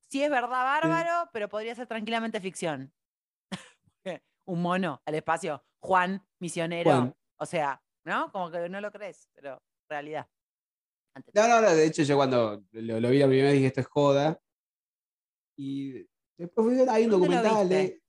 si 0.09 0.23
es 0.23 0.31
verdad 0.31 0.49
bárbaro, 0.51 1.31
pero 1.33 1.49
podría 1.49 1.75
ser 1.75 1.87
tranquilamente 1.87 2.41
ficción. 2.41 2.93
un 4.45 4.61
mono 4.61 5.01
al 5.07 5.15
espacio, 5.15 5.65
Juan, 5.81 6.27
misionero. 6.41 6.91
Juan. 6.91 7.17
O 7.39 7.47
sea, 7.47 7.83
¿no? 8.05 8.31
Como 8.31 8.51
que 8.51 8.69
no 8.69 8.83
lo 8.83 8.93
crees, 8.93 9.31
pero 9.33 9.63
realidad. 9.89 10.29
No, 11.35 11.49
no, 11.49 11.61
no, 11.63 11.75
de 11.75 11.87
hecho 11.87 12.03
yo 12.03 12.17
cuando 12.17 12.63
lo, 12.73 13.01
lo 13.01 13.11
vi 13.11 13.19
la 13.19 13.27
primera 13.27 13.49
vez 13.49 13.55
dije 13.55 13.67
esto 13.69 13.81
es 13.81 13.87
joda. 13.87 14.41
Y 15.57 16.07
después 16.37 16.89
hay 16.89 17.05
un 17.05 17.11
¿Dónde 17.11 17.29
lo 17.29 17.35
documental 17.35 17.69
de 17.69 18.03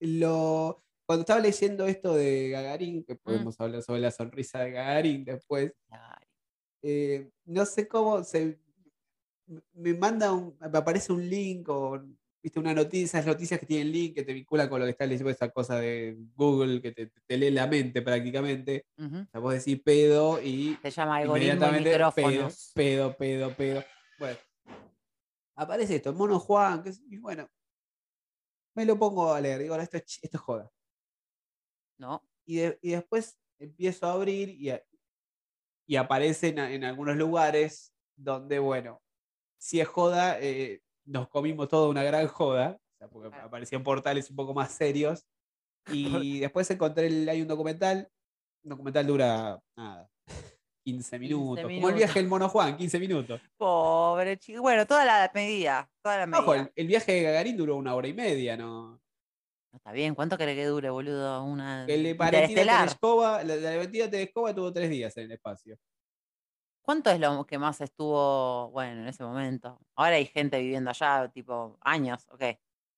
lo 0.00 0.84
cuando 1.10 1.22
estaba 1.22 1.40
leyendo 1.40 1.86
esto 1.88 2.14
de 2.14 2.50
Gagarín, 2.50 3.00
Mm. 3.00 3.02
que 3.04 3.16
podemos 3.16 3.60
hablar 3.60 3.82
sobre 3.82 4.00
la 4.00 4.12
sonrisa 4.12 4.60
de 4.60 4.70
Gagarín 4.70 5.24
después, 5.24 5.72
eh, 6.84 7.28
no 7.46 7.66
sé 7.66 7.88
cómo 7.88 8.22
se 8.22 8.60
me 9.72 9.92
manda 9.94 10.32
un, 10.32 10.56
me 10.60 10.78
aparece 10.78 11.12
un 11.12 11.28
link 11.28 11.68
o 11.68 12.00
viste 12.40 12.60
una 12.60 12.72
noticia, 12.74 13.18
esas 13.18 13.26
noticias 13.26 13.58
que 13.58 13.66
tienen 13.66 13.90
link 13.90 14.14
que 14.14 14.22
te 14.22 14.32
vinculan 14.32 14.68
con 14.68 14.78
lo 14.78 14.86
que 14.86 14.92
estás 14.92 15.08
leyendo, 15.08 15.30
esa 15.30 15.50
cosa 15.50 15.80
de 15.80 16.16
Google 16.36 16.80
que 16.80 16.92
te, 16.92 17.10
te 17.26 17.36
lee 17.36 17.50
la 17.50 17.66
mente 17.66 18.02
prácticamente. 18.02 18.86
Ujú. 18.96 19.16
O 19.16 19.26
sea, 19.32 19.40
vos 19.40 19.52
decís 19.54 19.82
pedo 19.82 20.40
y 20.40 20.76
Se 20.80 20.92
llama 20.92 21.16
algoritmo 21.16 21.54
inmediatamente 21.66 21.90
pedo, 22.14 22.48
pedo, 22.72 23.16
pedo, 23.16 23.56
pedo. 23.56 23.84
Bueno, 24.16 24.38
aparece 25.56 25.96
esto, 25.96 26.12
Mono 26.12 26.38
Juan, 26.38 26.84
que 26.84 26.90
es, 26.90 27.02
y 27.10 27.16
bueno, 27.16 27.50
me 28.76 28.84
lo 28.84 28.96
pongo 28.96 29.32
a 29.34 29.40
leer, 29.40 29.58
digo, 29.60 29.74
"Ahora 29.74 29.82
esto 29.82 29.96
esto 29.96 30.28
es 30.36 30.40
joda. 30.40 30.70
¿No? 32.00 32.24
Y, 32.46 32.56
de- 32.56 32.78
y 32.80 32.90
después 32.92 33.38
empiezo 33.58 34.06
a 34.06 34.12
abrir 34.14 34.48
y, 34.48 34.70
a- 34.70 34.82
y 35.86 35.96
aparece 35.96 36.48
en, 36.48 36.82
algunos 36.82 37.14
lugares 37.16 37.92
donde, 38.16 38.58
bueno, 38.58 39.02
si 39.58 39.80
es 39.80 39.86
joda, 39.88 40.38
eh, 40.40 40.80
nos 41.04 41.28
comimos 41.28 41.68
toda 41.68 41.88
una 41.88 42.02
gran 42.02 42.26
joda, 42.26 42.80
o 42.94 42.96
sea, 42.98 43.08
porque 43.08 43.28
Claro. 43.28 43.46
aparecían 43.48 43.82
portales 43.82 44.30
un 44.30 44.36
poco 44.36 44.54
más 44.54 44.72
serios. 44.72 45.26
Y 46.38 46.40
después 46.40 46.70
encontré, 46.70 47.06
el- 47.06 47.28
hay 47.28 47.42
un 47.42 47.48
documental, 47.48 48.08
un 48.64 48.70
documental 48.70 49.06
dura, 49.06 49.62
nada, 49.76 50.10
15 50.84 51.18
minutos, 51.18 51.64
como 51.64 51.88
el 51.90 51.94
viaje 51.94 52.18
del 52.20 52.28
Mono 52.28 52.48
Juan, 52.48 52.76
15 52.78 52.98
minutos. 52.98 53.40
Pobre 53.58 54.38
chico. 54.38 54.62
Bueno, 54.62 54.86
toda 54.86 55.04
la 55.04 55.30
medida. 55.34 55.90
Toda 56.02 56.18
la 56.18 56.26
medida. 56.26 56.40
Ojo, 56.42 56.54
el, 56.54 56.72
el 56.74 56.86
viaje 56.86 57.12
de 57.12 57.22
Gagarín 57.22 57.56
duró 57.58 57.76
una 57.76 57.94
hora 57.94 58.08
y 58.08 58.14
media, 58.14 58.56
¿no? 58.56 59.00
No 59.72 59.76
está 59.76 59.92
bien, 59.92 60.14
¿cuánto 60.16 60.36
cree 60.36 60.56
que 60.56 60.66
dure, 60.66 60.90
boludo? 60.90 61.44
Una 61.44 61.84
El 61.84 62.02
la, 62.02 62.26
la 62.26 62.40
de 62.40 64.08
Tereshkova 64.08 64.54
tuvo 64.54 64.72
tres 64.72 64.90
días 64.90 65.16
en 65.16 65.24
el 65.24 65.32
espacio. 65.32 65.76
¿Cuánto 66.82 67.10
es 67.10 67.20
lo 67.20 67.46
que 67.46 67.58
más 67.58 67.80
estuvo, 67.80 68.70
bueno, 68.70 69.02
en 69.02 69.08
ese 69.08 69.22
momento? 69.22 69.78
Ahora 69.94 70.16
hay 70.16 70.26
gente 70.26 70.58
viviendo 70.58 70.90
allá, 70.90 71.30
tipo, 71.32 71.78
años, 71.82 72.26
ok. 72.30 72.42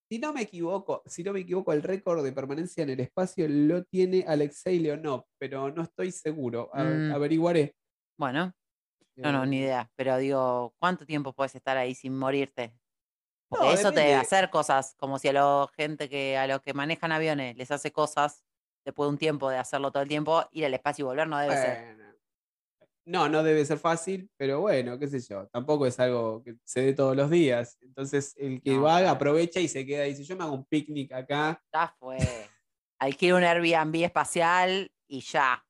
Si 0.09 0.19
no 0.19 0.33
me 0.33 0.43
equivoco, 0.43 1.03
si 1.07 1.23
no 1.23 1.33
me 1.33 1.41
equivoco, 1.41 1.73
el 1.73 1.83
récord 1.83 2.23
de 2.25 2.33
permanencia 2.33 2.83
en 2.85 2.91
el 2.91 3.01
espacio 3.01 3.47
lo 3.49 3.85
tiene 3.85 4.25
Alexei 4.27 4.79
Leonov, 4.79 5.25
pero 5.39 5.71
no 5.71 5.83
estoy 5.83 6.11
seguro. 6.13 6.71
A- 6.73 6.85
Mm. 6.85 7.13
Averiguaré. 7.13 7.75
Bueno, 8.19 8.53
no, 9.17 9.33
no, 9.33 9.47
ni 9.47 9.57
Eh, 9.59 9.61
idea. 9.61 9.91
Pero 9.97 10.19
digo, 10.19 10.75
¿cuánto 10.79 11.07
tiempo 11.07 11.33
puedes 11.33 11.55
estar 11.55 11.77
ahí 11.77 11.95
sin 11.95 12.17
morirte? 12.19 12.75
Eso 13.61 13.93
te 13.93 14.01
depende. 14.01 14.15
hacer 14.15 14.51
cosas, 14.51 14.95
como 14.99 15.19
si 15.19 15.29
a 15.29 15.33
la 15.33 15.67
gente 15.77 16.09
que, 16.09 16.37
a 16.39 16.47
los 16.47 16.61
que 16.61 16.75
manejan 16.75 17.13
aviones 17.13 17.57
les 17.57 17.71
hace 17.71 17.93
cosas 17.93 18.45
después 18.85 19.07
de 19.07 19.11
un 19.13 19.19
tiempo 19.19 19.51
de 19.51 19.59
hacerlo 19.59 19.93
todo 19.93 20.03
el 20.03 20.09
tiempo, 20.09 20.45
ir 20.53 20.65
al 20.67 20.75
espacio 20.75 21.05
y 21.05 21.07
volver 21.07 21.29
no 21.29 21.39
debe 21.39 21.57
ser. 21.57 21.79
No, 23.05 23.29
no 23.29 23.43
debe 23.43 23.65
ser 23.65 23.79
fácil, 23.79 24.31
pero 24.37 24.61
bueno, 24.61 24.99
qué 24.99 25.09
sé 25.09 25.21
yo. 25.21 25.49
Tampoco 25.49 25.87
es 25.87 25.99
algo 25.99 26.43
que 26.45 26.57
se 26.65 26.83
dé 26.83 26.93
todos 26.95 27.17
los 27.17 27.31
días. 27.31 27.77
Entonces, 27.81 28.33
el 28.37 28.63
que 28.63 28.73
No, 28.73 28.83
va, 28.83 28.99
claro. 29.01 29.17
aprovecha 29.17 29.59
y 29.61 29.67
se 29.69 29.85
queda 29.85 30.07
y 30.07 30.11
dice: 30.11 30.25
Yo 30.25 30.37
me 30.37 30.45
hago 30.45 30.55
un 30.55 30.65
picnic 30.65 31.13
acá. 31.13 31.61
Ya 31.73 31.95
fue. 31.99 32.49
Alquilo 33.01 33.37
un 33.37 33.45
Airbnb 33.45 34.05
espacial 34.05 34.93
y 35.09 35.21
ya. 35.21 35.65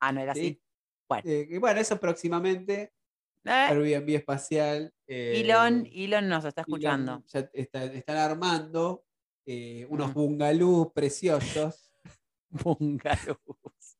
Ah, 0.00 0.12
no 0.12 0.20
era 0.20 0.34
Sí. 0.34 0.40
así. 0.40 0.62
Bueno. 1.08 1.24
Eh, 1.26 1.46
y 1.50 1.58
bueno, 1.58 1.80
eso 1.80 1.98
próximamente. 1.98 2.92
Eh, 3.44 3.50
Airbnb 3.50 4.08
espacial. 4.16 4.92
Elon, 5.06 5.86
eh, 5.86 6.04
Elon 6.04 6.28
nos 6.28 6.44
está 6.44 6.62
Elon 6.62 6.70
escuchando. 6.78 7.22
ya 7.26 7.40
está- 7.52 7.84
están 7.84 8.16
armando 8.16 9.04
eh, 9.44 9.86
unos 9.90 10.10
Mm. 10.10 10.14
bungalows 10.14 10.92
preciosos. 10.92 11.90
Bungalows. 12.78 13.98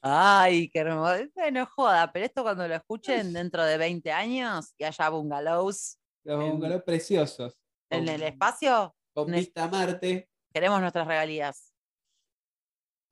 Ay, 0.00 0.68
qué 0.70 0.80
hermoso. 0.80 1.24
Bueno, 1.34 1.66
joda, 1.66 2.10
pero 2.12 2.24
esto 2.26 2.42
cuando 2.42 2.66
lo 2.66 2.74
escuchen 2.74 3.32
dentro 3.32 3.64
de 3.64 3.78
20 3.78 4.10
años 4.10 4.74
y 4.78 4.84
haya 4.84 5.08
bungalows 5.10 5.98
Los 6.24 6.42
En- 6.44 6.50
bungalows 6.52 6.82
preciosos. 6.82 7.56
en 7.90 8.04
con- 8.06 8.14
el 8.14 8.22
espacio, 8.24 8.94
Con 9.14 9.30
vista 9.32 9.64
a 9.64 9.68
Marte. 9.68 10.28
queremos 10.52 10.80
nuestras 10.80 11.06
regalías. 11.06 11.72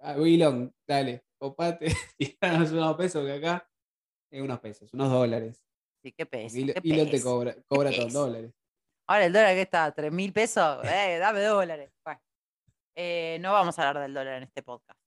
Ah, 0.01 0.15
Elon, 0.15 0.75
dale, 0.87 1.25
copate, 1.39 1.87
tiranos 2.19 2.73
unos 2.73 2.97
pesos 2.97 3.25
que 3.25 3.33
acá. 3.33 3.69
Eh, 4.31 4.43
unos 4.43 4.61
pesos, 4.61 4.93
unos 4.95 5.11
dólares. 5.11 5.63
Sí, 6.03 6.13
qué 6.13 6.27
peso. 6.27 6.57
Elon, 6.57 6.75
qué 6.75 6.81
te 7.05 7.11
peso. 7.13 7.25
cobra, 7.25 7.57
cobra 7.67 7.91
todos 7.91 8.13
dólares. 8.13 8.53
Ahora 9.09 9.27
el 9.27 9.33
dólar 9.33 9.55
que 9.55 9.63
está, 9.63 9.95
¿3 9.95 10.11
mil 10.11 10.33
pesos? 10.33 10.79
Eh, 10.85 11.19
dame 11.19 11.41
dólares. 11.43 11.93
Bueno, 12.05 12.21
eh, 12.97 13.39
no 13.41 13.53
vamos 13.53 13.79
a 13.79 13.89
hablar 13.89 14.03
del 14.05 14.15
dólar 14.15 14.35
en 14.39 14.43
este 14.45 14.63
podcast. 14.63 14.99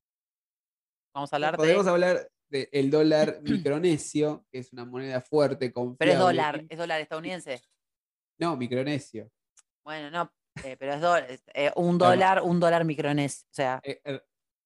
Vamos 1.13 1.31
a 1.33 1.35
hablar 1.35 1.57
Podemos 1.57 1.85
de. 1.85 1.91
hablar 1.91 2.29
del 2.49 2.89
dólar 2.91 3.39
micronesio, 3.43 4.45
que 4.51 4.59
es 4.59 4.71
una 4.73 4.85
moneda 4.85 5.21
fuerte, 5.21 5.71
confiable. 5.71 5.97
Pero 5.99 6.11
es 6.13 6.19
dólar, 6.19 6.61
y- 6.61 6.67
es 6.69 6.77
dólar 6.77 7.01
estadounidense. 7.01 7.61
No, 8.39 8.55
micronesio. 8.55 9.29
Bueno, 9.83 10.09
no, 10.11 10.31
eh, 10.63 10.77
pero 10.77 10.93
es 10.93 11.01
dólar, 11.01 11.27
eh, 11.53 11.71
un 11.75 11.97
dólar, 11.97 12.41
un 12.43 12.59
dólar 12.59 12.85
micrones. 12.85 13.43
O 13.45 13.53
sea, 13.53 13.79
eh, 13.83 14.01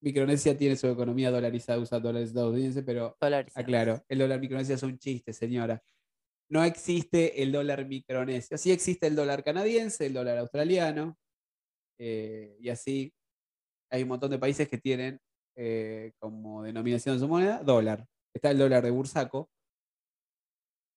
Micronesia 0.03 0.57
tiene 0.57 0.75
su 0.75 0.87
economía 0.87 1.31
dolarizada, 1.31 1.79
usa 1.79 1.99
dólares 1.99 2.29
estadounidenses, 2.29 2.83
pero 2.85 3.15
dólares. 3.21 3.55
aclaro, 3.55 4.03
el 4.09 4.19
dólar 4.19 4.39
micronesio 4.39 4.75
es 4.75 4.83
un 4.83 4.97
chiste, 4.99 5.31
señora. 5.31 5.81
No 6.49 6.63
existe 6.63 7.41
el 7.41 7.53
dólar 7.53 7.87
micronesio. 7.87 8.57
Sí 8.57 8.71
existe 8.71 9.07
el 9.07 9.15
dólar 9.15 9.43
canadiense, 9.43 10.05
el 10.05 10.13
dólar 10.13 10.37
australiano, 10.39 11.17
eh, 11.97 12.57
y 12.59 12.69
así 12.69 13.13
hay 13.89 14.03
un 14.03 14.09
montón 14.09 14.29
de 14.29 14.39
países 14.39 14.67
que 14.67 14.77
tienen 14.77 15.19
eh, 15.55 16.11
como 16.19 16.63
denominación 16.63 17.15
de 17.15 17.19
su 17.21 17.27
moneda 17.27 17.63
dólar. 17.63 18.05
Está 18.33 18.51
el 18.51 18.57
dólar 18.57 18.83
de 18.83 18.91
Bursaco. 18.91 19.49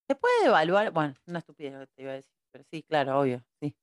¿Se 0.08 0.16
puede 0.16 0.46
evaluar? 0.46 0.90
Bueno, 0.90 1.14
una 1.26 1.38
estupidez 1.38 1.74
lo 1.74 1.86
que 1.86 1.92
te 1.94 2.02
iba 2.02 2.12
a 2.12 2.16
decir, 2.16 2.32
pero 2.50 2.64
sí, 2.70 2.82
claro, 2.82 3.20
obvio, 3.20 3.44
sí. 3.60 3.76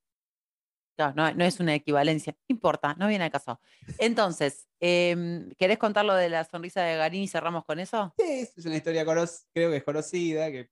Claro, 0.96 1.14
no, 1.16 1.34
no 1.34 1.44
es 1.44 1.60
una 1.60 1.74
equivalencia. 1.74 2.34
No 2.48 2.54
importa, 2.54 2.94
no 3.00 3.08
viene 3.08 3.24
al 3.26 3.32
caso. 3.32 3.60
Entonces, 3.98 4.68
em, 4.80 5.50
¿querés 5.58 5.80
contar 5.80 6.06
lo 6.06 6.14
de 6.14 6.30
la 6.30 6.44
sonrisa 6.44 6.84
de 6.84 6.98
Garín 6.98 7.24
y 7.24 7.28
cerramos 7.28 7.66
con 7.66 7.80
eso? 7.80 8.14
Sí, 8.18 8.48
es 8.56 8.66
una 8.66 8.76
historia 8.76 9.04
creo 9.04 9.72
que 9.72 9.78
es 9.78 9.84
conocida, 9.84 10.52
que 10.52 10.70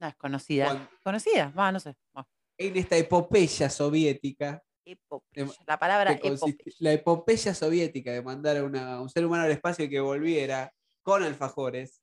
No, 0.00 0.06
es 0.06 0.14
conocida. 0.16 0.88
¿Conocida? 1.02 1.52
Va, 1.58 1.72
no 1.72 1.80
sé. 1.80 1.96
En 2.56 2.76
esta 2.76 2.96
epopeya 2.96 3.68
soviética, 3.68 4.62
epopeya. 4.84 5.46
La 5.66 5.78
palabra 5.78 6.12
epopeya. 6.12 6.54
la 6.78 6.92
epopeya 6.92 7.54
soviética 7.54 8.12
de 8.12 8.22
mandar 8.22 8.56
a 8.58 8.64
una- 8.64 9.00
un 9.00 9.08
ser 9.10 9.26
humano 9.26 9.42
al 9.44 9.50
espacio 9.50 9.84
y 9.86 9.90
que 9.90 9.98
volviera 10.00 10.72
con 11.02 11.22
alfajores, 11.24 12.00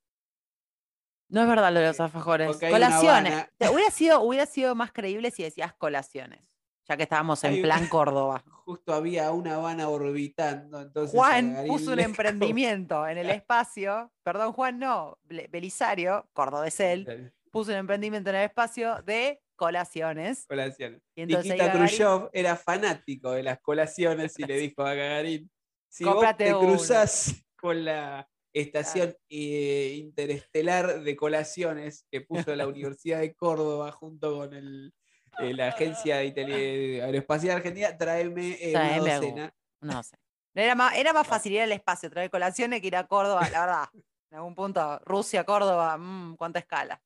No 1.28 1.42
es 1.42 1.48
verdad 1.48 1.72
lo 1.72 1.80
de 1.80 1.86
los 1.88 1.98
Eh, 1.98 2.02
alfajores. 2.04 2.56
Colaciones. 2.58 3.46
Hubiera 3.72 3.90
sido, 3.90 4.20
hubiera 4.20 4.46
sido 4.46 4.76
más 4.76 4.92
creíble 4.92 5.32
si 5.32 5.42
decías 5.42 5.74
colaciones. 5.74 6.52
Ya 6.88 6.96
que 6.96 7.02
estábamos 7.04 7.42
en 7.44 7.54
Hay 7.54 7.62
plan 7.62 7.86
Córdoba. 7.88 8.44
Justo 8.64 8.94
había 8.94 9.30
una 9.32 9.54
Habana 9.56 9.88
orbitando, 9.88 10.80
entonces 10.80 11.16
Juan 11.16 11.56
puso 11.66 11.92
un 11.92 12.00
emprendimiento 12.00 13.06
en 13.06 13.18
el 13.18 13.30
espacio. 13.42 14.12
Perdón, 14.22 14.52
Juan, 14.52 14.78
no. 14.78 15.18
Bel- 15.24 15.48
Belisario, 15.50 16.28
cordobés 16.32 16.78
él, 16.80 17.32
puso 17.50 17.70
un 17.72 17.78
emprendimiento 17.78 18.30
en 18.30 18.36
el 18.36 18.44
espacio 18.44 19.02
de 19.04 19.40
colaciones. 19.56 20.46
Colaciones. 20.46 21.00
Y 21.16 21.22
entonces 21.22 21.52
Nikita 21.52 21.72
Khrushchev 21.72 22.28
era 22.32 22.56
fanático 22.56 23.30
de 23.32 23.42
las 23.42 23.60
colaciones 23.60 24.38
y 24.38 24.44
le 24.44 24.56
dijo 24.58 24.82
a 24.84 24.94
Gagarin, 24.94 25.50
si 25.88 26.04
vos 26.04 26.24
te 26.36 26.54
uno". 26.54 26.60
cruzás 26.60 27.34
con 27.58 27.84
la 27.84 28.28
estación 28.52 29.14
eh, 29.28 29.94
interestelar 29.98 31.02
de 31.02 31.16
colaciones 31.16 32.06
que 32.10 32.20
puso 32.20 32.54
la 32.56 32.66
Universidad 32.66 33.20
de 33.20 33.34
Córdoba 33.34 33.92
junto 33.92 34.36
con 34.38 34.54
el, 34.54 34.92
eh, 35.38 35.54
la 35.54 35.68
Agencia 35.68 36.18
de 36.18 36.32
Tele- 36.32 37.02
Aeroespacial 37.02 37.56
Argentina, 37.56 37.96
tráeme 37.96 38.56
eh, 38.60 38.72
Tráeme 38.72 39.14
docena. 39.14 39.54
No 39.80 40.02
sé. 40.02 40.16
Era 40.54 40.74
más, 40.74 40.94
era 40.96 41.12
más 41.12 41.26
fácil 41.26 41.52
ir 41.52 41.60
al 41.60 41.72
espacio, 41.72 42.08
traer 42.10 42.30
colaciones 42.30 42.80
que 42.80 42.86
ir 42.86 42.96
a 42.96 43.06
Córdoba, 43.06 43.48
la 43.50 43.60
verdad. 43.60 43.88
En 44.30 44.38
algún 44.38 44.54
punto, 44.54 44.98
Rusia, 45.04 45.44
Córdoba, 45.44 45.98
mmm, 45.98 46.36
cuánta 46.36 46.58
escala. 46.58 47.00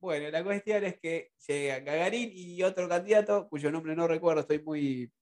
Bueno, 0.00 0.30
la 0.30 0.44
cuestión 0.44 0.84
es 0.84 1.00
que 1.00 1.32
llega 1.46 1.80
Gagarin 1.80 2.30
y 2.32 2.62
otro 2.62 2.88
candidato, 2.88 3.48
cuyo 3.48 3.70
nombre 3.72 3.96
no 3.96 4.06
recuerdo, 4.06 4.42
estoy 4.42 4.62
muy 4.62 5.12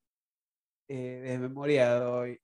eh, 0.89 1.21
desmemoriado 1.23 2.13
hoy. 2.21 2.41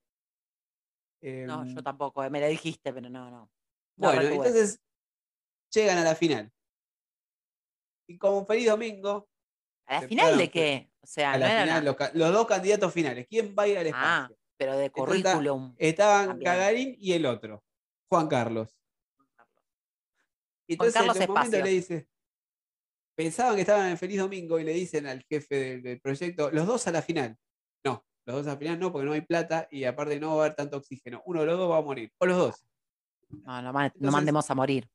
No, 1.21 1.63
Em, 1.65 1.75
yo 1.75 1.83
tampoco, 1.83 2.25
eh, 2.25 2.31
me 2.31 2.41
la 2.41 2.47
dijiste, 2.47 2.93
pero 2.93 3.09
no, 3.11 3.31
no. 3.31 3.51
No 3.97 4.09
Bueno, 4.09 4.23
entonces 4.23 4.81
llegan 5.73 5.99
a 5.99 6.05
la 6.05 6.15
final. 6.15 6.51
Y 8.07 8.19
como 8.19 8.45
feliz 8.47 8.67
domingo, 8.69 9.29
¿A 9.87 10.01
la 10.03 10.09
final 10.09 10.39
de 10.39 10.51
qué? 10.51 10.91
O 11.01 11.07
sea, 11.07 11.33
a 11.33 11.39
la 11.39 11.49
no 11.83 11.95
final, 11.95 12.13
los, 12.15 12.33
dos 12.33 12.47
candidatos 12.47 12.93
finales. 12.93 13.27
¿Quién 13.29 13.55
va 13.59 13.65
a 13.65 13.69
ir 13.69 13.79
al 13.79 13.87
Ah, 13.95 14.21
espacio? 14.29 14.39
pero 14.57 14.77
de 14.77 14.85
Entonces 14.87 15.23
currículum. 15.23 15.75
Estaban 15.79 16.29
también. 16.29 16.45
Gagarin 16.45 16.97
y 16.99 17.13
el 17.13 17.27
otro, 17.27 17.65
Juan 18.09 18.29
Carlos. 18.29 18.77
Y 20.69 20.77
Juan 20.77 20.89
entonces 20.89 20.95
Carlos 20.95 21.17
en 21.17 21.23
un 21.23 21.29
momento 21.35 21.57
Espacio. 21.57 21.65
le 21.65 21.71
dice, 21.71 22.09
pensaban 23.17 23.55
que 23.57 23.61
estaban 23.63 23.89
en 23.91 23.99
Feliz 23.99 24.19
Domingo 24.19 24.59
y 24.61 24.65
le 24.65 24.73
dicen 24.73 25.07
al 25.07 25.23
jefe 25.25 25.55
del, 25.57 25.83
del 25.83 26.01
proyecto, 26.01 26.51
los 26.51 26.67
dos 26.67 26.87
a 26.87 26.93
la 26.93 27.03
final. 27.03 27.37
No, 27.85 28.05
los 28.25 28.37
dos 28.37 28.47
a 28.47 28.51
la 28.51 28.57
final 28.57 28.79
no, 28.79 28.93
porque 28.93 29.07
no 29.07 29.13
hay 29.13 29.23
plata 29.23 29.67
y 29.71 29.85
aparte 29.85 30.19
no 30.21 30.37
va 30.37 30.43
a 30.43 30.47
haber 30.47 30.57
tanto 30.57 30.77
oxígeno. 30.77 31.23
Uno 31.27 31.41
de 31.41 31.47
los 31.47 31.59
dos 31.59 31.71
va 31.71 31.79
a 31.79 31.83
morir. 31.83 32.13
O 32.19 32.27
los 32.27 32.37
dos. 32.39 32.65
No, 33.29 33.61
no, 33.63 33.73
man- 33.73 33.87
no 33.87 33.87
Entonces- 33.87 34.13
mandemos 34.13 34.51
a 34.51 34.55
morir. 34.55 34.89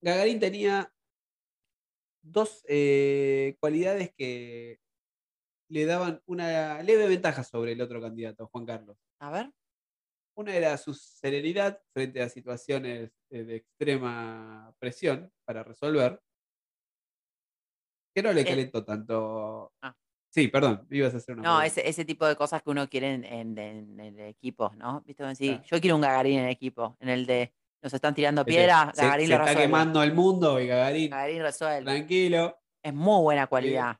Gagarin 0.00 0.40
tenía 0.40 0.92
dos 2.30 2.64
eh, 2.68 3.56
cualidades 3.60 4.12
que 4.16 4.80
le 5.68 5.84
daban 5.84 6.20
una 6.26 6.82
leve 6.82 7.08
ventaja 7.08 7.42
sobre 7.44 7.72
el 7.72 7.80
otro 7.80 8.00
candidato, 8.00 8.48
Juan 8.48 8.66
Carlos. 8.66 8.98
A 9.20 9.30
ver. 9.30 9.52
Una 10.36 10.54
era 10.54 10.76
su 10.76 10.92
serenidad 10.94 11.80
frente 11.94 12.20
a 12.22 12.28
situaciones 12.28 13.10
eh, 13.30 13.44
de 13.44 13.56
extrema 13.56 14.74
presión 14.78 15.32
para 15.44 15.62
resolver, 15.64 16.20
que 18.14 18.22
no 18.22 18.32
le 18.32 18.42
Eh. 18.42 18.44
calentó 18.44 18.84
tanto. 18.84 19.72
Ah. 19.82 19.94
Sí, 20.28 20.48
perdón, 20.48 20.86
ibas 20.90 21.14
a 21.14 21.16
hacer 21.16 21.34
una 21.38 21.42
No, 21.48 21.62
ese, 21.62 21.88
ese 21.88 22.04
tipo 22.04 22.26
de 22.26 22.36
cosas 22.36 22.62
que 22.62 22.68
uno 22.70 22.88
quiere 22.88 23.14
en, 23.14 23.24
en, 23.24 23.58
en 23.58 24.00
el 24.00 24.20
equipo, 24.20 24.70
¿no? 24.76 25.00
¿Viste? 25.06 25.24
Claro. 25.24 25.62
yo 25.64 25.80
quiero 25.80 25.96
un 25.96 26.02
Gagarín 26.02 26.40
en 26.40 26.44
el 26.44 26.50
equipo, 26.50 26.96
en 27.00 27.08
el 27.08 27.24
de 27.24 27.54
nos 27.82 27.92
están 27.94 28.14
tirando 28.14 28.44
piedras, 28.44 28.96
se, 28.96 29.02
Gagarín 29.02 29.26
se 29.26 29.32
lo 29.32 29.34
está 29.36 29.46
resuelve. 29.46 29.62
quemando 29.68 30.02
el 30.02 30.12
mundo 30.14 30.60
y 30.60 30.66
Gagarin, 30.66 31.10
Gagarín 31.10 31.42
resuelve. 31.42 31.84
tranquilo. 31.84 32.58
Es 32.82 32.94
muy 32.94 33.22
buena 33.22 33.46
cualidad. 33.46 33.98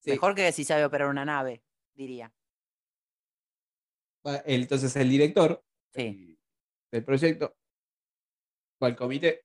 Sí. 0.00 0.10
Mejor 0.12 0.34
que 0.34 0.52
si 0.52 0.64
sabe 0.64 0.84
operar 0.84 1.08
una 1.08 1.24
nave, 1.24 1.62
diría. 1.94 2.32
Entonces 4.44 4.94
el 4.96 5.08
director 5.08 5.64
Sí. 5.94 6.38
del- 6.92 7.04
proyecto 7.04 7.56
va 8.82 8.88
al 8.88 8.96
comité. 8.96 9.44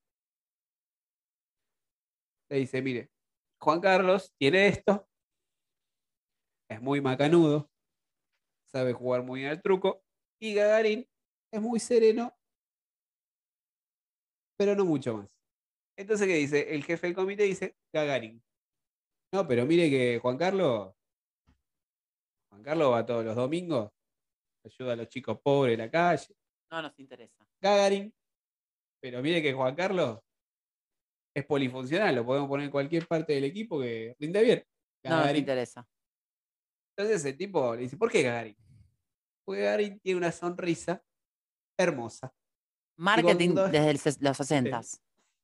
Le 2.49 2.57
dice, 2.57 2.81
mire, 2.81 3.09
Juan 3.59 3.79
Carlos 3.79 4.33
tiene 4.37 4.67
esto, 4.67 5.07
es 6.69 6.81
muy 6.81 7.01
macanudo, 7.01 7.71
sabe 8.65 8.93
jugar 8.93 9.23
muy 9.23 9.39
bien 9.41 9.51
al 9.51 9.61
truco, 9.61 10.03
y 10.39 10.53
Gagarín 10.53 11.07
es 11.51 11.61
muy 11.61 11.79
sereno, 11.79 12.35
pero 14.57 14.75
no 14.75 14.85
mucho 14.85 15.17
más. 15.17 15.29
Entonces, 15.97 16.27
¿qué 16.27 16.35
dice? 16.35 16.73
El 16.73 16.83
jefe 16.83 17.07
del 17.07 17.15
comité 17.15 17.43
dice, 17.43 17.75
Gagarín. 17.93 18.41
No, 19.33 19.47
pero 19.47 19.65
mire 19.65 19.89
que 19.89 20.19
Juan 20.19 20.37
Carlos, 20.37 20.93
Juan 22.49 22.63
Carlos 22.63 22.91
va 22.93 23.05
todos 23.05 23.25
los 23.25 23.35
domingos, 23.35 23.91
ayuda 24.63 24.93
a 24.93 24.95
los 24.95 25.07
chicos 25.09 25.39
pobres 25.41 25.77
de 25.77 25.83
la 25.85 25.91
calle, 25.91 26.35
No 26.71 26.81
nos 26.81 26.97
interesa. 26.99 27.45
Gagarin. 27.61 28.13
Pero 29.01 29.21
mire 29.21 29.41
que 29.41 29.53
Juan 29.53 29.75
Carlos 29.75 30.19
es 31.35 31.45
polifuncional, 31.45 32.15
lo 32.15 32.25
podemos 32.25 32.47
poner 32.47 32.65
en 32.65 32.71
cualquier 32.71 33.07
parte 33.07 33.33
del 33.33 33.43
equipo 33.45 33.79
que 33.81 34.15
rinde 34.19 34.41
bien. 34.43 34.63
No 35.03 35.09
nos 35.11 35.19
Gagarin. 35.19 35.39
interesa. 35.39 35.87
Entonces 36.95 37.25
el 37.25 37.37
tipo 37.37 37.75
le 37.75 37.81
dice, 37.81 37.97
¿por 37.97 38.11
qué 38.11 38.21
Gagarin? 38.21 38.55
Porque 39.45 39.61
Gagarin 39.61 39.99
tiene 39.99 40.17
una 40.19 40.31
sonrisa 40.31 41.03
hermosa. 41.77 42.31
Marketing 42.97 43.53
cuando- 43.53 43.67
desde 43.69 43.89
el 43.89 43.99
los 44.21 44.37
60 44.37 44.81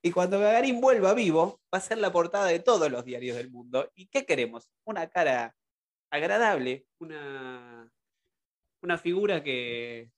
Y 0.02 0.12
cuando 0.12 0.40
Gagarin 0.40 0.80
vuelva 0.80 1.14
vivo, 1.14 1.60
va 1.74 1.78
a 1.80 1.82
ser 1.82 1.98
la 1.98 2.12
portada 2.12 2.46
de 2.46 2.60
todos 2.60 2.90
los 2.90 3.04
diarios 3.04 3.36
del 3.36 3.50
mundo. 3.52 3.92
¿Y 3.96 4.08
qué 4.08 4.26
queremos? 4.26 4.70
Una 4.86 5.08
cara 5.10 5.56
agradable, 6.12 6.86
una, 7.02 7.92
una 8.82 8.98
figura 8.98 9.44
que 9.44 10.10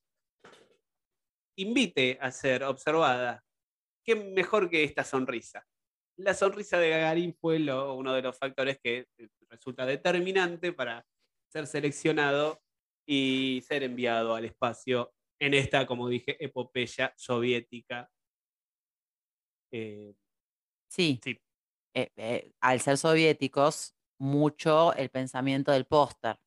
invite 1.58 2.18
a 2.22 2.32
ser 2.32 2.64
observada. 2.64 3.44
¿Qué 4.06 4.16
mejor 4.16 4.70
que 4.70 4.84
esta 4.84 5.04
sonrisa? 5.04 5.66
La 6.18 6.34
sonrisa 6.34 6.78
de 6.78 6.90
Gagarin 6.90 7.36
fue 7.40 7.60
lo- 7.60 7.96
uno 7.96 8.14
de 8.14 8.22
los 8.22 8.38
factores 8.38 8.80
que 8.84 9.08
eh, 9.18 9.28
resulta 9.50 9.86
determinante 9.86 10.74
para 10.74 11.06
ser 11.52 11.68
seleccionado 11.68 12.62
y 13.08 13.64
ser 13.68 13.84
enviado 13.84 14.36
al 14.36 14.46
espacio 14.46 15.12
en 15.42 15.54
esta, 15.56 15.86
como 15.88 16.08
dije, 16.08 16.38
epopeya 16.44 17.14
soviética. 17.18 18.10
Eh, 19.72 20.14
Sí. 20.88 21.20
Sí. 21.24 21.40
Eh, 21.96 22.10
eh, 22.18 22.52
al 22.60 22.80
ser 22.82 22.98
soviéticos, 22.98 23.96
mucho 24.20 24.94
el 24.94 25.10
pensamiento 25.10 25.72
del 25.72 25.86
póster, 25.86 26.38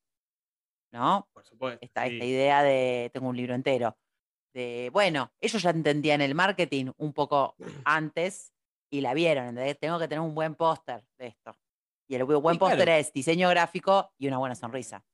¿no? 0.92 1.28
por 1.32 1.44
supuesto. 1.44 1.78
Esta, 1.82 2.06
sí. 2.06 2.12
esta 2.14 2.24
idea 2.24 2.62
de, 2.62 3.10
tengo 3.12 3.28
un 3.28 3.36
libro 3.36 3.54
entero, 3.54 3.96
de, 4.54 4.90
bueno, 4.92 5.32
ellos 5.40 5.60
ya 5.62 5.70
entendían 5.70 6.20
el 6.20 6.34
marketing 6.34 6.92
un 6.98 7.12
poco 7.14 7.56
antes 7.86 8.52
y 8.92 9.00
la 9.00 9.14
vieron, 9.14 9.46
¿entendés? 9.48 9.78
Tengo 9.78 9.98
que 9.98 10.08
tener 10.08 10.20
un 10.20 10.34
buen 10.34 10.54
póster 10.54 11.04
de 11.18 11.28
esto. 11.28 11.56
Y 12.06 12.14
el 12.16 12.22
bu- 12.22 12.40
buen 12.40 12.54
Sí, 12.54 12.58
claro. 12.58 12.76
póster 12.76 12.88
es 12.90 13.12
diseño 13.12 13.48
gráfico 13.48 14.12
y 14.18 14.28
una 14.28 14.38
buena 14.38 14.54
sonrisa. 14.54 15.04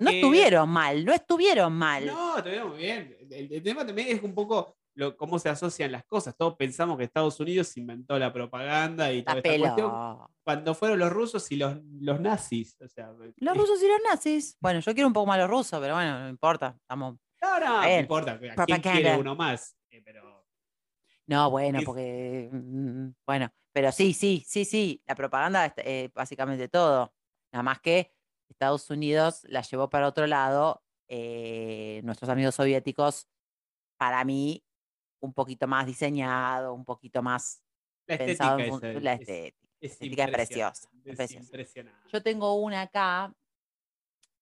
No 0.00 0.10
estuvieron 0.10 0.68
mal, 0.68 1.04
no 1.04 1.12
estuvieron 1.12 1.72
mal. 1.72 2.06
No, 2.06 2.38
estuvieron 2.38 2.68
muy 2.70 2.78
bien. 2.78 3.16
El, 3.30 3.52
el 3.52 3.62
tema 3.62 3.86
también 3.86 4.08
es 4.16 4.22
un 4.22 4.34
poco 4.34 4.76
lo, 4.94 5.16
cómo 5.16 5.38
se 5.38 5.48
asocian 5.48 5.92
las 5.92 6.04
cosas. 6.04 6.34
Todos 6.36 6.56
pensamos 6.56 6.96
que 6.98 7.04
Estados 7.04 7.38
Unidos 7.38 7.76
inventó 7.76 8.18
la 8.18 8.32
propaganda 8.32 9.12
y 9.12 9.22
toda 9.22 9.38
esta 9.38 9.58
cuestión. 9.58 9.92
Cuando 10.42 10.74
fueron 10.74 10.98
los 10.98 11.12
rusos 11.12 11.50
y 11.52 11.56
los, 11.56 11.76
los 12.00 12.20
nazis. 12.20 12.76
O 12.80 12.88
sea, 12.88 13.12
Los 13.36 13.56
rusos 13.56 13.82
y 13.82 13.86
los 13.88 13.98
nazis. 14.08 14.56
Bueno, 14.60 14.80
yo 14.80 14.94
quiero 14.94 15.06
un 15.06 15.12
poco 15.12 15.26
más 15.26 15.38
los 15.38 15.50
rusos, 15.50 15.78
pero 15.80 15.94
bueno, 15.94 16.18
no 16.20 16.28
importa. 16.28 16.74
Estamos. 16.80 17.16
No, 17.42 17.60
no, 17.60 17.82
no 17.82 17.98
importa. 18.00 18.32
¿A 18.32 18.38
quién 18.38 18.54
Propaganda. 18.54 18.92
quiere 18.92 19.16
uno 19.18 19.36
más? 19.36 19.76
Eh, 19.90 20.00
pero 20.04 20.46
No, 21.26 21.50
bueno, 21.50 21.78
Es- 21.80 21.84
porque. 21.84 22.48
mm, 22.50 23.08
Bueno, 23.26 23.50
pero 23.72 23.92
sí, 23.92 24.14
sí, 24.14 24.42
sí, 24.48 24.64
sí. 24.64 25.02
La 25.06 25.14
propaganda 25.14 25.66
es 25.66 25.72
eh, 25.76 26.10
básicamente 26.14 26.68
todo. 26.68 27.12
Nada 27.52 27.62
más 27.62 27.80
que 27.80 28.12
Estados 28.48 28.88
Unidos 28.90 29.40
la 29.44 29.62
llevó 29.62 29.88
para 29.90 30.08
otro 30.08 30.26
lado. 30.26 30.82
eh, 31.08 32.00
nuestros 32.02 32.28
amigos 32.30 32.56
soviéticos, 32.56 33.28
para 33.96 34.24
mí, 34.24 34.64
un 35.20 35.32
poquito 35.32 35.68
más 35.68 35.86
diseñado, 35.86 36.74
un 36.74 36.84
poquito 36.84 37.22
más 37.22 37.62
la 38.08 38.18
pensado 38.18 38.58
estética 38.58 38.86
en 38.86 38.96
esa 38.96 39.00
la 39.04 39.12
es- 39.12 39.20
estética. 39.20 39.68
es 39.80 39.92
estética 39.92 40.24
es 40.24 40.30
preciosa, 40.32 40.88
es 41.04 41.06
es 41.06 41.48
preciosa. 41.50 42.02
Yo 42.12 42.22
tengo 42.24 42.54
una 42.54 42.82
acá, 42.82 43.32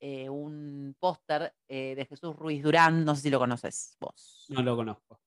eh, 0.00 0.28
un 0.30 0.96
póster 0.98 1.54
eh, 1.68 1.94
de 1.94 2.06
Jesús 2.06 2.34
Ruiz 2.34 2.62
Durán, 2.62 3.04
no 3.04 3.14
sé 3.14 3.20
si 3.22 3.30
lo 3.30 3.38
conoces 3.38 3.96
vos. 4.00 4.46
No 4.48 4.62
lo 4.62 4.76
conozco. 4.76 5.20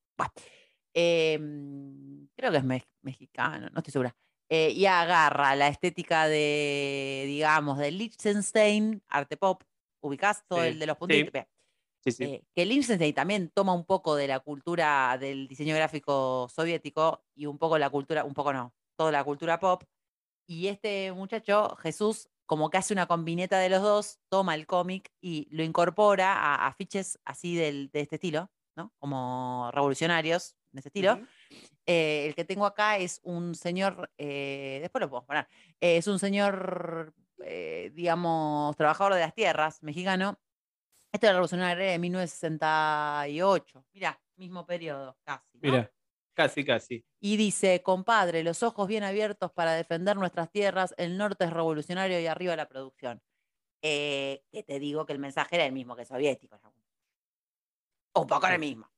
Em, 0.94 2.28
creo 2.36 2.52
que 2.52 2.58
es 2.58 2.64
me- 2.64 2.84
mexicano, 3.02 3.70
no 3.72 3.78
estoy 3.80 3.92
segura. 3.92 4.16
Eh, 4.50 4.72
y 4.72 4.86
agarra 4.86 5.56
la 5.56 5.68
estética 5.68 6.28
de, 6.28 7.24
digamos, 7.28 7.78
de 7.80 7.92
Liechtenstein, 7.92 9.04
arte 9.10 9.36
pop, 9.38 9.64
ubicás 10.02 10.46
todo 10.48 10.64
Sí, 10.64 10.64
el 10.64 10.80
de 10.80 10.88
los 10.88 10.98
puntitos. 10.98 11.34
Sí, 12.04 12.12
sí. 12.12 12.32
eh, 12.32 12.44
que 12.56 12.66
Liechtenstein 12.66 13.14
también 13.14 13.50
toma 13.54 13.74
un 13.74 13.86
poco 13.86 14.16
de 14.16 14.28
la 14.28 14.40
cultura 14.40 15.18
del 15.20 15.48
diseño 15.48 15.76
gráfico 15.76 16.48
soviético 16.50 17.24
y 17.36 17.46
un 17.46 17.58
poco 17.60 17.78
la 17.78 17.90
cultura, 17.90 18.24
un 18.26 18.34
poco 18.34 18.54
no, 18.54 18.76
toda 18.98 19.12
la 19.12 19.24
cultura 19.24 19.60
pop, 19.60 19.84
Y 20.48 20.68
este 20.70 21.12
muchacho, 21.14 21.76
Jesús, 21.78 22.30
como 22.46 22.70
que 22.70 22.78
hace 22.78 22.94
una 22.94 23.08
combineta 23.08 23.60
de 23.60 23.70
los 23.70 23.82
dos, 23.84 24.20
toma 24.30 24.56
el 24.56 24.68
cómic 24.68 25.12
y 25.22 25.48
lo 25.52 25.64
incorpora 25.64 26.34
a 26.36 26.68
afiches 26.68 27.20
así 27.26 27.56
del- 27.58 27.90
de 27.92 28.02
este 28.02 28.16
estilo, 28.18 28.52
¿no? 28.78 28.94
Como 29.00 29.72
revolucionarios, 29.74 30.57
en 30.74 30.80
ese 30.80 30.90
estilo. 30.90 31.20
Eh, 31.86 32.28
el 32.28 32.36
que 32.36 32.46
tengo 32.46 32.66
acá 32.66 32.98
es 32.98 33.22
un 33.24 33.56
señor, 33.56 34.12
eh, 34.18 34.80
después 34.82 35.02
lo 35.02 35.10
puedo 35.10 35.26
poner, 35.26 35.48
eh, 35.80 35.98
es 35.98 36.08
un 36.08 36.20
señor, 36.20 37.14
eh, 37.44 37.92
digamos, 37.94 38.76
trabajador 38.76 39.14
de 39.14 39.22
las 39.22 39.34
tierras, 39.34 39.82
mexicano. 39.84 40.40
Esto 41.12 41.28
es 41.28 41.30
la 41.30 41.34
Revolución 41.34 41.62
Agraria 41.62 41.92
de 41.92 42.00
1968. 42.00 43.86
Mirá, 43.94 44.22
mismo 44.36 44.66
periodo, 44.66 45.18
casi. 45.24 45.46
¿no? 45.54 45.60
Mira, 45.62 45.92
casi, 46.34 46.66
casi. 46.66 47.06
Y 47.20 47.38
dice, 47.38 47.82
compadre, 47.82 48.44
los 48.44 48.62
ojos 48.64 48.88
bien 48.88 49.04
abiertos 49.04 49.52
para 49.52 49.74
defender 49.74 50.18
nuestras 50.18 50.52
tierras, 50.52 50.94
el 50.98 51.18
norte 51.18 51.46
es 51.46 51.54
revolucionario 51.54 52.20
y 52.20 52.28
arriba 52.28 52.56
la 52.56 52.68
producción. 52.68 53.22
Eh, 53.82 54.44
que 54.52 54.64
te 54.64 54.80
digo 54.80 55.06
que 55.06 55.14
el 55.14 55.20
mensaje 55.20 55.56
era 55.56 55.66
el 55.66 55.72
mismo 55.72 55.96
que 55.96 56.06
soviético. 56.06 56.60
¿no? 56.64 56.74
Un 58.22 58.28
poco 58.28 58.46
era 58.46 58.56
el 58.56 58.62
mismo. 58.62 58.92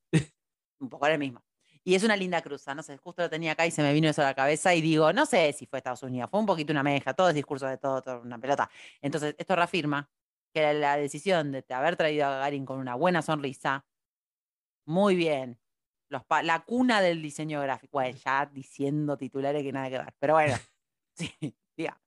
Un 0.80 0.88
poco 0.88 1.06
era 1.06 1.14
el 1.14 1.20
mismo. 1.20 1.44
Y 1.90 1.96
es 1.96 2.04
una 2.04 2.14
linda 2.14 2.40
cruza, 2.40 2.72
no 2.72 2.84
sé, 2.84 2.96
justo 2.98 3.20
lo 3.22 3.28
tenía 3.28 3.50
acá 3.50 3.66
y 3.66 3.72
se 3.72 3.82
me 3.82 3.92
vino 3.92 4.08
eso 4.08 4.22
a 4.22 4.26
la 4.26 4.34
cabeza 4.34 4.72
y 4.76 4.80
digo, 4.80 5.12
no 5.12 5.26
sé 5.26 5.52
si 5.52 5.66
fue 5.66 5.80
Estados 5.80 6.04
Unidos, 6.04 6.30
fue 6.30 6.38
un 6.38 6.46
poquito 6.46 6.72
una 6.72 6.84
mezcla, 6.84 7.14
todo 7.14 7.30
es 7.30 7.34
discurso 7.34 7.66
de 7.66 7.78
todo, 7.78 8.00
todo 8.00 8.20
una 8.20 8.38
pelota. 8.38 8.70
Entonces, 9.00 9.34
esto 9.36 9.56
reafirma 9.56 10.08
que 10.54 10.62
la, 10.62 10.72
la 10.72 10.96
decisión 10.96 11.50
de 11.50 11.64
haber 11.70 11.96
traído 11.96 12.26
a 12.26 12.30
Gagarin 12.30 12.64
con 12.64 12.78
una 12.78 12.94
buena 12.94 13.22
sonrisa, 13.22 13.84
muy 14.86 15.16
bien. 15.16 15.58
Los 16.10 16.22
la 16.44 16.60
cuna 16.64 17.00
del 17.00 17.20
diseño 17.22 17.60
gráfico. 17.60 17.90
Bueno, 17.94 18.16
ya 18.24 18.46
diciendo 18.46 19.16
titulares 19.16 19.64
que 19.64 19.72
nada 19.72 19.90
que 19.90 19.98
ver. 19.98 20.14
Pero 20.20 20.34
bueno, 20.34 20.54
sí, 21.16 21.34
digamos. 21.76 22.00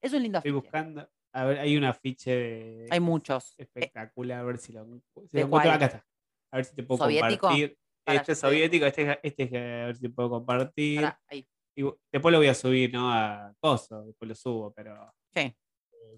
Es 0.00 0.12
un 0.12 0.22
lindo 0.22 0.38
Estoy 0.38 0.52
afiche. 0.52 0.62
buscando. 0.64 1.10
A 1.32 1.44
ver, 1.44 1.58
hay 1.58 1.76
un 1.76 1.82
afiche 1.82 2.30
de- 2.36 2.88
Hay 2.92 3.00
muchos. 3.00 3.58
Eh, 3.58 3.62
espectacular. 3.64 4.38
A 4.38 4.42
ver 4.44 4.58
si 4.58 4.72
lo, 4.72 4.84
si 5.26 5.36
¿de 5.36 5.40
lo 5.40 5.46
encuentro. 5.46 5.72
Acá 5.72 5.86
está. 5.86 6.06
A 6.52 6.56
ver 6.58 6.64
si 6.66 6.76
te 6.76 6.84
puedo 6.84 6.98
¿Soviético? 6.98 7.48
compartir. 7.48 7.78
Este 8.06 8.32
es 8.32 8.38
soviético, 8.38 8.86
este, 8.86 9.10
es- 9.12 9.18
este 9.22 9.42
es 9.44 9.52
a 9.52 9.86
ver 9.86 9.96
si 9.96 10.08
puedo 10.08 10.30
compartir. 10.30 11.00
pará, 11.02 11.20
ahí. 11.28 11.46
Y 11.74 11.82
después 12.10 12.32
lo 12.32 12.38
voy 12.38 12.48
a 12.48 12.54
subir, 12.54 12.92
¿no? 12.92 13.10
A 13.12 13.54
Coso, 13.60 14.04
después 14.04 14.28
lo 14.28 14.34
subo, 14.34 14.72
pero 14.72 15.14
Sí, 15.32 15.40
eh, 15.40 15.56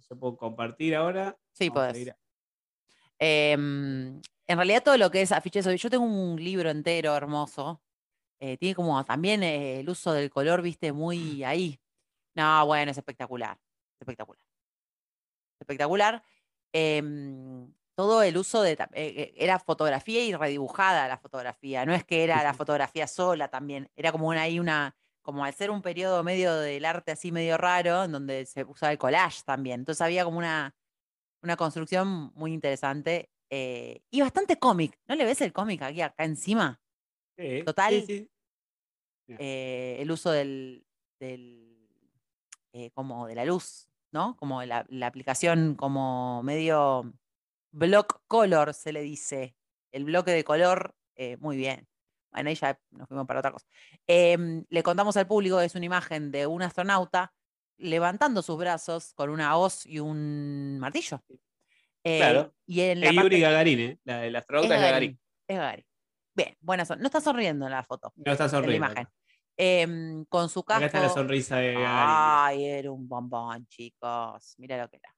yo 0.09 0.17
puedo 0.19 0.37
compartir 0.37 0.95
ahora. 0.97 1.37
sí, 1.53 1.69
Vamos 1.69 1.93
podés. 1.93 2.09
a- 2.11 2.17
Em, 3.19 4.21
en 4.47 4.57
realidad 4.57 4.83
todo 4.83 4.97
lo 4.99 5.11
que 5.11 5.23
es 5.23 5.31
afiches, 5.33 5.65
yo 5.81 5.91
tengo 5.91 6.05
un 6.05 6.43
libro 6.43 6.71
entero 6.71 7.15
hermoso. 7.17 7.81
eh, 8.41 8.59
tiene 8.59 8.75
como 8.75 9.03
también 9.05 9.43
eh, 9.43 9.81
el 9.81 9.89
uso 9.89 10.13
del 10.13 10.29
color, 10.29 10.61
viste, 10.61 10.93
muy 10.93 11.43
ahí. 11.45 11.81
No, 12.35 12.67
bueno, 12.67 12.91
es 12.91 12.99
espectacular. 12.99 13.59
Espectacular. 14.01 14.45
Espectacular. 15.61 16.23
Todo 17.97 18.23
el 18.23 18.37
uso 18.37 18.63
de... 18.63 18.73
eh, 18.73 18.87
eh, 18.93 19.35
era 19.37 19.59
fotografía 19.59 20.25
y 20.25 20.35
redibujada 20.35 21.07
la 21.09 21.19
fotografía. 21.19 21.87
No 21.87 21.95
es 21.95 22.05
que 22.05 22.25
era 22.25 22.43
la 22.43 22.55
fotografía 22.55 23.07
sola 23.07 23.49
también. 23.49 23.91
Era 23.97 24.13
como 24.13 24.29
una, 24.29 24.43
ahí 24.43 24.59
una... 24.59 24.97
Como 25.23 25.43
al 25.43 25.55
ser 25.55 25.71
un 25.71 25.81
periodo 25.81 26.23
medio 26.23 26.55
del 26.55 26.85
arte 26.85 27.13
así 27.13 27.33
medio 27.33 27.57
raro, 27.57 28.05
en 28.05 28.13
donde 28.13 28.45
se 28.45 28.63
usaba 28.65 28.93
el 28.93 28.99
collage 28.99 29.43
también. 29.47 29.81
Entonces 29.81 30.03
había 30.03 30.23
como 30.23 30.37
una, 30.37 30.77
una 31.41 31.57
construcción 31.57 32.31
muy 32.35 32.53
interesante 32.53 33.31
eh, 33.49 34.03
y 34.11 34.21
bastante 34.21 34.59
cómic. 34.59 34.99
¿No 35.07 35.15
le 35.15 35.25
ves 35.25 35.41
el 35.41 35.55
cómic 35.55 35.81
aquí 35.81 36.03
acá 36.03 36.25
encima? 36.25 36.79
Sí, 37.39 37.63
Total. 37.65 38.05
sí. 38.07 38.29
Eh, 39.39 39.97
el 40.01 40.11
uso 40.11 40.31
del, 40.31 40.87
del 41.19 41.89
como 42.93 43.27
de 43.27 43.35
la 43.35 43.47
luz, 43.47 43.89
¿no? 44.13 44.37
Como 44.37 44.63
la, 44.65 44.85
la 44.91 45.07
aplicación 45.07 45.75
como 45.75 46.43
medio 46.43 47.15
block 47.75 48.23
color 48.27 48.73
se 48.75 48.93
le 48.93 49.03
dice. 49.03 49.57
El 49.93 50.05
bloque 50.05 50.31
de 50.33 50.43
color, 50.45 50.95
eh, 51.17 51.37
muy 51.39 51.57
bien. 51.57 51.87
Bueno, 52.33 52.49
ahí 52.51 52.57
ya 52.57 52.79
nos 52.91 53.07
fuimos 53.09 53.27
para 53.27 53.39
otra 53.41 53.53
cosa. 53.53 53.67
Em, 54.07 54.65
le 54.69 54.83
contamos 54.83 55.17
al 55.17 55.27
público 55.27 55.61
es 55.61 55.75
una 55.77 55.85
imagen 55.87 56.31
de 56.33 56.47
un 56.47 56.63
astronauta 56.63 57.33
levantando 57.79 58.43
sus 58.43 58.57
brazos 58.59 59.13
con 59.15 59.31
una 59.31 59.57
hoz 59.57 59.87
y 59.87 59.99
un 60.01 60.79
martillo. 60.81 61.23
Eh, 62.05 62.19
Claro. 62.19 62.55
Y 62.67 62.81
en 62.81 63.01
la 63.01 63.07
Es 63.07 63.13
Yuri 63.13 63.23
parte- 63.23 63.41
Gagarin, 63.41 63.81
¿eh? 63.81 63.99
La 64.05 64.27
es 64.27 64.35
astronauta 64.35 64.75
es 64.75 64.81
Gagarin. 64.81 65.11
Gagarin. 65.11 65.21
Es 65.49 65.57
Gagarin. 65.57 65.85
Bien, 66.37 66.57
buena 66.61 66.85
son. 66.85 66.99
No 67.01 67.07
está 67.07 67.21
sonriendo 67.21 67.67
en 67.67 67.73
la 67.73 67.85
foto, 67.85 68.13
No 68.17 68.33
está 68.33 68.45
en 68.45 68.51
la 68.53 68.59
sonriendo. 68.59 68.87
imagen. 68.87 69.09
Em, 69.57 70.25
con 70.25 70.49
su 70.49 70.65
casco. 70.65 70.79
Acá 70.85 70.87
está 70.87 71.01
la 71.01 71.09
sonrisa 71.15 71.57
de 71.59 71.75
Gagarin. 71.75 71.91
Ay, 72.59 72.65
era 72.67 72.91
un 72.91 73.09
bombón, 73.09 73.65
chicos. 73.69 74.55
Mira 74.59 74.77
lo 74.77 74.89
que 74.89 74.97
era. 74.97 75.15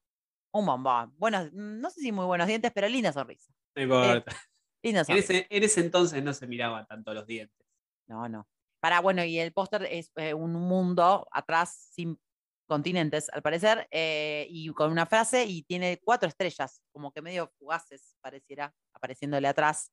Un 0.53 0.65
bombón. 0.65 1.13
Buenos, 1.17 1.51
mm, 1.51 1.79
no 1.79 1.89
sé 1.89 2.01
si 2.01 2.11
muy 2.11 2.25
buenos 2.25 2.47
dientes, 2.47 2.71
pero 2.73 2.87
linda 2.87 3.11
sonrisa. 3.13 3.53
No 3.75 3.83
importa. 3.83 4.35
Linda 4.83 5.01
En 5.01 5.05
sonrisa. 5.05 5.33
ese, 5.33 5.47
en 5.49 5.63
ese 5.63 5.81
entonces 5.81 6.23
no 6.23 6.33
se 6.33 6.47
miraba 6.47 6.85
tanto 6.85 7.13
los 7.13 7.25
dientes. 7.27 7.65
No, 8.07 8.27
no. 8.29 8.47
Para, 8.79 8.99
bueno, 9.01 9.23
y 9.23 9.39
el 9.39 9.51
póster 9.53 9.83
es 9.89 10.11
eh, 10.15 10.33
un 10.33 10.53
mundo 10.53 11.27
atrás 11.31 11.89
sin 11.93 12.19
continentes, 12.67 13.29
al 13.31 13.41
parecer, 13.41 13.87
eh, 13.91 14.45
y 14.49 14.69
con 14.73 14.91
una 14.91 15.05
frase 15.05 15.45
y 15.45 15.63
tiene 15.63 15.99
cuatro 16.03 16.27
estrellas, 16.27 16.81
como 16.91 17.11
que 17.11 17.21
medio 17.21 17.51
fugaces 17.57 18.17
pareciera, 18.21 18.73
apareciéndole 18.93 19.47
atrás. 19.47 19.91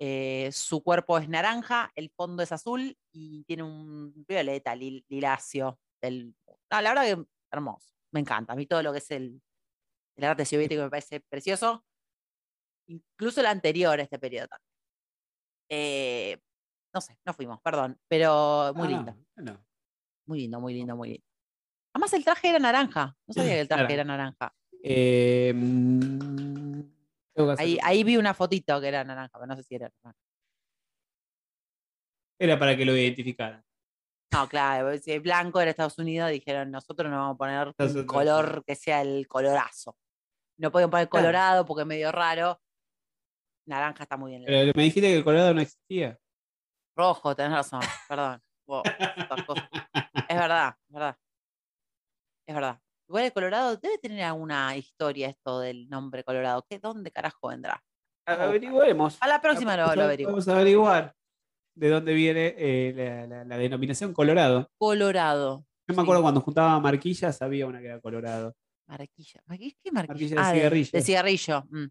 Eh, 0.00 0.50
su 0.52 0.82
cuerpo 0.82 1.18
es 1.18 1.28
naranja, 1.28 1.90
el 1.96 2.10
fondo 2.10 2.42
es 2.42 2.52
azul 2.52 2.96
y 3.12 3.44
tiene 3.44 3.62
un 3.64 4.24
violeta, 4.26 4.74
lil- 4.74 5.04
lilacio. 5.08 5.78
Del... 6.00 6.34
No, 6.70 6.80
la 6.80 6.94
verdad 6.94 7.16
que 7.16 7.24
hermoso, 7.52 7.92
me 8.12 8.20
encanta. 8.20 8.52
A 8.52 8.56
mí 8.56 8.66
todo 8.66 8.82
lo 8.82 8.92
que 8.92 8.98
es 8.98 9.10
el, 9.10 9.40
el 10.18 10.24
arte 10.24 10.44
soviético 10.44 10.82
me 10.82 10.90
parece 10.90 11.20
precioso, 11.20 11.84
incluso 12.88 13.40
el 13.40 13.46
anterior 13.46 13.98
a 13.98 14.02
este 14.02 14.18
periodo 14.18 14.48
también. 14.48 14.68
Eh, 15.70 16.40
no 16.92 17.00
sé, 17.00 17.18
no 17.24 17.32
fuimos, 17.34 17.60
perdón, 17.62 17.98
pero 18.08 18.72
muy 18.74 18.86
Ah, 18.88 18.90
lindo, 18.90 19.16
no, 19.36 19.52
no. 19.52 19.66
muy 20.26 20.40
lindo, 20.40 20.60
muy 20.60 20.74
lindo, 20.74 20.96
muy 20.96 21.08
lindo. 21.10 21.24
Además 21.94 22.12
el 22.14 22.24
traje 22.24 22.48
era 22.48 22.58
naranja, 22.58 23.16
no 23.26 23.34
sabía 23.34 23.52
que 23.54 23.60
el 23.60 23.68
traje 23.68 23.94
era 23.94 24.04
naranja. 24.04 24.54
Eh, 24.82 25.52
mm, 25.54 26.80
Ahí, 27.56 27.78
ahí 27.84 28.02
vi 28.02 28.16
una 28.16 28.34
fotito 28.34 28.80
que 28.80 28.88
era 28.88 29.04
naranja, 29.04 29.30
pero 29.38 29.46
no 29.46 29.54
sé 29.56 29.62
si 29.62 29.76
era 29.76 29.88
naranja. 30.02 30.18
Era 32.40 32.58
para 32.58 32.76
que 32.76 32.84
lo 32.84 32.96
identificaran. 32.96 33.64
No, 34.32 34.48
claro, 34.48 34.96
si 34.98 35.12
es 35.12 35.22
blanco 35.22 35.60
era 35.60 35.70
Estados 35.70 35.98
Unidos, 35.98 36.30
dijeron 36.30 36.70
nosotros 36.70 37.10
no 37.10 37.16
vamos 37.16 37.34
a 37.34 37.38
poner 37.38 37.74
un 37.78 38.06
color 38.06 38.64
que 38.64 38.74
sea 38.74 39.02
el 39.02 39.26
colorazo. 39.28 39.96
No 40.58 40.70
podían 40.72 40.90
poner 40.90 41.08
colorado 41.08 41.64
porque 41.64 41.82
es 41.82 41.86
medio 41.86 42.10
raro. 42.12 42.60
Naranja 43.66 44.02
está 44.04 44.16
muy 44.16 44.32
bien. 44.32 44.44
Pero 44.46 44.72
me 44.74 44.82
dijiste 44.82 45.08
que 45.08 45.16
el 45.18 45.24
Colorado 45.24 45.54
no 45.54 45.60
existía. 45.60 46.18
Rojo, 46.96 47.36
tenés 47.36 47.52
razón, 47.52 47.80
perdón. 48.08 48.40
Wow. 48.66 48.82
Es 50.28 50.36
verdad, 50.36 50.74
es 50.88 50.92
verdad. 50.94 51.16
Es 52.46 52.54
verdad. 52.54 52.80
Igual 53.08 53.24
el 53.24 53.32
Colorado 53.32 53.76
debe 53.76 53.98
tener 53.98 54.22
alguna 54.24 54.76
historia 54.76 55.28
esto 55.28 55.60
del 55.60 55.88
nombre 55.88 56.24
Colorado. 56.24 56.64
¿Qué, 56.68 56.78
¿Dónde 56.78 57.10
carajo 57.10 57.48
vendrá? 57.48 57.82
Vamos 58.26 59.16
a 59.20 59.26
la 59.28 59.40
próxima 59.40 59.76
lo, 59.76 59.94
lo 59.94 60.02
a- 60.02 60.04
averiguo. 60.04 60.32
Vamos 60.32 60.48
a 60.48 60.52
averiguar 60.54 61.14
de 61.74 61.88
dónde 61.88 62.12
viene 62.14 62.54
eh, 62.58 62.92
la, 62.94 63.26
la- 63.26 63.44
la 63.44 63.56
denominación 63.56 64.12
Colorado. 64.12 64.68
Colorado. 64.78 65.64
Yo 65.86 65.94
me 65.94 65.94
Sí. 65.94 66.00
acuerdo 66.02 66.22
cuando 66.22 66.40
juntaba 66.42 66.78
marquillas, 66.80 67.40
había 67.40 67.66
una 67.66 67.80
que 67.80 67.86
era 67.86 68.00
Colorado. 68.00 68.54
Marquilla. 68.88 69.40
¿Qué 69.82 69.92
marquilla? 69.92 70.08
Marquilla 70.08 70.36
de 70.36 70.40
Ah, 70.40 70.52
cigarrillo. 70.52 70.90
De 70.92 71.02
cigarrillo. 71.02 71.64
mm. 71.70 71.86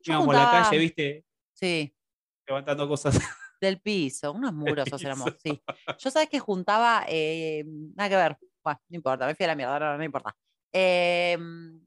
Yo 0.00 0.24
por 0.24 0.34
la 0.34 0.50
calle, 0.50 0.78
viste, 0.78 1.24
Sí, 1.52 1.92
levantando 2.46 2.86
cosas. 2.86 3.14
del 3.60 3.80
piso. 3.80 4.32
Unos 4.32 4.52
murosos 4.52 5.02
éramos, 5.02 5.32
sí. 5.42 5.60
Yo 5.98 6.10
sabes 6.10 6.28
que 6.28 6.38
juntaba, 6.38 7.04
eh, 7.08 7.64
nada 7.96 8.08
que 8.10 8.16
ver. 8.16 8.36
Bueno, 8.62 8.80
no 8.88 8.96
importa, 8.96 9.26
me 9.26 9.34
fui 9.34 9.44
a 9.44 9.48
la 9.48 9.54
mierda, 9.56 9.78
no, 9.78 9.96
no 9.98 10.04
importa. 10.04 10.36
Eh, 10.72 11.38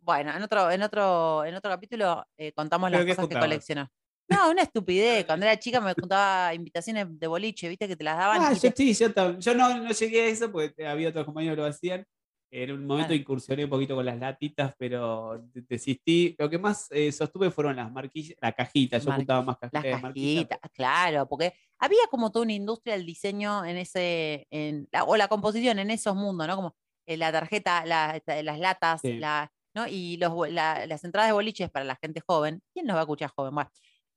bueno, 0.02 0.36
en 0.36 0.42
otro, 0.42 0.72
en 0.72 0.82
otro, 0.82 1.46
en 1.46 1.54
otro 1.54 1.70
capítulo 1.70 2.26
eh, 2.36 2.52
contamos 2.54 2.90
las 2.90 3.00
¿Pero 3.02 3.06
qué 3.12 3.16
cosas 3.16 3.30
que 3.30 3.40
coleccionó. 3.40 3.88
No, 4.28 4.50
una 4.50 4.64
estupidez. 4.64 5.26
Cuando 5.26 5.46
era 5.46 5.60
chica 5.60 5.80
me 5.80 5.94
juntaba 5.94 6.54
invitaciones 6.54 7.08
de 7.20 7.28
boliche, 7.28 7.70
viste 7.70 7.88
que 7.88 7.96
te 7.96 8.04
las 8.04 8.18
daban. 8.18 8.42
Ah, 8.42 8.54
yo 8.54 8.60
te- 8.72 8.76
sí, 8.76 8.94
yo, 8.94 9.40
yo 9.40 9.56
no, 9.56 9.78
no 9.78 9.92
llegué 9.92 10.22
a 10.22 10.26
eso 10.28 10.52
porque 10.52 10.88
había 10.88 11.10
otros 11.10 11.26
compañeros 11.26 11.56
que 11.56 11.62
lo 11.62 11.68
hacían. 11.68 12.06
En 12.52 12.72
un 12.72 12.86
momento 12.86 13.10
Claro. 13.10 13.22
incursioné 13.22 13.64
un 13.66 13.70
poquito 13.70 13.96
con 13.96 14.06
las 14.06 14.18
latitas, 14.18 14.74
pero 14.78 15.40
de- 15.54 15.62
desistí. 15.62 16.36
Lo 16.40 16.50
que 16.50 16.58
más 16.58 16.88
eh, 16.92 17.12
sostuve 17.12 17.52
fueron 17.52 17.76
las 17.76 17.92
marquillas, 17.92 18.38
la 18.42 18.52
cajita. 18.54 18.98
Yo 18.98 19.12
Marqui- 19.12 19.16
juntaba 19.18 19.42
más 19.44 19.58
Las 19.62 19.72
cajitas 19.72 19.98
de 19.98 20.02
marquillas. 20.02 20.48
cajitas, 20.48 20.72
claro, 20.74 21.28
porque 21.30 21.54
había 21.78 22.00
como 22.10 22.32
toda 22.32 22.44
una 22.44 22.54
industria 22.54 22.96
del 22.96 23.06
diseño 23.06 23.64
en 23.66 23.78
ese, 23.78 24.48
en 24.50 24.88
la- 24.92 25.04
o 25.04 25.16
la 25.16 25.28
composición 25.28 25.78
en 25.80 25.92
esos 25.92 26.16
mundos, 26.16 26.48
¿no? 26.48 26.56
Como 26.56 26.76
eh, 27.06 27.18
la 27.18 27.32
tarjeta, 27.32 27.86
la- 27.86 28.22
las 28.44 28.60
latas, 28.60 29.02
Sí. 29.02 29.14
la, 29.20 29.52
¿no? 29.76 29.88
Y 29.88 30.18
los, 30.18 30.32
las 30.52 31.04
entradas 31.04 31.30
de 31.30 31.34
boliches 31.34 31.70
para 31.70 31.86
la 31.86 31.96
gente 32.02 32.22
joven. 32.26 32.62
¿Quién 32.74 32.86
nos 32.88 32.96
va 32.96 33.00
a 33.02 33.04
escuchar 33.04 33.32
joven? 33.36 33.54
Bueno, 33.56 33.72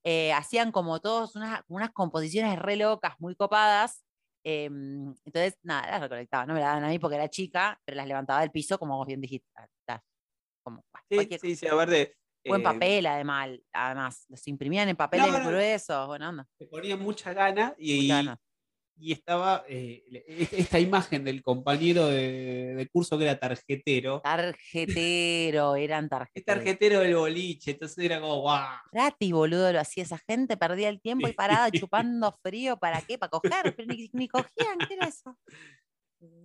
eh, 0.04 0.32
hacían 0.32 0.72
como 0.72 1.00
todos 1.00 1.36
unas, 1.36 1.62
unas 1.68 1.90
composiciones 1.92 2.58
re 2.58 2.76
locas, 2.76 3.14
muy 3.18 3.34
copadas, 3.34 4.02
Em, 4.44 5.14
entonces, 5.24 5.56
nada, 5.62 5.90
las 5.90 6.00
recolectaba. 6.00 6.46
No 6.46 6.54
me 6.54 6.60
las 6.60 6.70
daban 6.70 6.84
a 6.84 6.88
mí 6.88 6.98
porque 6.98 7.16
era 7.16 7.28
chica, 7.28 7.80
pero 7.84 7.96
las 7.96 8.06
levantaba 8.06 8.40
del 8.40 8.50
piso, 8.50 8.78
como 8.78 8.96
vos 8.96 9.06
bien 9.06 9.20
dijiste. 9.20 9.48
Como, 10.64 10.84
Sí, 11.10 11.28
sí, 11.40 11.56
sí, 11.56 11.66
a 11.66 11.74
ver, 11.74 11.90
de, 11.90 12.16
Buen 12.44 12.60
eh, 12.60 12.64
papel, 12.64 13.06
además, 13.06 13.50
además. 13.72 14.26
Los 14.28 14.46
imprimían 14.48 14.88
en 14.88 14.96
papeles 14.96 15.26
No, 15.30 15.38
no. 15.38 15.48
gruesos. 15.48 16.06
Buena 16.06 16.28
onda. 16.28 16.48
Le 16.58 16.66
ponía 16.66 16.96
mucha 16.96 17.32
gana 17.32 17.74
y, 17.78 18.02
Mucha 18.02 18.16
gana. 18.16 18.40
Y 18.96 19.12
estaba 19.12 19.64
eh, 19.68 20.04
le- 20.08 20.24
e- 20.28 20.48
esta 20.52 20.78
imagen 20.78 21.24
del 21.24 21.42
compañero 21.42 22.06
de, 22.06 22.74
de 22.76 22.88
curso 22.88 23.18
que 23.18 23.24
era 23.24 23.38
tarjetero. 23.38 24.20
Tarjetero, 24.22 25.76
eran 25.76 26.08
tarjeteros. 26.08 26.44
tarjetero 26.46 27.00
del 27.00 27.16
boliche, 27.16 27.72
entonces 27.72 27.98
era 28.04 28.20
como, 28.20 28.40
guau. 28.42 28.68
Gratis, 28.92 29.32
boludo, 29.32 29.72
lo 29.72 29.80
hacía 29.80 30.02
esa 30.04 30.18
gente, 30.18 30.56
perdía 30.56 30.88
el 30.88 31.00
tiempo 31.00 31.28
y 31.28 31.32
parada 31.32 31.70
chupando 31.88 32.38
frío, 32.42 32.76
¿para 32.78 33.00
qué? 33.02 33.18
¿Para 33.18 33.30
coger? 33.30 33.74
Pero 33.76 33.88
ni, 33.92 34.08
ni 34.12 34.28
cogían, 34.28 34.78
¿qué 34.86 34.94
era 34.94 35.08
eso? 35.08 35.36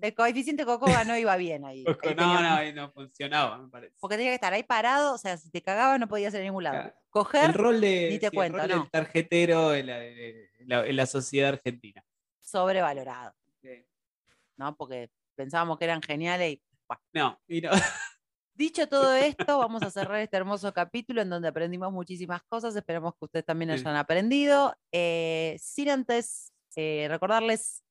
El 0.02 0.16
coeficiente 0.16 0.66
Cocoba 0.66 1.04
no 1.04 1.16
iba 1.16 1.38
bien 1.38 1.64
ahí. 1.64 1.84
No, 1.84 2.41
no, 2.41 2.50
ahí 2.56 2.74
no 2.74 2.91
funcionaba, 2.91 3.60
me 3.60 3.70
parece. 3.70 3.93
Porque 4.00 4.16
tenía 4.18 4.32
que 4.32 4.36
estar 4.36 4.52
ahí 4.52 4.64
parado, 4.64 5.14
o 5.14 5.18
sea, 5.20 5.38
si 5.38 5.52
te 5.52 5.62
cagabas 5.62 6.00
no 6.00 6.08
podías 6.08 6.34
ir 6.34 6.39
a 6.39 6.43
ningún 6.43 6.64
lado. 6.64 6.78
Claro. 6.82 6.95
Coger, 7.12 7.45
El 7.45 7.54
rol 7.54 7.82
de 7.82 8.08
ni 8.10 8.18
te 8.18 8.22
sí, 8.22 8.26
el 8.26 8.32
cuento, 8.32 8.58
rol 8.58 8.68
no. 8.70 8.80
del 8.80 8.89
tarjetero 8.89 9.76
en 9.76 9.86
la, 9.86 10.04
en 10.04 10.48
la- 10.68 10.88
en 10.88 10.95
la 10.95 11.06
sociedad 11.06 11.50
argentina. 11.50 12.04
Sobrevalorado, 12.48 13.36
¿no? 14.58 14.76
Porque 14.76 15.12
pensábamos 15.36 15.78
que 15.78 15.86
eran 15.86 16.02
geniales 16.02 16.54
y 16.54 16.62
No, 17.14 17.39
y 17.48 17.62
no. 17.62 17.72
Dicho 18.56 18.88
todo 18.88 19.14
esto, 19.14 19.60
vamos 19.60 19.84
a 19.84 19.91
cerrar 19.91 20.20
este 20.22 20.36
hermoso 20.38 20.74
capítulo 20.74 21.22
en 21.22 21.30
donde 21.30 21.48
aprendimos 21.48 21.91
muchísimas 21.91 22.41
cosas. 22.45 22.76
Esperamos 22.76 23.14
que 23.14 23.26
ustedes 23.26 23.45
también 23.45 23.70
Sí. 23.70 23.82
hayan 23.82 23.95
aprendido. 23.98 24.76
Eh, 24.91 25.56
sin 25.62 25.89
antes 25.89 26.52
eh, 26.76 27.06
recordarles, 27.10 27.84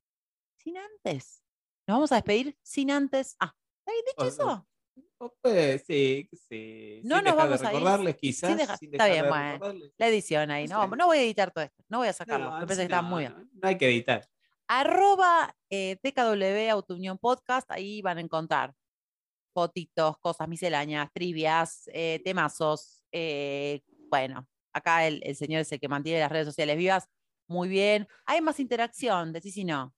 sin 0.58 0.76
antes, 0.78 1.42
nos 1.86 1.96
vamos 1.96 2.12
a 2.12 2.16
despedir 2.16 2.56
sin 2.62 2.90
antes. 2.90 3.36
Ah, 3.38 3.54
¿está 3.80 3.92
bien 3.92 4.04
dicho 4.06 4.24
O- 4.24 4.26
eso? 4.28 4.68
O 5.18 5.32
sí, 5.86 6.28
sí. 6.48 7.00
No 7.04 7.16
sin 7.16 7.24
nos 7.24 7.36
vamos 7.36 7.60
de 7.60 7.66
a 7.68 7.72
ir 8.10 8.16
quizás. 8.16 8.56
dejar- 8.56 8.78
sin 8.78 8.92
está 8.92 9.06
bien, 9.06 9.22
de 9.24 9.28
bueno. 9.28 9.74
La 9.98 10.08
edición 10.08 10.50
ahí, 10.50 10.66
No 10.66 10.86
no, 10.88 10.96
no 10.96 11.06
voy 11.06 11.18
a 11.18 11.22
editar 11.22 11.52
todo 11.52 11.64
esto, 11.64 11.84
no 11.88 11.98
voy 11.98 12.08
a 12.08 12.12
sacarlo, 12.12 12.46
No, 12.50 12.58
me 12.58 12.62
parece 12.66 12.74
sí, 12.82 12.88
que 12.88 12.92
está 12.94 13.02
no, 13.02 13.08
muy 13.08 13.20
bien. 13.22 13.32
no, 13.34 13.48
no 13.52 13.68
hay 13.68 13.78
que 13.78 13.86
editar. 13.88 14.28
Arroba 14.68 15.54
eh, 15.70 15.96
TKW 16.02 16.70
Autounión 16.72 17.18
Podcast, 17.18 17.70
ahí 17.70 18.02
van 18.02 18.18
a 18.18 18.20
encontrar 18.20 18.74
fotitos, 19.54 20.18
cosas 20.18 20.48
misceláneas, 20.48 21.10
trivias, 21.12 21.88
eh, 21.92 22.20
temazos. 22.24 23.02
eh, 23.12 23.80
bueno, 24.10 24.46
acá 24.72 25.06
el, 25.06 25.20
el 25.24 25.34
señor 25.36 25.62
es 25.62 25.72
el 25.72 25.80
que 25.80 25.88
mantiene 25.88 26.20
las 26.20 26.30
redes 26.30 26.46
sociales 26.46 26.76
vivas. 26.76 27.08
Muy 27.48 27.68
bien. 27.68 28.06
Hay 28.24 28.40
más 28.40 28.60
interacción, 28.60 29.32
decís 29.32 29.54
si 29.54 29.64
no. 29.64 29.94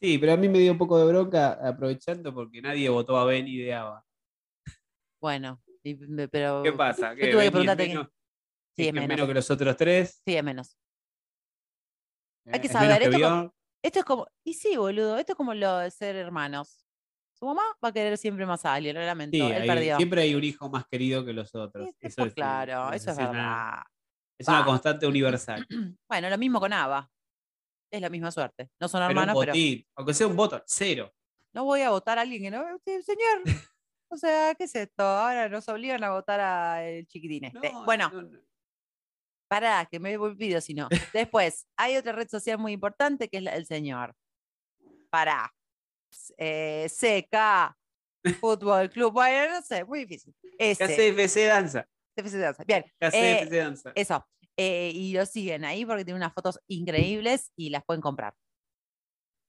Sí, 0.00 0.18
pero 0.18 0.32
a 0.32 0.36
mí 0.36 0.48
me 0.48 0.58
dio 0.58 0.72
un 0.72 0.78
poco 0.78 0.98
de 0.98 1.04
bronca 1.04 1.52
aprovechando 1.66 2.32
porque 2.34 2.60
nadie 2.62 2.88
votó 2.88 3.16
a 3.16 3.24
Benny 3.24 3.56
de 3.58 3.74
Ava. 3.74 4.04
Bueno, 5.20 5.62
y- 5.84 5.94
pero. 6.28 6.62
¿Qué 6.64 6.72
pasa? 6.72 7.14
¿Que 7.14 7.30
tuve 7.30 7.40
que 7.40 7.44
es 7.46 7.50
preguntarte 7.50 7.84
quién- 7.84 7.96
menos, 7.98 8.12
Sí, 8.74 8.82
es 8.82 8.88
es 8.88 8.94
que 8.94 9.06
menos. 9.08 9.28
que 9.28 9.34
los 9.34 9.50
otros 9.50 9.76
tres? 9.76 10.22
Sí, 10.26 10.36
es 10.36 10.42
menos. 10.44 10.76
Hay 12.46 12.60
que 12.60 12.66
¿Es 12.66 12.72
saber, 12.72 13.08
menos 13.10 13.14
esto? 13.14 13.54
Esto 13.82 13.98
es 14.00 14.04
como. 14.04 14.26
Y 14.44 14.54
sí, 14.54 14.76
boludo, 14.76 15.18
esto 15.18 15.32
es 15.32 15.36
como 15.36 15.54
lo 15.54 15.78
de 15.78 15.90
ser 15.90 16.16
hermanos. 16.16 16.86
Su 17.32 17.46
mamá 17.46 17.62
va 17.84 17.88
a 17.88 17.92
querer 17.92 18.16
siempre 18.16 18.46
más 18.46 18.64
a 18.64 18.74
alguien, 18.74 18.94
lo 18.94 19.02
lamento. 19.04 19.36
Sí, 19.36 19.42
él 19.42 19.62
hay- 19.62 19.68
perdió. 19.68 19.96
siempre 19.96 20.22
hay 20.22 20.34
un 20.34 20.44
hijo 20.44 20.68
más 20.70 20.86
querido 20.86 21.24
que 21.24 21.32
los 21.32 21.52
otros. 21.54 21.88
Sí, 21.88 21.96
Eso 22.00 22.24
es, 22.26 22.34
claro, 22.34 22.92
eh, 22.92 22.96
eso 22.96 23.10
es 23.10 23.16
verdad. 23.16 23.80
Es 24.38 24.46
una 24.48 24.64
constante 24.64 25.06
universal. 25.06 25.66
Bueno, 26.08 26.30
lo 26.30 26.38
mismo 26.38 26.60
con 26.60 26.72
Ava. 26.72 27.10
Es 27.90 28.00
la 28.00 28.08
misma 28.08 28.30
suerte. 28.30 28.70
No 28.80 28.88
son 28.88 29.00
Pero 29.00 29.06
un 29.06 29.10
hermanos, 29.28 29.36
pero. 29.44 29.52
aunque 29.96 30.14
sea 30.14 30.26
un 30.26 30.36
voto, 30.36 30.62
cero. 30.66 31.12
No 31.52 31.64
voy 31.64 31.82
a 31.82 31.90
votar 31.90 32.18
a 32.18 32.22
alguien 32.22 32.42
que 32.42 32.50
no. 32.50 32.62
Señor. 32.84 33.42
O 34.14 34.16
sea, 34.18 34.54
¿qué 34.54 34.64
es 34.64 34.74
esto? 34.74 35.02
Ahora 35.02 35.48
nos 35.48 35.66
obligan 35.70 36.04
a 36.04 36.10
votar 36.10 36.38
al 36.38 37.06
chiquitín 37.06 37.46
este. 37.46 37.72
No, 37.72 37.84
bueno, 37.86 38.10
no, 38.12 38.20
no. 38.20 38.38
Pará, 39.52 39.84
que 39.84 40.00
me 40.00 40.16
olvido 40.16 40.62
si 40.62 40.72
no. 40.72 40.88
Después, 41.12 41.66
hay 41.76 41.98
otra 41.98 42.12
red 42.12 42.26
social 42.26 42.58
muy 42.58 42.72
importante 42.72 43.28
que 43.28 43.36
es 43.36 43.42
la 43.42 43.52
del 43.52 43.66
señor. 43.66 44.14
Pará. 45.10 45.52
Eh, 46.38 46.88
CK, 46.88 47.76
Fútbol 48.40 48.88
Club. 48.88 49.12
Bueno, 49.12 49.56
no 49.56 49.62
sé, 49.62 49.84
muy 49.84 50.06
difícil. 50.06 50.34
Ese. 50.58 50.86
KCFC 50.86 51.46
danza. 51.46 51.86
CFC 52.16 52.38
Danza. 52.38 52.64
Bien. 52.64 52.84
eh, 53.00 53.40
KCFC 53.42 53.56
danza. 53.56 53.92
Eso. 53.94 54.26
eh, 54.56 54.90
y 54.94 55.12
lo 55.12 55.26
siguen 55.26 55.66
ahí 55.66 55.84
porque 55.84 56.04
tiene 56.04 56.16
unas 56.16 56.32
fotos 56.32 56.58
increíbles 56.66 57.52
y 57.54 57.68
las 57.68 57.84
pueden 57.84 58.00
comprar. 58.00 58.34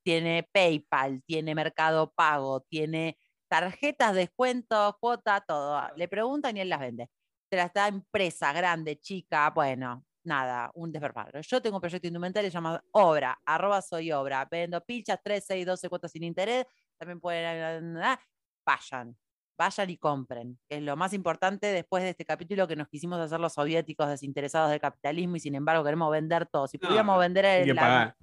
Tiene 0.06 0.50
PayPal, 0.52 1.24
tiene 1.26 1.56
Mercado 1.56 2.12
Pago, 2.12 2.60
tiene 2.70 3.18
tarjetas, 3.50 4.16
descuentos, 4.16 4.96
cuota, 5.00 5.42
todo. 5.48 5.82
Le 5.96 6.10
preguntan 6.10 6.58
y 6.58 6.60
él 6.60 6.68
las 6.70 6.82
vende. 6.82 7.08
Te 7.54 7.70
da 7.72 7.88
empresa 7.88 8.52
grande, 8.52 9.00
chica, 9.00 9.52
bueno, 9.52 10.04
nada, 10.24 10.72
un 10.74 10.92
desperparo. 10.92 11.40
Yo 11.42 11.62
tengo 11.62 11.78
un 11.78 11.82
proyecto 11.82 12.08
indumentario 12.08 12.50
llamado 12.50 12.82
Obra, 12.92 13.40
arroba 13.46 13.80
soy 13.84 14.12
obra. 14.12 14.48
Vendo 14.50 14.82
pilchas 14.84 15.20
3, 15.24 15.44
6, 15.46 15.66
12 15.68 15.88
cuotas 15.90 16.12
sin 16.12 16.24
interés. 16.24 16.66
También 16.98 17.20
pueden, 17.20 17.96
ah, 17.98 18.20
vayan, 18.66 19.16
vayan 19.56 19.90
y 19.92 19.98
compren, 19.98 20.58
que 20.68 20.78
es 20.78 20.82
lo 20.82 20.96
más 20.96 21.14
importante 21.14 21.68
después 21.68 22.02
de 22.02 22.10
este 22.10 22.26
capítulo 22.26 22.68
que 22.68 22.76
nos 22.76 22.88
quisimos 22.88 23.20
hacer 23.20 23.40
los 23.40 23.54
soviéticos 23.54 24.08
desinteresados 24.10 24.72
del 24.72 24.80
capitalismo 24.80 25.36
y 25.36 25.40
sin 25.40 25.54
embargo 25.54 25.84
queremos 25.84 26.10
vender 26.12 26.48
todo. 26.48 26.66
Si 26.68 26.80
No, 26.80 26.88
pudiéramos 26.88 27.20
vender 27.20 27.46
Hay 27.46 27.60
el, 27.62 27.66
que 27.68 27.74
la- 27.76 27.82
pagar. 27.82 28.16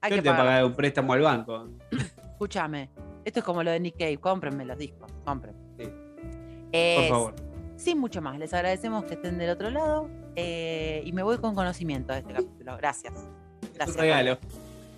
hay 0.00 0.10
que 0.12 0.16
te 0.22 0.30
pagar. 0.30 0.46
pagar 0.46 0.64
un 0.64 0.74
préstamo 0.76 1.12
al 1.12 1.22
banco. 1.22 1.68
Escúchame, 1.90 2.88
esto 3.24 3.40
es 3.40 3.44
como 3.44 3.64
lo 3.64 3.72
de 3.72 3.80
Nick 3.80 3.98
Cave, 3.98 4.18
cómprenme 4.18 4.64
los 4.64 4.78
discos, 4.78 5.10
compren. 5.24 5.56
Sí. 5.76 5.86
Por 6.70 7.08
favor. 7.08 7.49
Sin 7.80 7.96
mucho 7.96 8.20
más, 8.20 8.38
les 8.38 8.52
agradecemos 8.52 9.04
que 9.04 9.14
estén 9.14 9.38
del 9.38 9.48
otro 9.48 9.70
lado 9.70 10.10
eh, 10.36 11.02
y 11.02 11.12
me 11.12 11.22
voy 11.22 11.38
con 11.38 11.54
conocimiento 11.54 12.12
de 12.12 12.18
este 12.18 12.34
capítulo. 12.34 12.76
Gracias. 12.76 13.14
Es 13.14 13.72
Gracias. 13.72 13.96
un 13.96 14.02
regalo. 14.02 14.38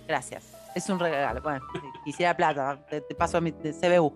Gracias. 0.05 0.51
Es 0.75 0.89
un 0.89 0.99
regalo. 0.99 1.41
Bueno, 1.41 1.61
quisiera 2.03 2.35
plata, 2.35 2.85
te, 2.89 2.99
te 2.99 3.15
paso 3.15 3.37
a 3.37 3.41
mi 3.41 3.53
CBU. 3.53 4.13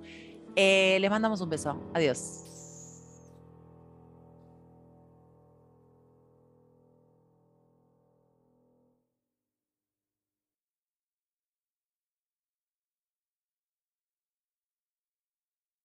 Eh, 0.58 0.98
les 1.00 1.10
mandamos 1.10 1.40
un 1.40 1.50
beso. 1.50 1.82
Adiós. 1.94 2.47